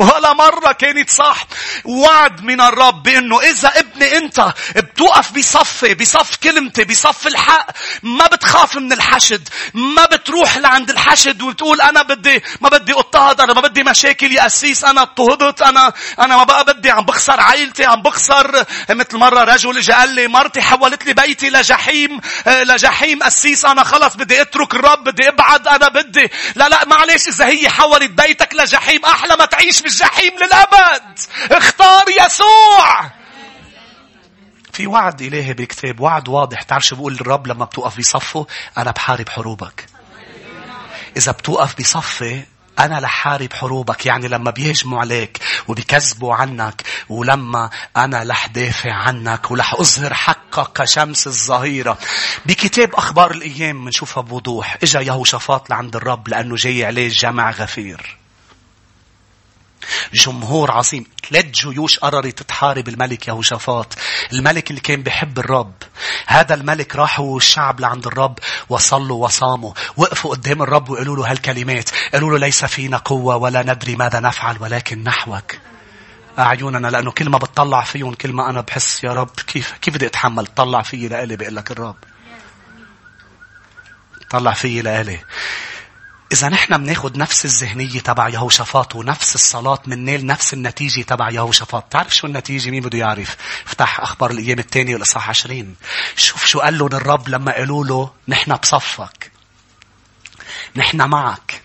ولا 0.00 0.32
مرة 0.32 0.72
كانت 0.72 1.10
صح. 1.10 1.46
وعد 1.84 2.42
من 2.42 2.60
الرب 2.60 3.02
بأنه 3.02 3.40
إذا 3.40 3.68
ابني 3.68 4.16
أنت 4.16 4.52
بتوقف 4.76 5.32
بصفي 5.32 5.94
بصف 5.94 6.36
كلمتي 6.36 6.84
بصف 6.84 7.26
الحق 7.26 7.66
ما 8.02 8.26
بتخاف 8.26 8.76
من 8.76 8.92
الحشد. 8.92 9.48
ما 9.74 10.04
بتروح 10.04 10.56
لعند 10.56 10.90
الحشد 10.90 11.42
وتقول 11.42 11.80
أنا 11.80 12.02
بدي 12.02 12.42
ما 12.60 12.68
بدي 12.68 12.92
أضطهد 12.92 13.40
أنا 13.40 13.54
ما 13.54 13.60
بدي 13.60 13.82
مشاكل 13.82 14.32
يا 14.32 14.46
أسيس 14.46 14.84
أنا 14.84 15.02
اضطهدت 15.02 15.62
أنا 15.62 15.92
أنا 16.18 16.36
ما 16.36 16.44
بقى 16.44 16.64
بدي 16.64 16.90
عم 16.90 17.04
بخسر 17.04 17.40
عائلتي 17.40 17.84
عم 17.84 18.02
بخسر 18.02 18.64
مثل 18.90 19.16
مرة 19.16 19.44
رجل 19.44 19.78
اجى 19.78 19.92
قال 19.92 20.08
لي 20.08 20.28
مرتي 20.28 20.62
حولت 20.62 21.06
لي 21.06 21.12
بيتي 21.12 21.50
لجحيم 21.50 22.20
لجحيم. 22.46 23.22
أسيس 23.22 23.64
أنا 23.64 23.84
خلص 23.84 24.16
بدي 24.16 24.42
أترك 24.42 24.74
الرب 24.74 25.04
بدي 25.04 25.28
أبعد 25.28 25.68
أنا 25.68 25.88
بدي. 25.88 26.30
لا 26.54 26.68
لا 26.68 26.84
معلش 26.86 27.28
إذا 27.28 27.46
هي 27.46 27.70
حولت 27.70 28.10
بيتك 28.10 28.54
لجحيم 28.54 29.04
أحلى 29.04 29.36
ما 29.36 29.44
تعيش 29.44 29.80
الجحيم 29.90 30.32
للأبد. 30.34 31.18
اختار 31.52 32.04
يسوع. 32.26 33.10
في 34.72 34.86
وعد 34.86 35.22
إلهي 35.22 35.52
بالكتاب 35.52 36.00
وعد 36.00 36.28
واضح. 36.28 36.62
تعرف 36.62 36.86
شو 36.86 36.96
بقول 36.96 37.14
الرب 37.14 37.46
لما 37.46 37.64
بتوقف 37.64 37.98
بصفه؟ 37.98 38.46
أنا 38.78 38.90
بحارب 38.90 39.28
حروبك. 39.28 39.86
إذا 41.16 41.32
بتوقف 41.32 41.80
بصفي 41.80 42.42
أنا 42.78 43.00
لحارب 43.00 43.52
حروبك. 43.52 44.06
يعني 44.06 44.28
لما 44.28 44.50
بيهجموا 44.50 45.00
عليك 45.00 45.38
وبيكذبوا 45.68 46.34
عنك 46.34 46.82
ولما 47.08 47.70
أنا 47.96 48.24
لح 48.24 48.46
دافع 48.46 48.92
عنك 48.92 49.50
ولح 49.50 49.74
أظهر 49.74 50.14
حقك 50.14 50.82
كشمس 50.82 51.26
الظهيرة. 51.26 51.98
بكتاب 52.46 52.94
أخبار 52.94 53.30
الأيام 53.30 53.84
بنشوفها 53.84 54.22
بوضوح. 54.22 54.78
إجا 54.82 55.00
يهوشافاط 55.00 55.70
لعند 55.70 55.96
الرب 55.96 56.28
لأنه 56.28 56.56
جاي 56.56 56.84
عليه 56.84 57.08
جمع 57.08 57.50
غفير. 57.50 58.19
جمهور 60.14 60.70
عظيم. 60.70 61.06
ثلاث 61.30 61.44
جيوش 61.44 61.98
قررت 61.98 62.42
تحارب 62.42 62.88
الملك 62.88 63.28
يهوشافاط. 63.28 63.94
الملك 64.32 64.70
اللي 64.70 64.80
كان 64.80 65.02
بيحب 65.02 65.38
الرب. 65.38 65.74
هذا 66.26 66.54
الملك 66.54 66.96
راحوا 66.96 67.36
الشعب 67.36 67.80
لعند 67.80 68.06
الرب 68.06 68.38
وصلوا 68.68 69.24
وصاموا. 69.24 69.72
وقفوا 69.96 70.30
قدام 70.30 70.62
الرب 70.62 70.90
وقالوا 70.90 71.16
له 71.16 71.30
هالكلمات. 71.30 71.90
قالوا 72.12 72.30
له 72.30 72.38
ليس 72.38 72.64
فينا 72.64 72.96
قوة 72.96 73.36
ولا 73.36 73.62
ندري 73.62 73.96
ماذا 73.96 74.20
نفعل 74.20 74.56
ولكن 74.60 75.04
نحوك. 75.04 75.56
أعيننا 76.38 76.88
لأنه 76.88 77.10
كل 77.10 77.28
ما 77.28 77.38
بتطلع 77.38 77.80
فيهم 77.80 78.14
كل 78.14 78.32
ما 78.32 78.50
أنا 78.50 78.60
بحس 78.60 79.04
يا 79.04 79.12
رب 79.12 79.30
كيف 79.46 79.72
كيف 79.72 79.94
بدي 79.94 80.06
أتحمل؟ 80.06 80.46
تطلع 80.46 80.82
فيي 80.82 81.08
لإلي 81.08 81.36
بقول 81.36 81.56
لك 81.56 81.70
الرب. 81.70 81.96
طلع 84.30 84.52
فيي 84.52 84.82
لإلي. 84.82 85.20
إذا 86.32 86.48
نحن 86.48 86.76
بناخد 86.84 87.16
نفس 87.16 87.44
الذهنية 87.44 88.00
تبع 88.00 88.28
يهوشافاط 88.28 88.94
ونفس 88.94 89.34
الصلاة 89.34 89.78
مننال 89.86 90.26
نفس 90.26 90.54
النتيجة 90.54 91.02
تبع 91.02 91.30
يهوشافاط. 91.30 91.84
تعرف 91.90 92.16
شو 92.16 92.26
النتيجة؟ 92.26 92.70
مين 92.70 92.82
بده 92.82 92.98
يعرف؟ 92.98 93.36
افتح 93.66 94.00
أخبار 94.00 94.30
الأيام 94.30 94.58
الثانية 94.58 94.94
والإصحاح 94.94 95.28
عشرين. 95.28 95.76
شوف 96.16 96.46
شو 96.46 96.60
قال 96.60 96.78
لهم 96.78 96.88
الرب 96.88 97.28
لما 97.28 97.52
قالوا 97.52 97.84
له 97.84 98.12
نحن 98.28 98.56
بصفك. 98.56 99.32
نحن 100.76 101.02
معك. 101.02 101.62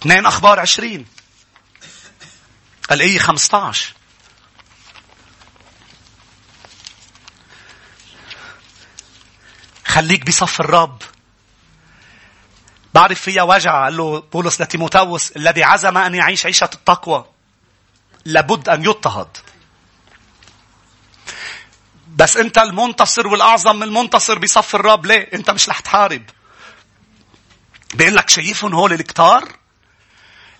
اثنين 0.00 0.26
أخبار 0.26 0.60
عشرين. 0.60 1.06
الآية 2.92 3.18
15. 3.18 3.92
خليك 9.86 10.26
بصف 10.26 10.60
الرب. 10.60 11.02
بعرف 12.94 13.20
فيها 13.20 13.42
وجع 13.42 13.84
قال 13.84 13.96
له 13.96 14.20
بولس 14.20 14.60
لتيموتاوس 14.60 15.36
الذي 15.36 15.64
عزم 15.64 15.98
أن 15.98 16.14
يعيش 16.14 16.46
عيشة 16.46 16.70
التقوى 16.74 17.24
لابد 18.24 18.68
أن 18.68 18.84
يضطهد. 18.84 19.36
بس 22.16 22.36
أنت 22.36 22.58
المنتصر 22.58 23.26
والأعظم 23.26 23.76
من 23.76 23.82
المنتصر 23.82 24.38
بصف 24.38 24.74
الرب 24.74 25.06
ليه؟ 25.06 25.28
أنت 25.34 25.50
مش 25.50 25.68
رح 25.68 25.80
تحارب. 25.80 26.22
بيقول 27.94 28.16
لك 28.16 28.28
شايفهم 28.28 28.74
هول 28.74 28.92
الكتار؟ 28.92 29.48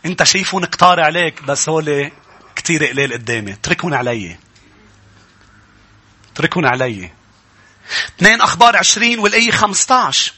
أنت 0.07 0.23
شايفهم 0.23 0.65
كتار 0.65 1.01
عليك 1.01 1.43
بس 1.43 1.69
هول 1.69 2.11
كتير 2.57 2.87
قليل 2.87 3.13
قدامي. 3.13 3.53
اتركهم 3.53 3.95
علي. 3.95 4.37
اتركهم 6.33 6.67
علي. 6.67 7.11
اثنين 8.19 8.41
أخبار 8.41 8.77
عشرين 8.77 9.19
والآية 9.19 9.51
خمسة 9.51 9.95
عشر. 9.95 10.33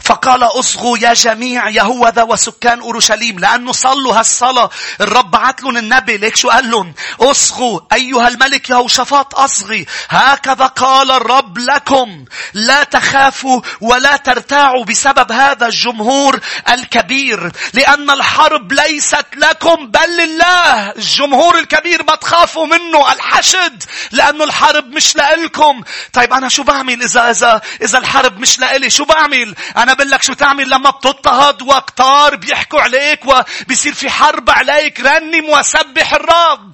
فقال 0.00 0.42
اصغوا 0.42 0.98
يا 0.98 1.14
جميع 1.14 1.68
يهوذا 1.68 2.22
وسكان 2.22 2.80
اورشليم 2.80 3.38
لأنه 3.38 3.72
صلوا 3.72 4.18
هالصلاة. 4.18 4.70
الرب 5.00 5.30
بعت 5.30 5.62
لهم 5.62 5.76
النبي 5.76 6.16
ليك 6.16 6.36
شو 6.36 6.50
قال 6.50 6.70
لهم؟ 6.70 6.94
اصغوا 7.20 7.80
أيها 7.92 8.28
الملك 8.28 8.70
يهوشافاط 8.70 9.34
أصغي. 9.34 9.86
هكذا 10.08 10.66
قال 10.66 11.10
الرب 11.10 11.58
لكم 11.58 12.24
لا 12.54 12.84
تخافوا 12.84 13.60
ولا 13.80 14.16
ترتاعوا 14.16 14.84
بسبب 14.84 15.32
هذا 15.32 15.66
الجمهور 15.66 16.40
الكبير 16.68 17.52
لأن 17.72 18.10
الحرب 18.10 18.72
ليست 18.72 19.26
لكم 19.36 19.86
بل 19.86 20.16
لله. 20.16 20.90
الجمهور 20.90 21.58
الكبير 21.58 22.02
ما 22.02 22.14
تخافوا 22.14 22.66
منه 22.66 23.12
الحشد 23.12 23.82
لأنه 24.12 24.44
الحرب 24.44 24.86
مش 24.86 25.16
لإلكم. 25.16 25.82
طيب 26.12 26.32
أنا 26.32 26.48
شو 26.48 26.62
بعمل 26.62 27.02
اذا 27.02 27.30
اذا 27.30 27.60
إذا 27.82 27.98
الحرب 27.98 28.38
مش 28.38 28.58
لإلي؟ 28.58 28.90
شو 28.90 29.04
بعمل؟ 29.04 29.54
أنا 29.76 29.94
بقول 29.94 30.10
لك 30.10 30.22
شو 30.22 30.32
تعمل 30.32 30.70
لما 30.70 30.90
بتضطهد 30.90 31.62
وكتار 31.62 32.36
بيحكوا 32.36 32.80
عليك 32.80 33.20
وبيصير 33.26 33.94
في 33.94 34.10
حرب 34.10 34.50
عليك 34.50 35.00
رنم 35.00 35.48
وسبح 35.48 36.14
الرب. 36.14 36.72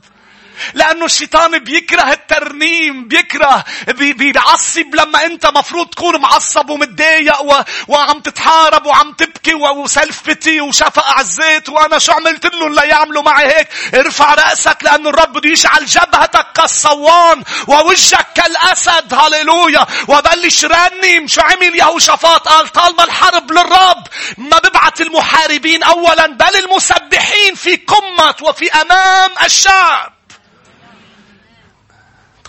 لأنه 0.74 1.04
الشيطان 1.04 1.58
بيكره 1.58 2.12
الترنيم 2.12 3.08
بيكره 3.08 3.64
بي 3.88 4.12
بيعصب 4.12 4.94
لما 4.94 5.26
أنت 5.26 5.46
مفروض 5.46 5.88
تكون 5.88 6.20
معصب 6.20 6.70
ومتضايق 6.70 7.42
و... 7.42 7.62
وعم 7.88 8.20
تتحارب 8.20 8.86
وعم 8.86 9.12
تبكي 9.12 9.54
وسلف 9.54 10.20
بتي 10.26 10.60
وشفق 10.60 11.06
على 11.06 11.20
الزيت 11.20 11.68
وأنا 11.68 11.98
شو 11.98 12.12
عملت 12.12 12.54
لهم 12.54 12.74
ليعملوا 12.74 13.22
معي 13.22 13.46
هيك؟ 13.46 13.68
ارفع 13.94 14.34
رأسك 14.34 14.76
لأنه 14.82 15.10
الرب 15.10 15.32
بده 15.32 15.50
يجعل 15.50 15.86
جبهتك 15.86 16.46
كالصوان 16.54 17.42
ووجهك 17.66 18.26
كالأسد. 18.34 19.14
هاليلويا 19.14 19.86
وبلش 20.08 20.64
رنم 20.64 21.28
شو 21.28 21.40
عمل 21.40 21.76
يهوشافاط؟ 21.78 22.48
قال 22.48 22.68
طالما 22.68 23.04
الحرب 23.04 23.52
للرب 23.52 24.04
ما 24.38 24.58
ببعث 24.58 25.00
المحاربين 25.00 25.82
أولا 25.82 26.26
بل 26.26 26.56
المسبحين 26.56 27.54
في 27.54 27.76
قمة 27.76 28.34
وفي 28.42 28.72
أمام 28.72 29.30
الشعب. 29.44 30.15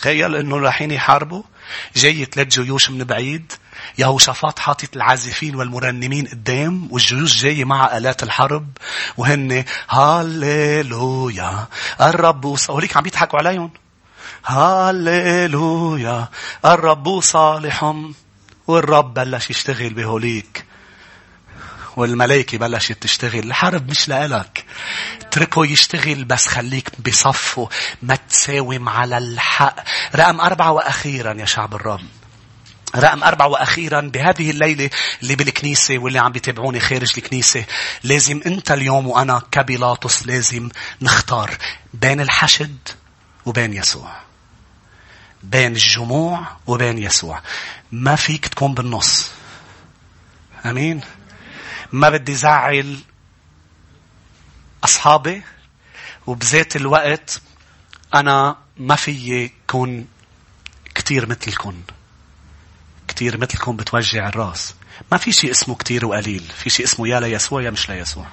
تخيل 0.08 0.36
إنه 0.36 0.58
رايحين 0.58 0.92
يحاربوا؟ 0.92 1.44
جاي 1.96 2.26
ثلاث 2.26 2.48
جيوش 2.48 2.90
من 2.90 3.04
بعيد 3.04 3.54
يهوشافاط 3.98 4.60
حاطط 4.60 4.96
العازفين 4.96 5.56
والمرنمين 5.56 6.28
قدام 6.28 6.88
والجيوش 6.92 7.42
جاية 7.42 7.66
مع 7.66 7.98
آلات 7.98 8.24
الحرب 8.24 8.78
وهن 9.18 9.64
هاليلويا 9.90 11.68
الرب 12.02 12.46
وهوليك 12.46 12.98
عم 12.98 13.06
يضحكوا 13.06 13.40
عليهم. 13.40 13.72
هاليلويا 14.46 16.28
الرب 16.66 17.20
صالح 17.20 17.94
والرب 18.68 19.14
بلش 19.14 19.50
يشتغل 19.50 19.94
بهوليك 19.94 20.66
والملائكة 21.98 22.58
بلشت 22.58 23.04
تشتغل. 23.04 23.40
الحرب 23.40 23.90
مش 23.90 24.10
لإلك. 24.10 24.66
اتركه 25.38 25.66
يشتغل 25.66 26.26
بس 26.26 26.48
خليك 26.48 26.90
بصفه 27.02 27.70
ما 28.02 28.16
تساوم 28.16 28.90
على 28.90 29.18
الحق. 29.18 29.76
رقم 30.16 30.42
أربعة 30.42 30.72
وأخيرا 30.72 31.34
يا 31.34 31.46
شعب 31.46 31.76
الرب 31.76 32.02
رقم 32.96 33.24
أربعة 33.24 33.48
وأخيرا 33.48 34.02
بهذه 34.02 34.50
الليلة 34.52 34.90
اللي 35.24 35.36
بالكنيسة 35.36 35.98
واللي 35.98 36.20
عم 36.20 36.32
بيتابعوني 36.32 36.80
خارج 36.80 37.14
الكنيسة 37.18 37.66
لازم 38.04 38.42
أنت 38.46 38.72
اليوم 38.72 39.08
وأنا 39.08 39.42
كبيلاطس 39.52 40.28
لازم 40.28 40.70
نختار 41.02 41.58
بين 41.94 42.22
الحشد 42.22 42.78
وبين 43.46 43.74
يسوع. 43.74 44.12
بين 45.44 45.72
الجموع 45.72 46.48
وبين 46.68 46.98
يسوع. 46.98 47.42
ما 47.92 48.16
فيك 48.16 48.48
تكون 48.48 48.74
بالنص. 48.74 49.32
أمين. 50.66 51.02
ما 51.92 52.10
بدي 52.10 52.36
زعل 52.36 52.98
أصحابي 54.84 55.44
وبذات 56.28 56.76
الوقت 56.76 57.42
أنا 58.16 58.56
ما 58.78 58.96
في 58.96 59.50
كون 59.68 60.08
كتير 60.96 61.30
مثلكم 61.30 61.82
كتير 63.08 63.38
مثلكم 63.38 63.76
بتوجع 63.78 64.28
الراس. 64.28 64.76
ما 65.12 65.18
في 65.18 65.32
شيء 65.32 65.52
اسمه 65.52 65.76
كتير 65.76 66.06
وقليل. 66.06 66.44
في 66.58 66.70
شيء 66.70 66.86
اسمه 66.86 67.08
يا 67.08 67.20
ليسوع 67.20 67.62
يا 67.62 67.70
مش 67.70 67.90
ليسوع. 67.90 68.26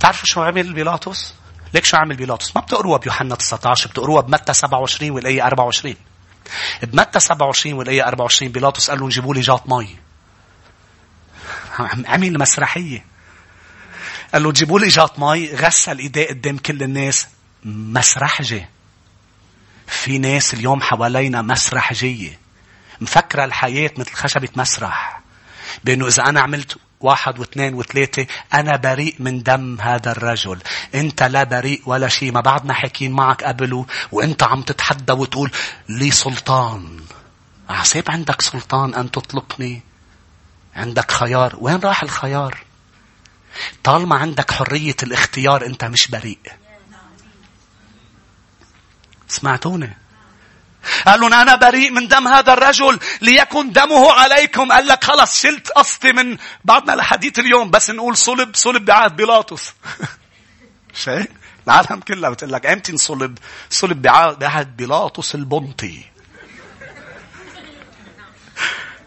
تعرفوا 0.00 0.26
شو 0.26 0.42
عمل 0.42 0.72
بيلاطس؟ 0.72 1.34
ليك 1.74 1.84
شو 1.84 1.96
عمل 1.96 2.16
بيلاطس؟ 2.16 2.56
ما 2.56 2.62
بتقروها 2.62 2.98
بيوحنا 2.98 3.34
19 3.34 3.90
بتقروها 3.90 4.22
بمتى 4.22 4.54
27 4.54 5.10
والآية 5.10 5.46
24 5.46 5.94
بمتى 6.82 7.20
27 7.20 7.74
والآية 7.78 8.06
24 8.06 8.52
بيلاطس 8.52 8.90
قال 8.90 9.00
لهم 9.00 9.08
جيبوا 9.08 9.34
لي 9.34 9.40
جاط 9.40 9.68
مي. 9.68 9.96
عمل 12.06 12.38
مسرحية. 12.38 13.04
قال 14.34 14.42
له 14.42 14.52
جيبوا 14.52 14.80
لي 14.80 14.88
جاط 14.88 15.18
مي 15.18 15.54
غسل 15.54 15.98
ايديه 15.98 16.28
قدام 16.28 16.58
كل 16.58 16.82
الناس. 16.82 17.26
مسرحجة. 17.64 18.68
في 19.86 20.18
ناس 20.18 20.54
اليوم 20.54 20.80
حوالينا 20.80 21.42
مسرحجية. 21.42 22.38
مفكرة 23.00 23.44
الحياة 23.44 23.90
مثل 23.96 24.12
خشبة 24.14 24.48
مسرح. 24.56 25.20
بأنه 25.84 26.06
إذا 26.06 26.22
أنا 26.22 26.40
عملت 26.40 26.78
واحد 27.00 27.38
واثنين 27.38 27.74
وثلاثة 27.74 28.26
أنا 28.54 28.76
بريء 28.76 29.14
من 29.18 29.42
دم 29.42 29.80
هذا 29.80 30.12
الرجل. 30.12 30.58
أنت 30.94 31.22
لا 31.22 31.44
بريء 31.44 31.82
ولا 31.86 32.08
شيء. 32.08 32.32
ما 32.32 32.40
بعدنا 32.40 32.74
حاكين 32.74 33.12
معك 33.12 33.44
قبله 33.44 33.86
وأنت 34.12 34.42
عم 34.42 34.62
تتحدى 34.62 35.12
وتقول 35.12 35.50
لي 35.88 36.10
سلطان. 36.10 37.00
عسيب 37.68 38.10
عندك 38.10 38.42
سلطان 38.42 38.94
أن 38.94 39.10
تطلقني 39.10 39.82
عندك 40.76 41.10
خيار. 41.10 41.56
وين 41.58 41.80
راح 41.80 42.02
الخيار؟ 42.02 42.73
طالما 43.84 44.16
عندك 44.16 44.50
حرية 44.50 44.96
الاختيار 45.02 45.66
أنت 45.66 45.84
مش 45.84 46.08
بريء. 46.08 46.38
سمعتوني؟ 49.28 49.96
قالوا 51.06 51.28
أنا 51.28 51.56
بريء 51.56 51.90
من 51.90 52.08
دم 52.08 52.28
هذا 52.28 52.52
الرجل 52.52 52.98
ليكن 53.20 53.72
دمه 53.72 54.12
عليكم. 54.12 54.72
قال 54.72 54.86
لك 54.86 55.04
خلص 55.04 55.42
شلت 55.42 55.68
قصتي 55.68 56.12
من 56.12 56.38
بعدنا 56.64 56.92
لحديث 56.92 57.38
اليوم. 57.38 57.70
بس 57.70 57.90
نقول 57.90 58.16
صلب 58.16 58.56
صلب 58.56 58.84
بعهد 58.84 59.16
بيلاطس. 59.16 59.74
شيء 61.04 61.30
العالم 61.66 62.00
كلها 62.00 62.30
بتقول 62.30 62.52
لك 62.52 62.66
إمتى 62.66 62.92
انصلب 62.92 63.38
صلب 63.70 64.02
بعهد 64.38 64.76
بيلاطس 64.76 65.34
البنطي. 65.34 66.13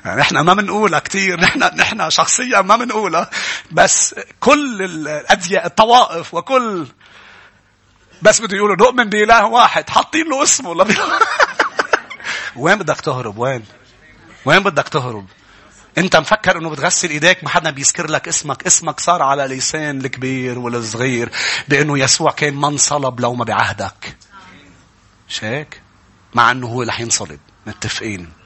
يعني 0.07 0.21
إحنا 0.21 0.41
ما 0.41 0.53
بنقولها 0.53 0.99
كثير 0.99 1.39
نحن 1.39 1.59
نحن 1.59 2.09
شخصيا 2.09 2.61
ما 2.61 2.75
بنقولها 2.75 3.29
بس 3.71 4.15
كل 4.39 4.81
الادياء 4.81 5.65
الطوائف 5.65 6.33
وكل 6.33 6.87
بس 8.21 8.41
بده 8.41 8.57
يقولوا 8.57 8.75
نؤمن 8.75 9.09
بإله 9.09 9.45
واحد. 9.45 9.89
حاطين 9.89 10.29
له 10.29 10.43
اسمه. 10.43 10.69
وين 12.55 12.75
بدك 12.75 13.01
تهرب؟ 13.01 13.37
وين؟ 13.37 13.65
وين 14.45 14.59
بدك 14.59 14.89
تهرب؟ 14.89 15.25
انت 15.97 16.15
مفكر 16.15 16.57
انه 16.57 16.69
بتغسل 16.69 17.09
ايديك؟ 17.09 17.43
ما 17.43 17.49
حدا 17.49 17.69
بيذكر 17.69 18.09
لك 18.09 18.27
اسمك. 18.27 18.65
اسمك 18.65 18.99
صار 18.99 19.21
على 19.21 19.43
لسان 19.43 20.01
الكبير 20.01 20.59
والصغير 20.59 21.31
بأنه 21.67 21.99
يسوع 21.99 22.31
كان 22.31 22.53
ما 22.53 22.67
انصلب 22.67 23.19
لو 23.19 23.33
ما 23.33 23.45
بعهدك. 23.45 24.17
هيك 25.39 25.81
مع 26.33 26.51
انه 26.51 26.67
هو 26.67 26.81
رح 26.81 26.99
ينصلب. 26.99 27.39
متفقين؟ 27.67 28.36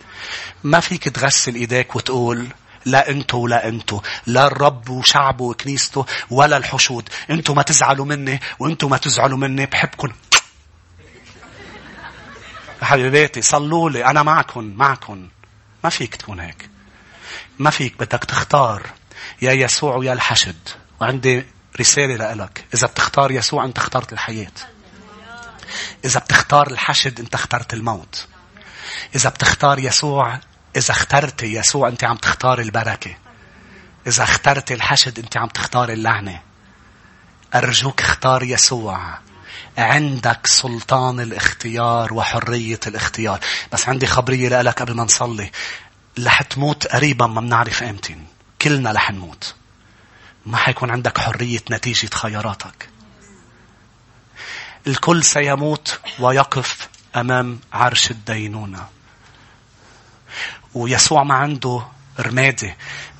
ما 0.63 0.79
فيك 0.79 1.09
تغسل 1.09 1.55
إيديك 1.55 1.95
وتقول 1.95 2.47
لا 2.85 3.09
انتو 3.09 3.37
ولا 3.37 3.67
انتو 3.67 4.01
لا 4.27 4.47
الرب 4.47 4.89
وشعبه 4.89 5.45
وكنيسته 5.45 6.05
ولا 6.29 6.57
الحشود 6.57 7.09
انتو 7.29 7.53
ما 7.53 7.61
تزعلوا 7.61 8.05
مني 8.05 8.39
وانتو 8.59 8.87
ما 8.87 8.97
تزعلوا 8.97 9.37
مني 9.37 9.65
بحبكم 9.65 10.11
حبيباتي 12.81 13.41
صلوا 13.41 13.89
لي 13.89 14.05
أنا 14.05 14.23
معكم 14.23 14.63
معكم 14.63 15.27
ما 15.83 15.89
فيك 15.89 16.15
تكون 16.15 16.39
هيك. 16.39 16.69
ما 17.59 17.69
فيك 17.69 17.99
بدك 17.99 18.23
تختار 18.23 18.89
يا 19.41 19.51
يسوع 19.51 19.95
ويا 19.95 20.13
الحشد. 20.13 20.69
وعندي 21.01 21.45
رسالة 21.79 22.33
لك 22.33 22.65
إذا 22.73 22.87
بتختار 22.87 23.31
يسوع 23.31 23.65
أنت 23.65 23.77
اخترت 23.77 24.13
الحياة. 24.13 24.51
إذا 26.05 26.19
بتختار 26.19 26.71
الحشد 26.71 27.19
أنت 27.19 27.35
اخترت 27.35 27.73
الموت. 27.73 28.27
إذا 29.15 29.29
بتختار 29.29 29.79
يسوع 29.79 30.39
إذا 30.75 30.91
اخترت 30.91 31.43
يسوع 31.43 31.87
أنت 31.87 32.03
عم 32.03 32.17
تختار 32.17 32.59
البركة. 32.59 33.15
إذا 34.07 34.23
اخترت 34.23 34.71
الحشد 34.71 35.19
أنت 35.19 35.37
عم 35.37 35.47
تختار 35.47 35.89
اللعنة. 35.89 36.41
أرجوك 37.55 38.01
اختار 38.01 38.43
يسوع. 38.43 39.17
عندك 39.77 40.47
سلطان 40.47 41.19
الاختيار 41.19 42.13
وحرية 42.13 42.79
الاختيار. 42.87 43.39
بس 43.71 43.89
عندي 43.89 44.07
خبرية 44.07 44.61
لك 44.61 44.81
قبل 44.81 44.93
ما 44.93 45.03
نصلي. 45.03 45.51
رح 46.19 46.41
تموت 46.41 46.87
قريبا 46.87 47.27
ما 47.27 47.41
بنعرف 47.41 47.83
إمتى. 47.83 48.17
كلنا 48.61 48.91
رح 48.91 49.11
نموت. 49.11 49.55
ما 50.45 50.57
حيكون 50.57 50.91
عندك 50.91 51.17
حرية 51.17 51.61
نتيجة 51.71 52.09
خياراتك. 52.13 52.89
الكل 54.87 55.23
سيموت 55.23 55.99
ويقف 56.19 56.89
أمام 57.15 57.59
عرش 57.73 58.11
الدينونة. 58.11 58.85
ويسوع 60.73 61.23
ما 61.23 61.33
عنده 61.33 61.83
رمادي 62.19 62.73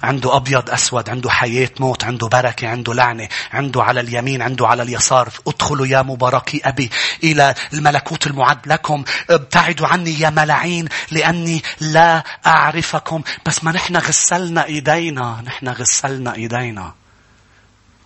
عنده 0.03 0.35
أبيض 0.35 0.69
أسود 0.69 1.09
عنده 1.09 1.29
حياة 1.29 1.69
موت 1.79 2.03
عنده 2.03 2.27
بركة 2.27 2.67
عنده 2.67 2.93
لعنة 2.93 3.29
عنده 3.53 3.83
على 3.83 3.99
اليمين 3.99 4.41
عنده 4.41 4.67
على 4.67 4.83
اليسار. 4.83 5.29
ادخلوا 5.47 5.87
يا 5.87 6.01
مباركي 6.01 6.61
أبي 6.63 6.89
إلى 7.23 7.55
الملكوت 7.73 8.27
المعد 8.27 8.67
لكم. 8.67 9.03
ابتعدوا 9.29 9.87
عني 9.87 10.19
يا 10.19 10.29
ملعين 10.29 10.87
لأني 11.11 11.63
لا 11.79 12.23
أعرفكم. 12.45 13.21
بس 13.45 13.63
ما 13.63 13.71
نحن 13.71 13.97
غسلنا 13.97 14.65
إيدينا 14.65 15.41
نحن 15.45 15.67
غسلنا 15.67 16.35
إيدينا. 16.35 16.93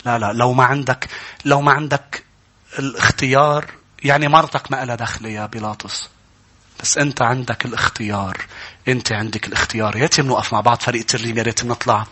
لا 0.06 0.18
لا 0.18 0.34
لو 0.34 0.54
ما 0.54 0.64
عندك 0.64 1.10
لو 1.46 1.62
ما 1.62 1.72
عندك 1.72 2.24
الاختيار 2.80 3.66
يعني 4.06 4.28
مرتك 4.28 4.72
ما 4.72 4.86
لها 4.86 4.96
دخل 4.96 5.26
يا 5.26 5.46
بيلاطس. 5.46 6.10
بس 6.82 6.98
أنت 6.98 7.22
عندك 7.22 7.66
الاختيار. 7.66 8.46
أنت 8.88 9.12
عندك 9.12 9.48
الاختيار. 9.48 9.96
يا 9.96 10.02
ريت 10.02 10.22
بنوقف 10.22 10.54
مع 10.54 10.62
بعض 10.62 10.82
فريق 10.82 11.02
الترليم 11.02 11.38
يا 11.38 11.44
ريت 11.44 11.64
بنطلع 11.64 12.06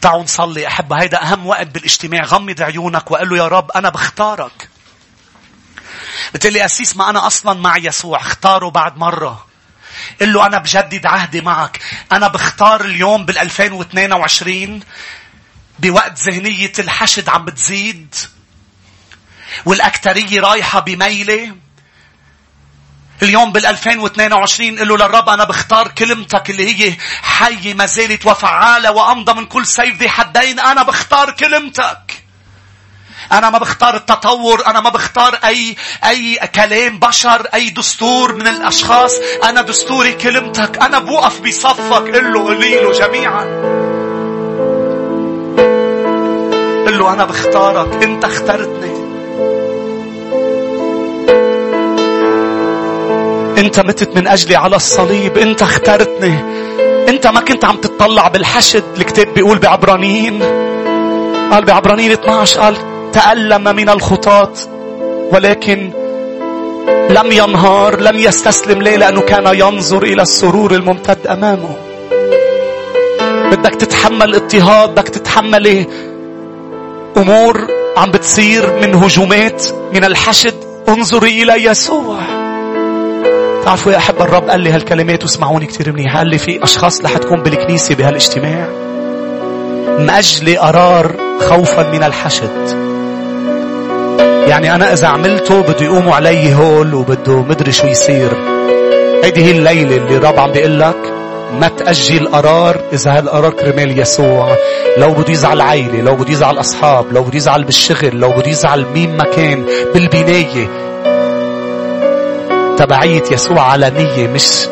تعالوا 0.00 0.22
نصلي 0.22 0.66
أحب 0.66 0.92
هيدا 0.92 1.22
أهم 1.22 1.46
وقت 1.46 1.66
بالاجتماع. 1.66 2.24
غمض 2.24 2.62
عيونك 2.62 3.10
وقال 3.10 3.28
له 3.28 3.36
يا 3.36 3.48
رب 3.48 3.70
أنا 3.70 3.88
بختارك. 3.88 4.68
بتقول 6.34 6.52
لي 6.52 6.64
أسيس 6.64 6.96
ما 6.96 7.10
أنا 7.10 7.26
أصلا 7.26 7.60
مع 7.60 7.76
يسوع. 7.76 8.20
اختاره 8.20 8.70
بعد 8.70 8.96
مرة. 8.96 9.46
قل 10.20 10.32
له 10.32 10.46
أنا 10.46 10.58
بجدد 10.58 11.06
عهدي 11.06 11.40
معك. 11.40 11.80
أنا 12.12 12.28
بختار 12.28 12.80
اليوم 12.84 13.26
بال 13.26 13.38
2022 13.38 14.80
بوقت 15.78 16.18
ذهنية 16.18 16.72
الحشد 16.78 17.28
عم 17.28 17.44
بتزيد. 17.44 18.14
والأكترية 19.64 20.40
رايحة 20.40 20.80
بميلة. 20.80 21.54
اليوم 23.22 23.52
بال 23.52 23.66
2022 23.66 24.78
قل 24.78 24.88
له 24.88 24.96
للرب 24.96 25.28
أنا 25.28 25.44
بختار 25.44 25.88
كلمتك 25.88 26.50
اللي 26.50 26.74
هي 26.74 26.94
حية 27.22 27.74
ما 27.74 27.86
زالت 27.86 28.26
وفعالة 28.26 28.90
وأمضى 28.90 29.32
من 29.32 29.46
كل 29.46 29.66
سيف 29.66 29.98
ذي 30.00 30.08
حدين. 30.08 30.60
أنا 30.60 30.82
بختار 30.82 31.30
كلمتك. 31.30 32.22
أنا 33.32 33.50
ما 33.50 33.58
بختار 33.58 33.96
التطور. 33.96 34.66
أنا 34.66 34.80
ما 34.80 34.90
بختار 34.90 35.38
أي 35.44 35.76
أي 36.04 36.36
كلام 36.54 36.98
بشر 36.98 37.46
أي 37.54 37.70
دستور 37.70 38.34
من 38.34 38.46
الأشخاص. 38.46 39.12
أنا 39.44 39.62
دستوري 39.62 40.12
كلمتك. 40.12 40.78
أنا 40.82 40.98
بوقف 40.98 41.40
بصفك. 41.40 42.14
قل 42.14 42.32
له 42.32 42.44
قولي 42.44 42.80
له 42.80 42.92
جميعا. 42.92 43.44
قل 46.86 46.98
له 46.98 47.12
أنا 47.12 47.24
بختارك. 47.24 48.02
أنت 48.02 48.24
اخترتني. 48.24 49.05
أنت 53.58 53.80
متت 53.80 54.16
من 54.16 54.26
أجلي 54.26 54.56
على 54.56 54.76
الصليب 54.76 55.38
أنت 55.38 55.62
اخترتني. 55.62 56.38
أنت 57.08 57.26
ما 57.26 57.40
كنت 57.40 57.64
عم 57.64 57.76
تطلع 57.76 58.28
بالحشد 58.28 58.84
الكتاب 58.96 59.34
بيقول 59.34 59.58
بعبرانيين. 59.58 60.42
قال 61.52 61.64
بعبرانيين 61.64 62.12
12 62.12 62.60
قال 62.60 62.76
تألم 63.12 63.64
من 63.76 63.88
الخطاة 63.88 64.52
ولكن 65.32 65.90
لم 67.10 67.32
ينهار 67.32 68.00
لم 68.00 68.18
يستسلم 68.18 68.82
ليه؟ 68.82 68.96
لأنه 68.96 69.20
كان 69.20 69.46
ينظر 69.54 70.02
إلى 70.02 70.22
السرور 70.22 70.74
الممتد 70.74 71.26
أمامه. 71.26 71.76
بدك 73.52 73.74
تتحمل 73.74 74.34
اضطهاد 74.34 74.90
بدك 74.90 75.08
تتحمل؟ 75.08 75.86
أمور 77.16 77.66
عم 77.96 78.10
بتصير 78.10 78.72
من 78.82 78.94
هجومات 78.94 79.62
من 79.94 80.04
الحشد. 80.04 80.54
انظري 80.88 81.42
إلى 81.42 81.64
يسوع. 81.64 82.45
تعرفوا 83.66 83.92
يا 83.92 83.96
أحب 83.98 84.20
الرب 84.20 84.50
قال 84.50 84.60
لي 84.60 84.70
هالكلمات 84.70 85.22
واسمعوني 85.22 85.66
كثير 85.66 85.92
منيح. 85.92 86.16
قال 86.16 86.26
لي 86.26 86.38
في 86.38 86.64
أشخاص 86.64 87.04
رح 87.04 87.16
تكون 87.16 87.42
بالكنيسة 87.42 87.94
بهالاجتماع. 87.94 88.68
مأجلي 89.98 90.56
قرار 90.56 91.16
خوفا 91.40 91.90
من 91.92 92.02
الحشد. 92.02 92.76
يعني 94.48 94.74
أنا 94.74 94.92
إذا 94.92 95.06
عملته 95.06 95.60
بده 95.60 95.84
يقوموا 95.84 96.14
علي 96.14 96.54
هول 96.54 96.94
وبده 96.94 97.42
مدري 97.42 97.72
شو 97.72 97.86
يصير. 97.86 98.28
هيدي 99.24 99.44
هي 99.44 99.50
الليلة 99.50 99.96
اللي 99.96 100.16
الرب 100.16 100.38
عم 100.38 100.52
بيقول 100.52 100.80
لك 100.80 101.12
ما 101.60 101.68
تأجل 101.68 102.28
قرار 102.28 102.80
إذا 102.92 103.18
هالقرار 103.18 103.50
كرمال 103.50 103.98
يسوع. 103.98 104.56
لو 104.98 105.12
بده 105.14 105.32
يزعل 105.32 105.60
عائلة 105.60 106.00
لو 106.00 106.16
بده 106.16 106.30
يزعل 106.30 106.60
أصحاب 106.60 107.12
لو 107.12 107.22
بده 107.22 107.36
يزعل 107.36 107.64
بالشغل 107.64 108.20
لو 108.20 108.30
بده 108.30 108.48
يزعل 108.48 108.86
مين 108.94 109.16
ما 109.16 109.24
كان 109.24 109.64
بالبناية 109.94 110.68
تبعية 112.78 113.22
يسوع 113.30 113.60
علنية 113.60 114.28
مش 114.28 114.66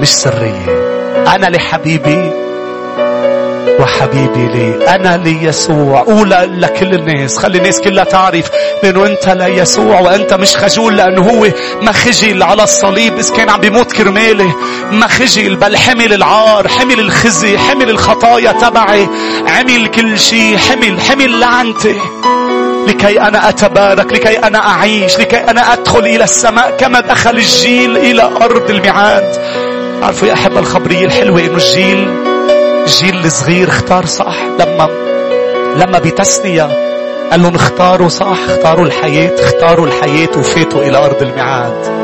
مش 0.00 0.08
سرية. 0.08 0.86
أنا 1.34 1.46
لحبيبي 1.46 2.30
وحبيبي 3.80 4.46
لي. 4.46 4.94
أنا 4.94 5.16
ليسوع. 5.16 6.02
قول 6.02 6.30
لكل 6.30 6.94
الناس. 6.94 7.38
خلي 7.38 7.58
الناس 7.58 7.80
كلها 7.80 8.04
تعرف 8.04 8.50
انه 8.84 9.06
انت 9.06 9.28
ليسوع 9.28 10.00
وأنت 10.00 10.34
مش 10.34 10.56
خجول 10.56 10.96
لأنه 10.96 11.22
هو 11.22 11.46
ما 11.82 11.92
خجل 11.92 12.42
على 12.42 12.62
الصليب 12.62 13.18
إذا 13.18 13.36
كان 13.36 13.48
عم 13.48 13.60
بيموت 13.60 13.92
كرمالي. 13.92 14.52
ما 14.92 15.06
خجل 15.06 15.56
بل 15.56 15.76
حمل 15.76 16.12
العار 16.12 16.68
حمل 16.68 17.00
الخزي 17.00 17.58
حمل 17.58 17.90
الخطايا 17.90 18.52
تبعي. 18.52 19.08
عمل 19.46 19.86
كل 19.86 20.18
شيء 20.18 20.56
حمل 20.56 21.00
حمل 21.00 21.40
لعنتي. 21.40 21.96
لكي 22.86 23.20
أنا 23.20 23.48
أتبارك 23.48 24.12
لكي 24.12 24.38
أنا 24.38 24.58
أعيش 24.58 25.18
لكي 25.18 25.36
أنا 25.36 25.72
أدخل 25.72 25.98
إلى 25.98 26.24
السماء 26.24 26.70
كما 26.78 27.00
دخل 27.00 27.30
الجيل 27.30 27.96
إلى 27.96 28.22
أرض 28.22 28.70
الميعاد. 28.70 29.36
عارفوا 30.02 30.28
يا 30.28 30.32
أحبة 30.32 30.58
الخبرية 30.58 31.06
الحلوة 31.06 31.40
إنه 31.40 31.54
الجيل 31.54 32.08
الجيل 32.86 33.24
الصغير 33.24 33.68
اختار 33.68 34.06
صح. 34.06 34.36
لما 34.60 34.88
لما 35.76 35.98
بتسنية 35.98 36.62
قال 37.30 37.42
لهم 37.42 37.54
اختاروا 37.54 38.08
صح 38.08 38.38
اختاروا 38.48 38.86
الحياة 38.86 39.32
اختاروا 39.44 39.86
الحياة 39.86 40.28
وفاتوا 40.38 40.82
إلى 40.82 40.98
أرض 40.98 41.22
الميعاد. 41.22 41.96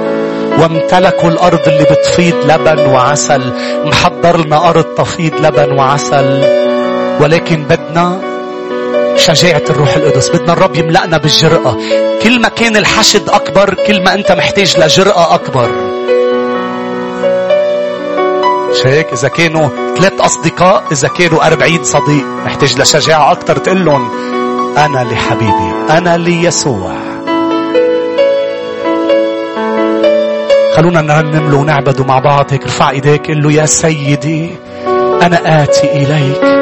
وامتلكوا 0.59 1.29
الأرض 1.31 1.61
اللي 1.69 1.85
بتفيض 1.85 2.35
لبن 2.51 2.87
وعسل 2.87 3.53
محضر 3.85 4.45
لنا 4.47 4.69
أرض 4.69 4.85
تفيض 4.85 5.33
لبن 5.41 5.73
وعسل. 5.73 6.45
ولكن 7.21 7.63
بدنا 7.65 8.19
شجاعة 9.23 9.63
الروح 9.71 9.95
القدس. 9.97 10.29
بدنا 10.29 10.53
الرب 10.53 10.77
يملأنا 10.77 11.17
بالجرأة. 11.17 11.77
كل 12.23 12.41
ما 12.41 12.49
كان 12.49 12.77
الحشد 12.77 13.29
أكبر 13.29 13.75
كل 13.87 14.03
ما 14.05 14.15
أنت 14.15 14.33
محتاج 14.33 14.77
لجرأة 14.79 15.35
أكبر. 15.35 15.69
مش 18.71 18.87
هيك 18.87 19.13
إذا 19.13 19.29
كانوا 19.29 19.69
ثلاث 19.97 20.21
أصدقاء 20.21 20.85
إذا 20.93 21.09
كانوا 21.09 21.47
أربعين 21.47 21.85
صديق 21.85 22.25
محتاج 22.45 22.81
لشجاعة 22.81 23.33
أكثر 23.33 23.57
تقول 23.57 23.85
لهم 23.85 24.11
أنا 24.77 25.05
لحبيبي 25.05 25.73
أنا 25.91 26.17
ليسوع. 26.17 26.93
خلونا 30.77 31.01
نرنم 31.01 31.51
له 31.51 31.57
ونعبده 31.57 32.05
مع 32.05 32.19
بعض. 32.19 32.47
هيك 32.51 32.63
ارفع 32.63 32.91
ايديك 32.91 33.27
قل 33.27 33.43
له 33.43 33.53
يا 33.53 33.67
سيدي 33.67 34.51
أنا 35.23 35.63
آتي 35.63 35.93
إليك. 35.93 36.62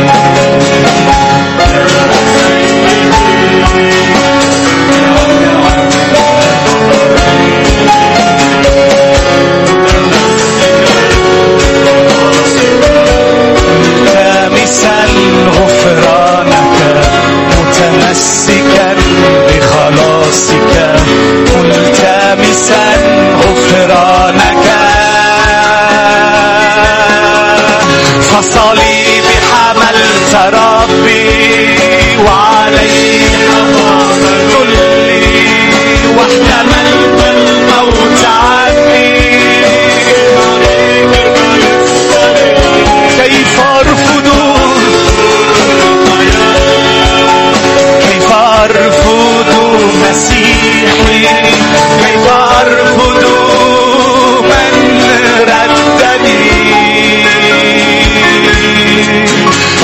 Yeah. 20.73 21.30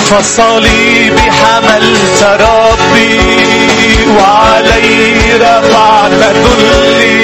فصليبي 0.09 1.31
حملت 1.31 2.23
ربي 2.23 3.19
وعلي 4.17 5.15
رفعت 5.35 6.11
ذلي 6.11 7.16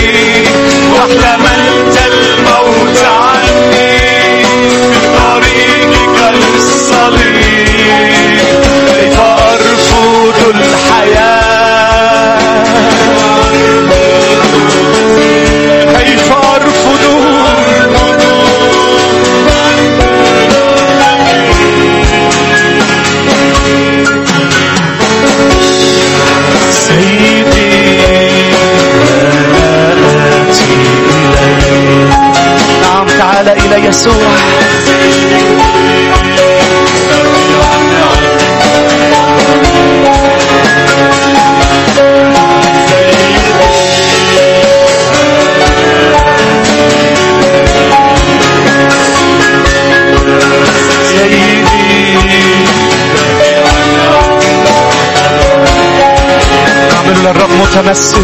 للرب 57.94 58.23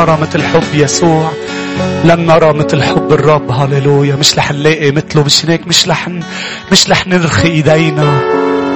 نرى 0.00 0.18
مثل 0.20 0.42
حب 0.42 0.74
يسوع 0.74 1.30
لن 2.04 2.26
نرى 2.26 2.52
مثل 2.52 2.82
حب 2.82 3.12
الرب 3.12 3.50
هللويا. 3.50 4.16
مش 4.16 4.38
رح 4.38 4.52
نلاقي 4.52 4.90
مثله 4.90 5.22
مش 5.24 5.46
هيك؟ 5.46 5.66
مش 5.66 5.88
رح 5.88 6.08
مش 6.72 6.90
رح 6.90 7.06
نرخي 7.06 7.48
إيدينا. 7.48 8.20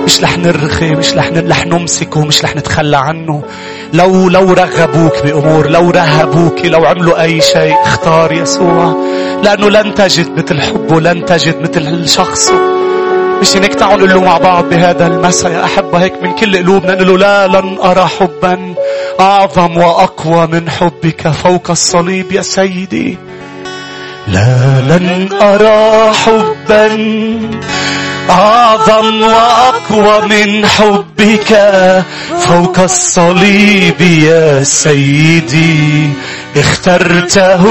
مش 0.04 0.22
رح 0.22 0.38
نرخي 0.38 0.90
مش 0.90 1.14
رح 1.14 1.30
رح 1.36 1.66
نمسكه 1.66 2.24
مش 2.24 2.44
رح 2.44 2.56
نتخلى 2.56 2.96
عنه. 2.96 3.42
لو 3.92 4.28
لو 4.28 4.52
رغبوك 4.52 5.22
بأمور 5.24 5.70
لو 5.70 5.90
رهبوك 5.90 6.64
لو 6.64 6.84
عملوا 6.84 7.22
أي 7.22 7.40
شيء 7.40 7.74
اختار 7.82 8.32
يسوع. 8.32 8.96
لأنه 9.42 9.70
لن 9.70 9.94
تجد 9.94 10.30
مثل 10.38 10.60
حبه 10.60 11.00
لن 11.00 11.24
تجد 11.24 11.60
مثل 11.62 12.08
شخصه. 12.08 12.54
مش 13.40 13.56
هيك 13.56 13.74
تعالوا 13.74 14.06
نقول 14.06 14.10
له 14.10 14.24
مع 14.24 14.38
بعض 14.38 14.68
بهذا 14.68 15.06
المساء 15.06 15.52
يا 15.52 15.64
أحبة 15.64 15.98
هيك 15.98 16.12
من 16.22 16.32
كل 16.32 16.56
قلوبنا 16.56 16.94
نقول 16.94 17.08
له 17.08 17.18
لا 17.18 17.46
لن 17.46 17.78
أرى 17.84 18.08
حبا. 18.20 18.74
أعظم 19.20 19.76
وأقوى 19.76 20.46
من 20.46 20.70
حبك 20.70 21.28
فوق 21.28 21.70
الصليب 21.70 22.32
يا 22.32 22.42
سيدي. 22.42 23.18
لا 24.28 24.80
لن 24.88 25.28
أرى 25.42 26.12
حبا. 26.14 26.88
أعظم 28.30 29.22
وأقوى 29.22 30.28
من 30.28 30.66
حبك 30.66 31.72
فوق 32.38 32.78
الصليب 32.78 34.00
يا 34.00 34.62
سيدي. 34.64 36.08
اخترته 36.56 37.62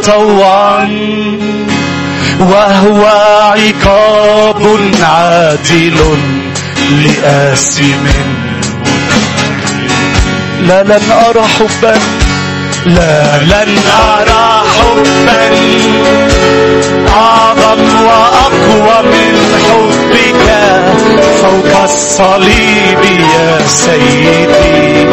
طوعا. 0.00 0.88
وهو 2.42 3.06
عقاب 3.56 4.80
عادل 5.02 6.18
لآثم. 6.90 8.06
لا 10.60 10.82
لن 10.82 11.12
أرى 11.12 11.42
حبا. 11.58 11.98
لا 12.86 13.38
لن 13.38 13.78
أرى 14.18 14.62
حبا. 14.78 15.50
أعظم 17.08 18.04
وأقوى 18.04 19.02
من 19.02 19.34
حبك. 19.68 20.48
فوق 21.42 21.82
الصليب 21.82 23.20
يا 23.20 23.66
سيدي. 23.66 25.06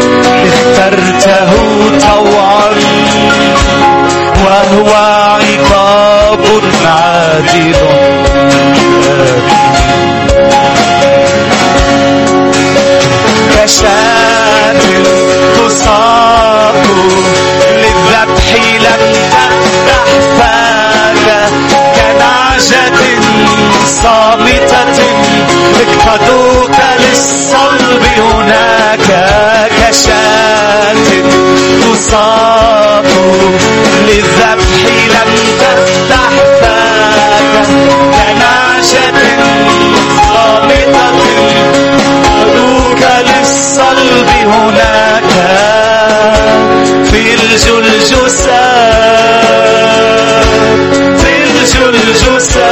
اخترته 0.47 1.51
طوعا. 2.01 2.69
وهو 4.45 4.93
عقاب 5.35 6.08
عادل 6.29 7.75
كشاة 13.55 14.79
تساق 15.57 16.83
للذبح 17.71 18.53
لم 18.79 19.13
تفتح 19.13 20.05
فاك 20.37 21.49
كنعجة 21.95 22.89
صامتة 23.89 24.99
اقتدوك 25.81 26.75
للصلب 26.99 28.03
هناك 28.17 29.07
كشاة. 29.79 30.39
تساق 31.81 33.03
للذبح 34.07 34.81
لم 35.13 35.31
تفتح 35.59 36.29
فاك 36.61 37.65
كنعشة 38.13 39.17
صامتة 40.17 41.09
أدوك 42.41 43.01
للصلب 43.27 44.29
هناك 44.29 45.31
في 47.11 47.33
الجلجسة 47.33 48.59
الجلجسة 51.79 52.69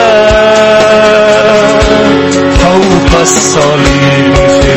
فوق 2.60 3.22
الصليب 3.22 4.36
في 4.36 4.74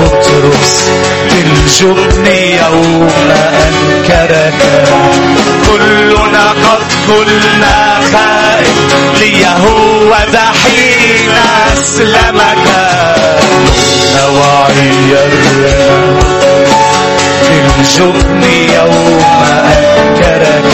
بطرس 0.00 0.84
بالجبن 1.30 2.26
يوم 2.26 3.08
أنكرك 3.30 4.54
كلنا 5.66 6.50
قد 6.50 6.82
قلنا 7.08 7.79
ترجعني 17.96 18.74
يوم 18.74 19.20
أنكرك 19.98 20.64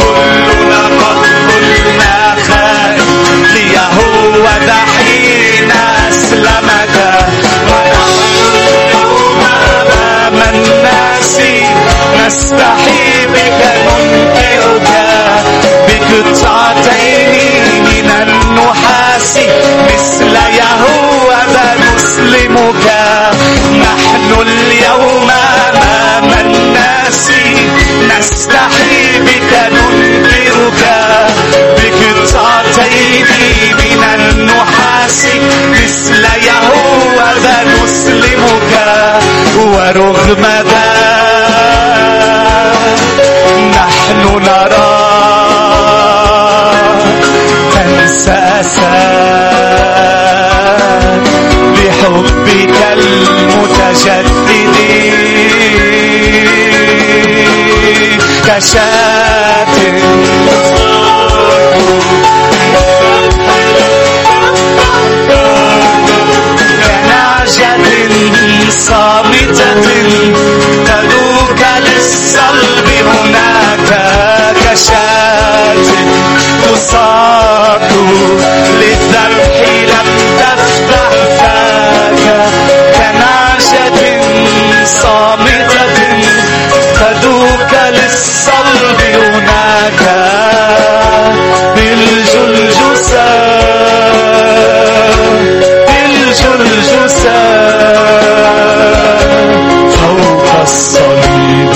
كلنا 0.00 0.82
قد 1.00 1.24
كنا 1.48 2.36
خائف 2.48 3.08
ليهو 3.54 4.44
حين 4.96 5.72
أسلمك. 6.08 6.96
يوم 8.92 9.42
أمام 9.80 10.36
الناس. 10.54 11.36
نستحي 12.26 13.26
بك 13.26 13.60
ننكرك 13.86 14.88
بقطعتين 15.88 17.64
من 17.84 18.10
النحاس. 18.22 19.38
مثل 19.86 20.36
يهوذا 20.36 21.66
نسلمك. 21.80 22.86
نحن 23.80 24.30
اليوم 24.40 25.30
رغمنا 39.90 40.84
نحن 43.74 44.40
نرى. 44.46 44.98
تنسأسا 47.74 48.98
بحبك 51.74 52.76
المتجدد 52.92 54.76
كشاتم 58.46 59.96
صامتة 68.70 69.82
تدوك 70.86 71.60
للصلب 71.86 72.88
هناك 73.06 73.90
كشاة 74.56 75.74
تساق 76.64 77.88
للذبح 78.80 79.60
لم 79.82 80.08
تفتح 80.38 81.10
فاك 81.38 82.24
كنعجة 82.94 84.20
صامتة 84.84 85.98
تدوك 86.94 87.72
للصلب 87.90 89.00
هناك 89.14 90.00
بالجلجسة 91.76 93.28
بالجلجسة 96.42 97.32
فوق 99.90 100.60
الصليب 100.62 101.70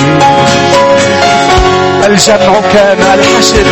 الجمع 2.06 2.60
كان 2.72 2.98
الحشد 3.14 3.66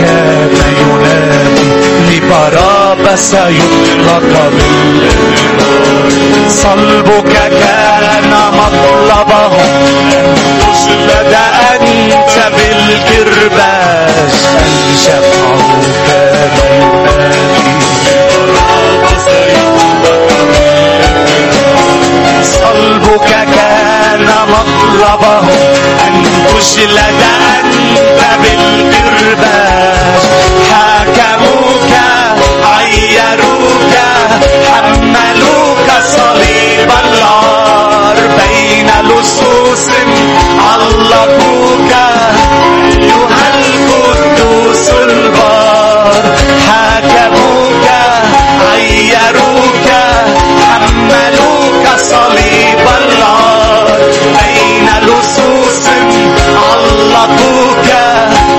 كان 0.00 0.50
ينادي 0.80 1.70
لبرابس 2.10 3.34
يطلق 3.34 4.52
صلبك 6.48 7.32
كان 7.32 8.34
مطلبهم 8.52 9.70
تجلد 10.60 11.34
أنت 11.74 12.52
بالكرباج 12.56 14.32
الجمع 14.62 15.56
كان 16.08 16.71
مطلبهم 25.02 25.48
أن 26.06 26.22
تجلد 26.48 27.22
أنت 27.58 28.20
بالكرباج 28.42 30.22
حاكموك 30.70 31.92
عيروك 32.64 33.94
حملوك 34.68 35.88
صليب 36.06 36.90
العار 37.04 38.16
بين 38.16 38.90
لصوص 39.08 39.88
علقوك. 40.58 41.92
أيها 43.00 43.54
القدوس 43.54 44.88
البار. 44.88 45.61
لصوص 55.20 55.86
علقوك 56.54 57.88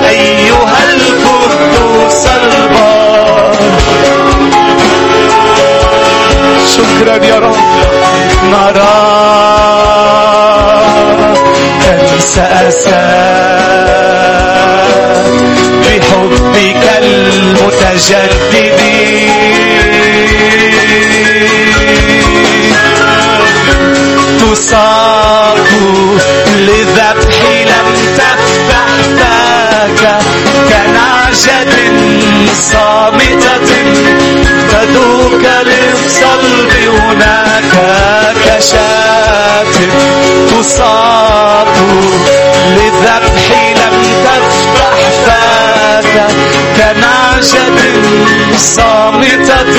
أيها 0.10 0.84
القدوس 0.94 2.26
البار. 2.26 3.52
شكرا 6.68 7.26
يا 7.26 7.36
رب. 7.40 7.56
نرى. 8.52 9.14
تنسى 11.84 12.42
أساك 12.42 13.14
بحبك 15.82 16.84
المتجدد. 17.02 18.80
تساق 24.64 25.68
لذبح 26.56 27.38
لم 27.66 28.16
تفتح 28.18 28.38
فاك 28.70 30.20
كنعجة 30.70 31.76
صامتة. 32.54 34.53
تدوك 34.84 35.44
للصلب 35.66 36.72
هناك 36.72 37.74
كشاة 38.46 39.64
تساق 40.52 41.74
لذبح 42.68 43.46
لم 43.76 44.04
تفتح 44.26 45.00
فاك 45.26 46.28
كنعجة 46.78 47.78
صامتة 48.58 49.74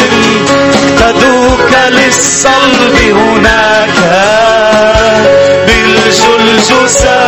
تدوك 0.99 1.73
للصلب 1.91 2.97
هناك 2.97 3.99
بالجلجسة 5.67 7.21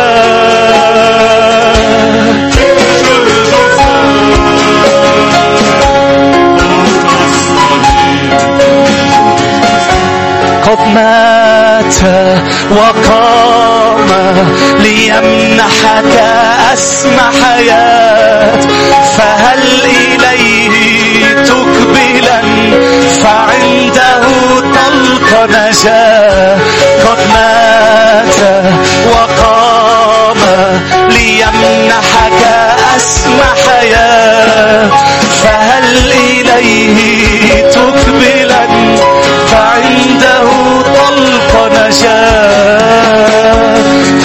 مات 12.03 12.43
وقام 12.71 14.09
ليمنحك 14.79 16.21
أسمى 16.73 17.43
حياة. 17.43 18.59
فهل 19.17 19.61
إليه 19.83 21.43
تقبلا؟ 21.43 22.41
فعنده 23.23 24.21
طلق 24.59 25.49
نجاة. 25.49 26.57
قد 27.05 27.19
مات 27.33 28.63
وقام 29.11 30.37
ليمنحك 31.09 32.41
أسمى 32.95 33.49
حياة. 33.67 34.89
فهل 35.43 36.11
إليه 36.11 37.69
تقبلا؟ 37.71 38.67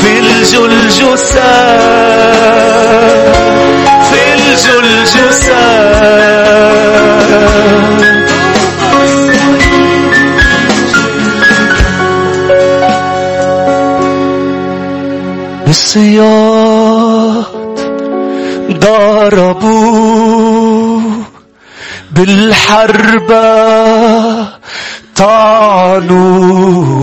في 0.03 0.19
الجلجسة 0.19 1.53
في 4.11 4.35
الجلجسة 4.35 5.63
بالصياد 16.53 17.45
ضربوا 19.53 20.21
بالحربة 22.13 23.43
طعنوا 25.17 27.02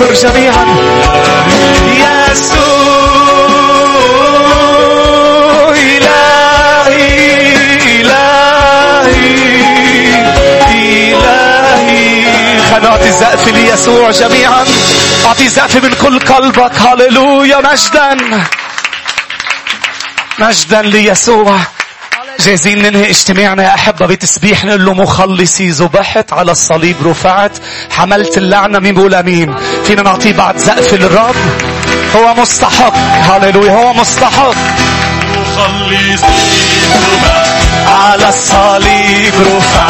بفخر 0.09 0.29
جميعا. 0.29 0.65
يسوع 1.95 2.69
نعطي 12.83 13.09
الزقف 13.09 13.49
ليسوع 13.49 14.11
جميعا. 14.11 14.65
أعطي 15.25 15.49
زقف 15.49 15.85
من 15.85 15.93
كل 15.93 16.19
قلبك. 16.19 16.73
هللويا 16.79 17.59
مجدا 17.59 18.17
مجدا 20.39 20.83
ليسوع 20.83 21.59
جاهزين 22.41 22.83
ننهي 22.83 23.11
اجتماعنا 23.11 23.63
يا 23.63 23.75
أحبة 23.75 24.07
بتسبيح 24.07 24.65
نقول 24.65 24.85
له 24.85 24.95
مخلصي 24.95 25.71
ذبحت 25.71 26.33
على 26.33 26.53
الصليب 26.53 26.97
رفعت 27.05 27.53
حملت 27.91 28.39
اللعنة 28.39 28.79
مين 28.79 28.95
بقول 28.95 29.15
أمين. 29.15 29.55
فينا 29.89 30.03
نعطيه 30.03 30.32
بعد 30.32 30.57
زقف 30.59 30.95
للرب. 30.95 31.34
هو 32.16 32.34
مستحق. 32.34 32.95
هللويا. 32.97 33.72
هو 33.72 33.93
مستحق. 33.93 34.55
على 37.86 38.28
الصليب 38.28 39.34
رفع 39.41 39.86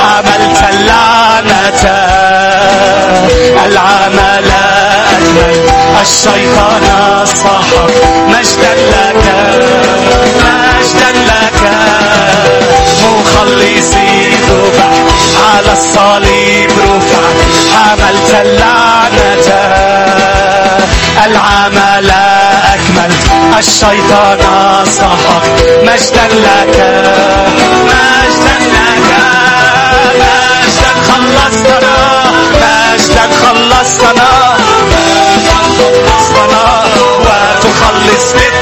حملت 0.00 0.62
اللعنة 0.70 1.82
العمل 3.66 4.50
أكمل 5.12 5.68
الشيطان 6.02 7.24
صحب 7.26 7.90
مجدا 8.28 8.74
لك. 8.74 9.24
مجدا 10.36 11.12
لك. 11.12 11.70
مخلصي 13.02 14.30
ذبح 14.48 14.90
على 15.54 15.72
الصليب 15.72 16.70
رفع 16.70 17.22
حملت 17.74 18.30
اللعنة 18.30 18.79
العمل 21.26 22.10
أكمل 22.74 23.12
الشيطان 23.58 24.38
صحب 24.84 25.42
مجدا 25.82 26.26
لك. 26.26 26.76
مجدا 27.84 28.56
لك. 28.74 29.10
مجدا 30.20 30.92
خلصتنا 31.06 31.90
مجدا 32.60 33.22
خلصتنا 33.42 34.30
خلصتنا 35.82 36.84
وتخلص 37.20 38.32
بالتمام 38.32 38.59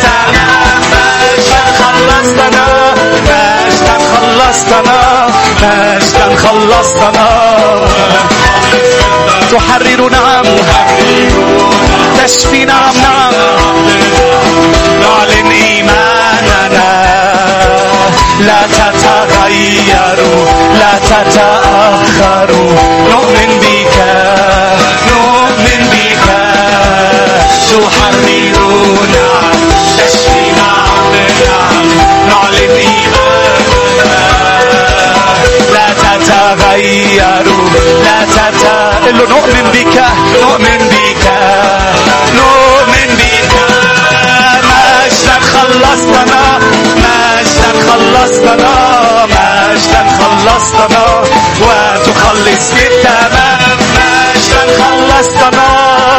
خلصتنا 4.49 5.27
مجدا 5.27 6.37
خلصتنا 6.37 7.29
تحرر 9.53 10.11
نعم 10.11 10.45
تشفي 12.19 12.65
نعم 12.65 12.95
نعم 13.03 13.33
نعلن 15.01 15.51
إيماننا. 15.51 16.89
لا 18.41 18.63
تتغيروا 18.73 20.45
لا 20.79 20.99
تتأخروا. 20.99 22.73
نؤمن 23.11 23.59
بك 23.61 23.97
نؤمن 25.09 25.89
بك. 25.93 25.98
تحررنا 27.69 29.29
تشفي 29.97 30.41
نعم 30.57 31.13
نعم 31.41 31.89
نعلن 32.29 32.71
إيماننا 32.71 34.25
لا 35.73 35.87
تتغيروا. 36.03 37.69
لا 38.05 38.19
تتغيروا 38.25 39.29
نؤمن 39.29 39.67
بك. 39.73 39.97
نؤمن 40.43 40.81
بك. 40.93 41.25
نؤمن 42.39 43.11
بك. 43.19 43.53
مجدا 44.69 45.37
خلصتنا. 45.53 46.43
مجدا 46.97 47.71
خلصتنا. 47.87 48.75
مجدا 49.27 50.03
خلصتنا. 50.19 51.05
وتخلص 51.63 52.67
بالتمام. 52.73 53.79
مجدا 53.95 54.63
خلصتنا. 54.79 55.69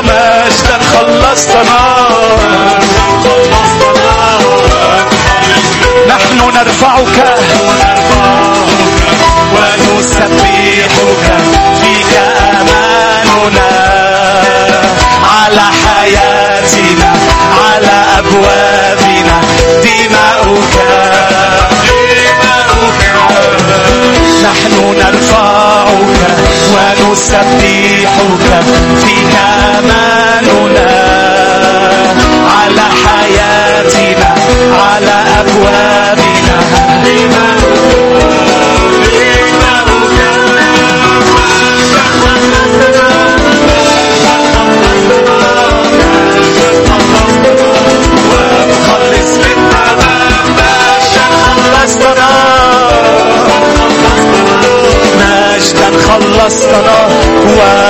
مجدا 0.02 0.29
خلصتنا 0.68 1.80
نحن 6.08 6.40
نرفعك 6.56 7.18
ونسبحك 9.54 10.92
فيك 11.82 12.14
أماننا 12.62 13.70
على 15.24 15.62
حياتنا 15.86 17.14
على 17.64 17.96
أبوابنا 18.18 19.42
دماؤك. 19.84 20.76
نحن 24.44 24.96
نرفعك 24.98 25.90
ونسبحك 26.74 28.64
فيك 29.06 29.36
أماننا 29.78 30.90
على 32.46 32.82
حياتنا 33.04 34.36
على 34.74 35.24
أبوابنا. 35.40 36.00
وتخلص 42.00 42.79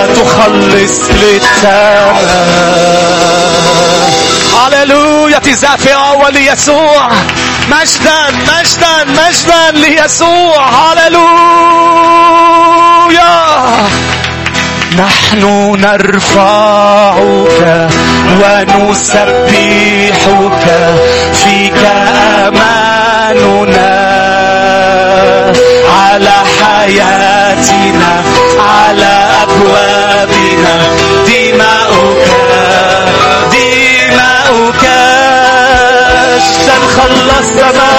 وتخلص 0.10 1.10
للتمام 1.10 2.16
هللويا 4.58 5.40
تزافي 5.40 5.94
أول 5.96 6.38
يسوع. 6.38 7.10
مجدا 7.70 8.32
مجدا 8.32 9.04
مجدا 9.06 9.72
ليسوع. 9.72 10.70
هللويا. 10.70 11.30
نحن 14.98 15.42
نرفعك 15.80 17.18
ونسبحك 18.42 19.46
فيك 21.34 21.82
أماننا 22.48 23.92
على 25.90 26.36
حياتنا. 26.60 27.29
على 28.60 29.28
أبوابنا. 29.44 30.76
دماؤك 31.28 32.28
دماؤك. 33.52 34.86
مجدا 36.40 36.78
خلصتنا 36.96 37.90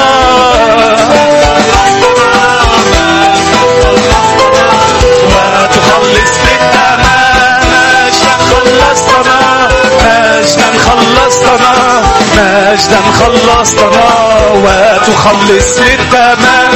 وتخلص 5.26 6.32
بالتمام 6.44 7.62
مجدا 7.70 8.34
خلصتنا 8.50 9.68
مجدا 10.00 10.78
خلصتنا 10.86 12.02
مجدا 12.36 13.00
خلصتنا 13.18 14.08
وتخلص 14.54 15.78
للتمام 15.78 16.70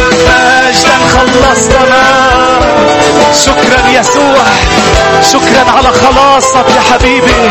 مجدا 0.75 0.99
خلصتنا. 1.15 2.03
شكرا 3.45 3.89
يسوع. 3.89 4.45
شكرا 5.33 5.71
على 5.77 5.89
خلاصك 5.89 6.67
يا 6.77 6.81
حبيبي. 6.93 7.51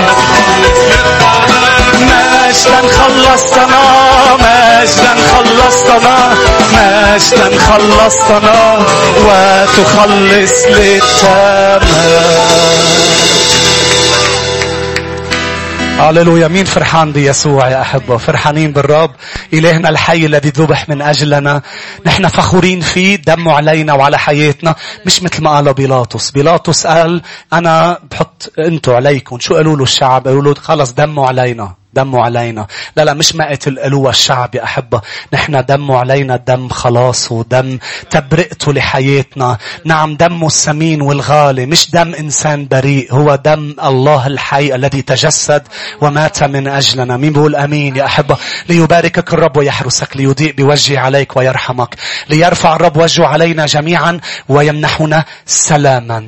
مجدا 2.02 2.82
خلصتنا. 2.98 3.84
مجدا 4.40 5.16
خلصتنا. 5.34 6.36
مجدا 6.74 7.60
خلصتنا. 7.60 8.86
وتخلص 9.26 10.66
للتمام 10.66 11.82
هللويا. 16.00 16.48
مين 16.48 16.66
فرحان 16.66 17.12
بيسوع 17.12 17.70
يا 17.70 17.82
أحبة؟ 17.82 18.18
فرحانين 18.18 18.74
بالرب. 18.74 19.12
إلهنا 19.54 19.90
الحي 19.90 20.26
الذي 20.26 20.50
ذبح 20.50 20.90
من 20.90 21.02
أجلنا. 21.02 21.62
نحن 22.06 22.28
فخورين 22.28 22.82
فيه. 22.82 23.16
دمه 23.16 23.54
علينا 23.54 23.94
وعلى 23.94 24.18
حياتنا. 24.18 24.76
مش 25.06 25.24
مثل 25.24 25.44
ما 25.44 25.50
قال 25.50 25.74
بيلاطس. 25.74 26.32
بيلاطس 26.32 26.88
قال 26.88 27.22
أنا 27.54 28.00
بحط 28.12 28.52
أنتوا 28.60 28.96
عليكم. 28.96 29.40
شو 29.40 29.56
قالوا 29.56 29.78
له 29.78 29.84
الشعب؟ 29.84 30.28
قالوا 30.28 30.42
له 30.42 30.54
خلص 30.54 30.92
دمه 30.92 31.28
علينا. 31.28 31.83
دمه 31.94 32.22
علينا. 32.24 32.68
لا 32.96 33.06
لا 33.06 33.14
مش 33.14 33.36
مائة 33.36 33.60
الألوة 33.68 34.10
الشعب 34.10 34.56
يا 34.56 34.64
أحبة. 34.64 35.02
نحن 35.34 35.66
دمه 35.66 35.98
علينا 35.98 36.36
دم 36.36 36.70
خلاص 36.70 37.32
ودم 37.32 37.80
تبرئته 38.10 38.74
لحياتنا. 38.74 39.58
نعم 39.86 40.16
دمه 40.16 40.48
السمين 40.48 41.02
والغالي 41.02 41.66
مش 41.66 41.92
دم 41.92 42.14
إنسان 42.14 42.68
بريء 42.68 43.14
هو 43.14 43.36
دم 43.36 43.76
الله 43.84 44.28
الحي 44.28 44.76
الذي 44.76 45.02
تجسد 45.02 45.64
ومات 46.02 46.44
من 46.44 46.68
أجلنا. 46.68 47.18
مين 47.18 47.34
بيقول 47.34 47.56
أمين 47.56 47.96
يا 47.96 48.06
أحبة؟ 48.06 48.38
ليباركك 48.70 49.34
الرب 49.34 49.58
ويحرسك 49.58 50.18
ليضيء 50.18 50.54
بوجهه 50.56 51.00
عليك 51.00 51.38
ويرحمك 51.38 51.96
ليرفع 52.30 52.76
الرب 52.76 52.98
وجهه 52.98 53.26
علينا 53.26 53.66
جميعا 53.66 54.20
ويمنحنا 54.50 55.26
سلاما. 55.46 56.28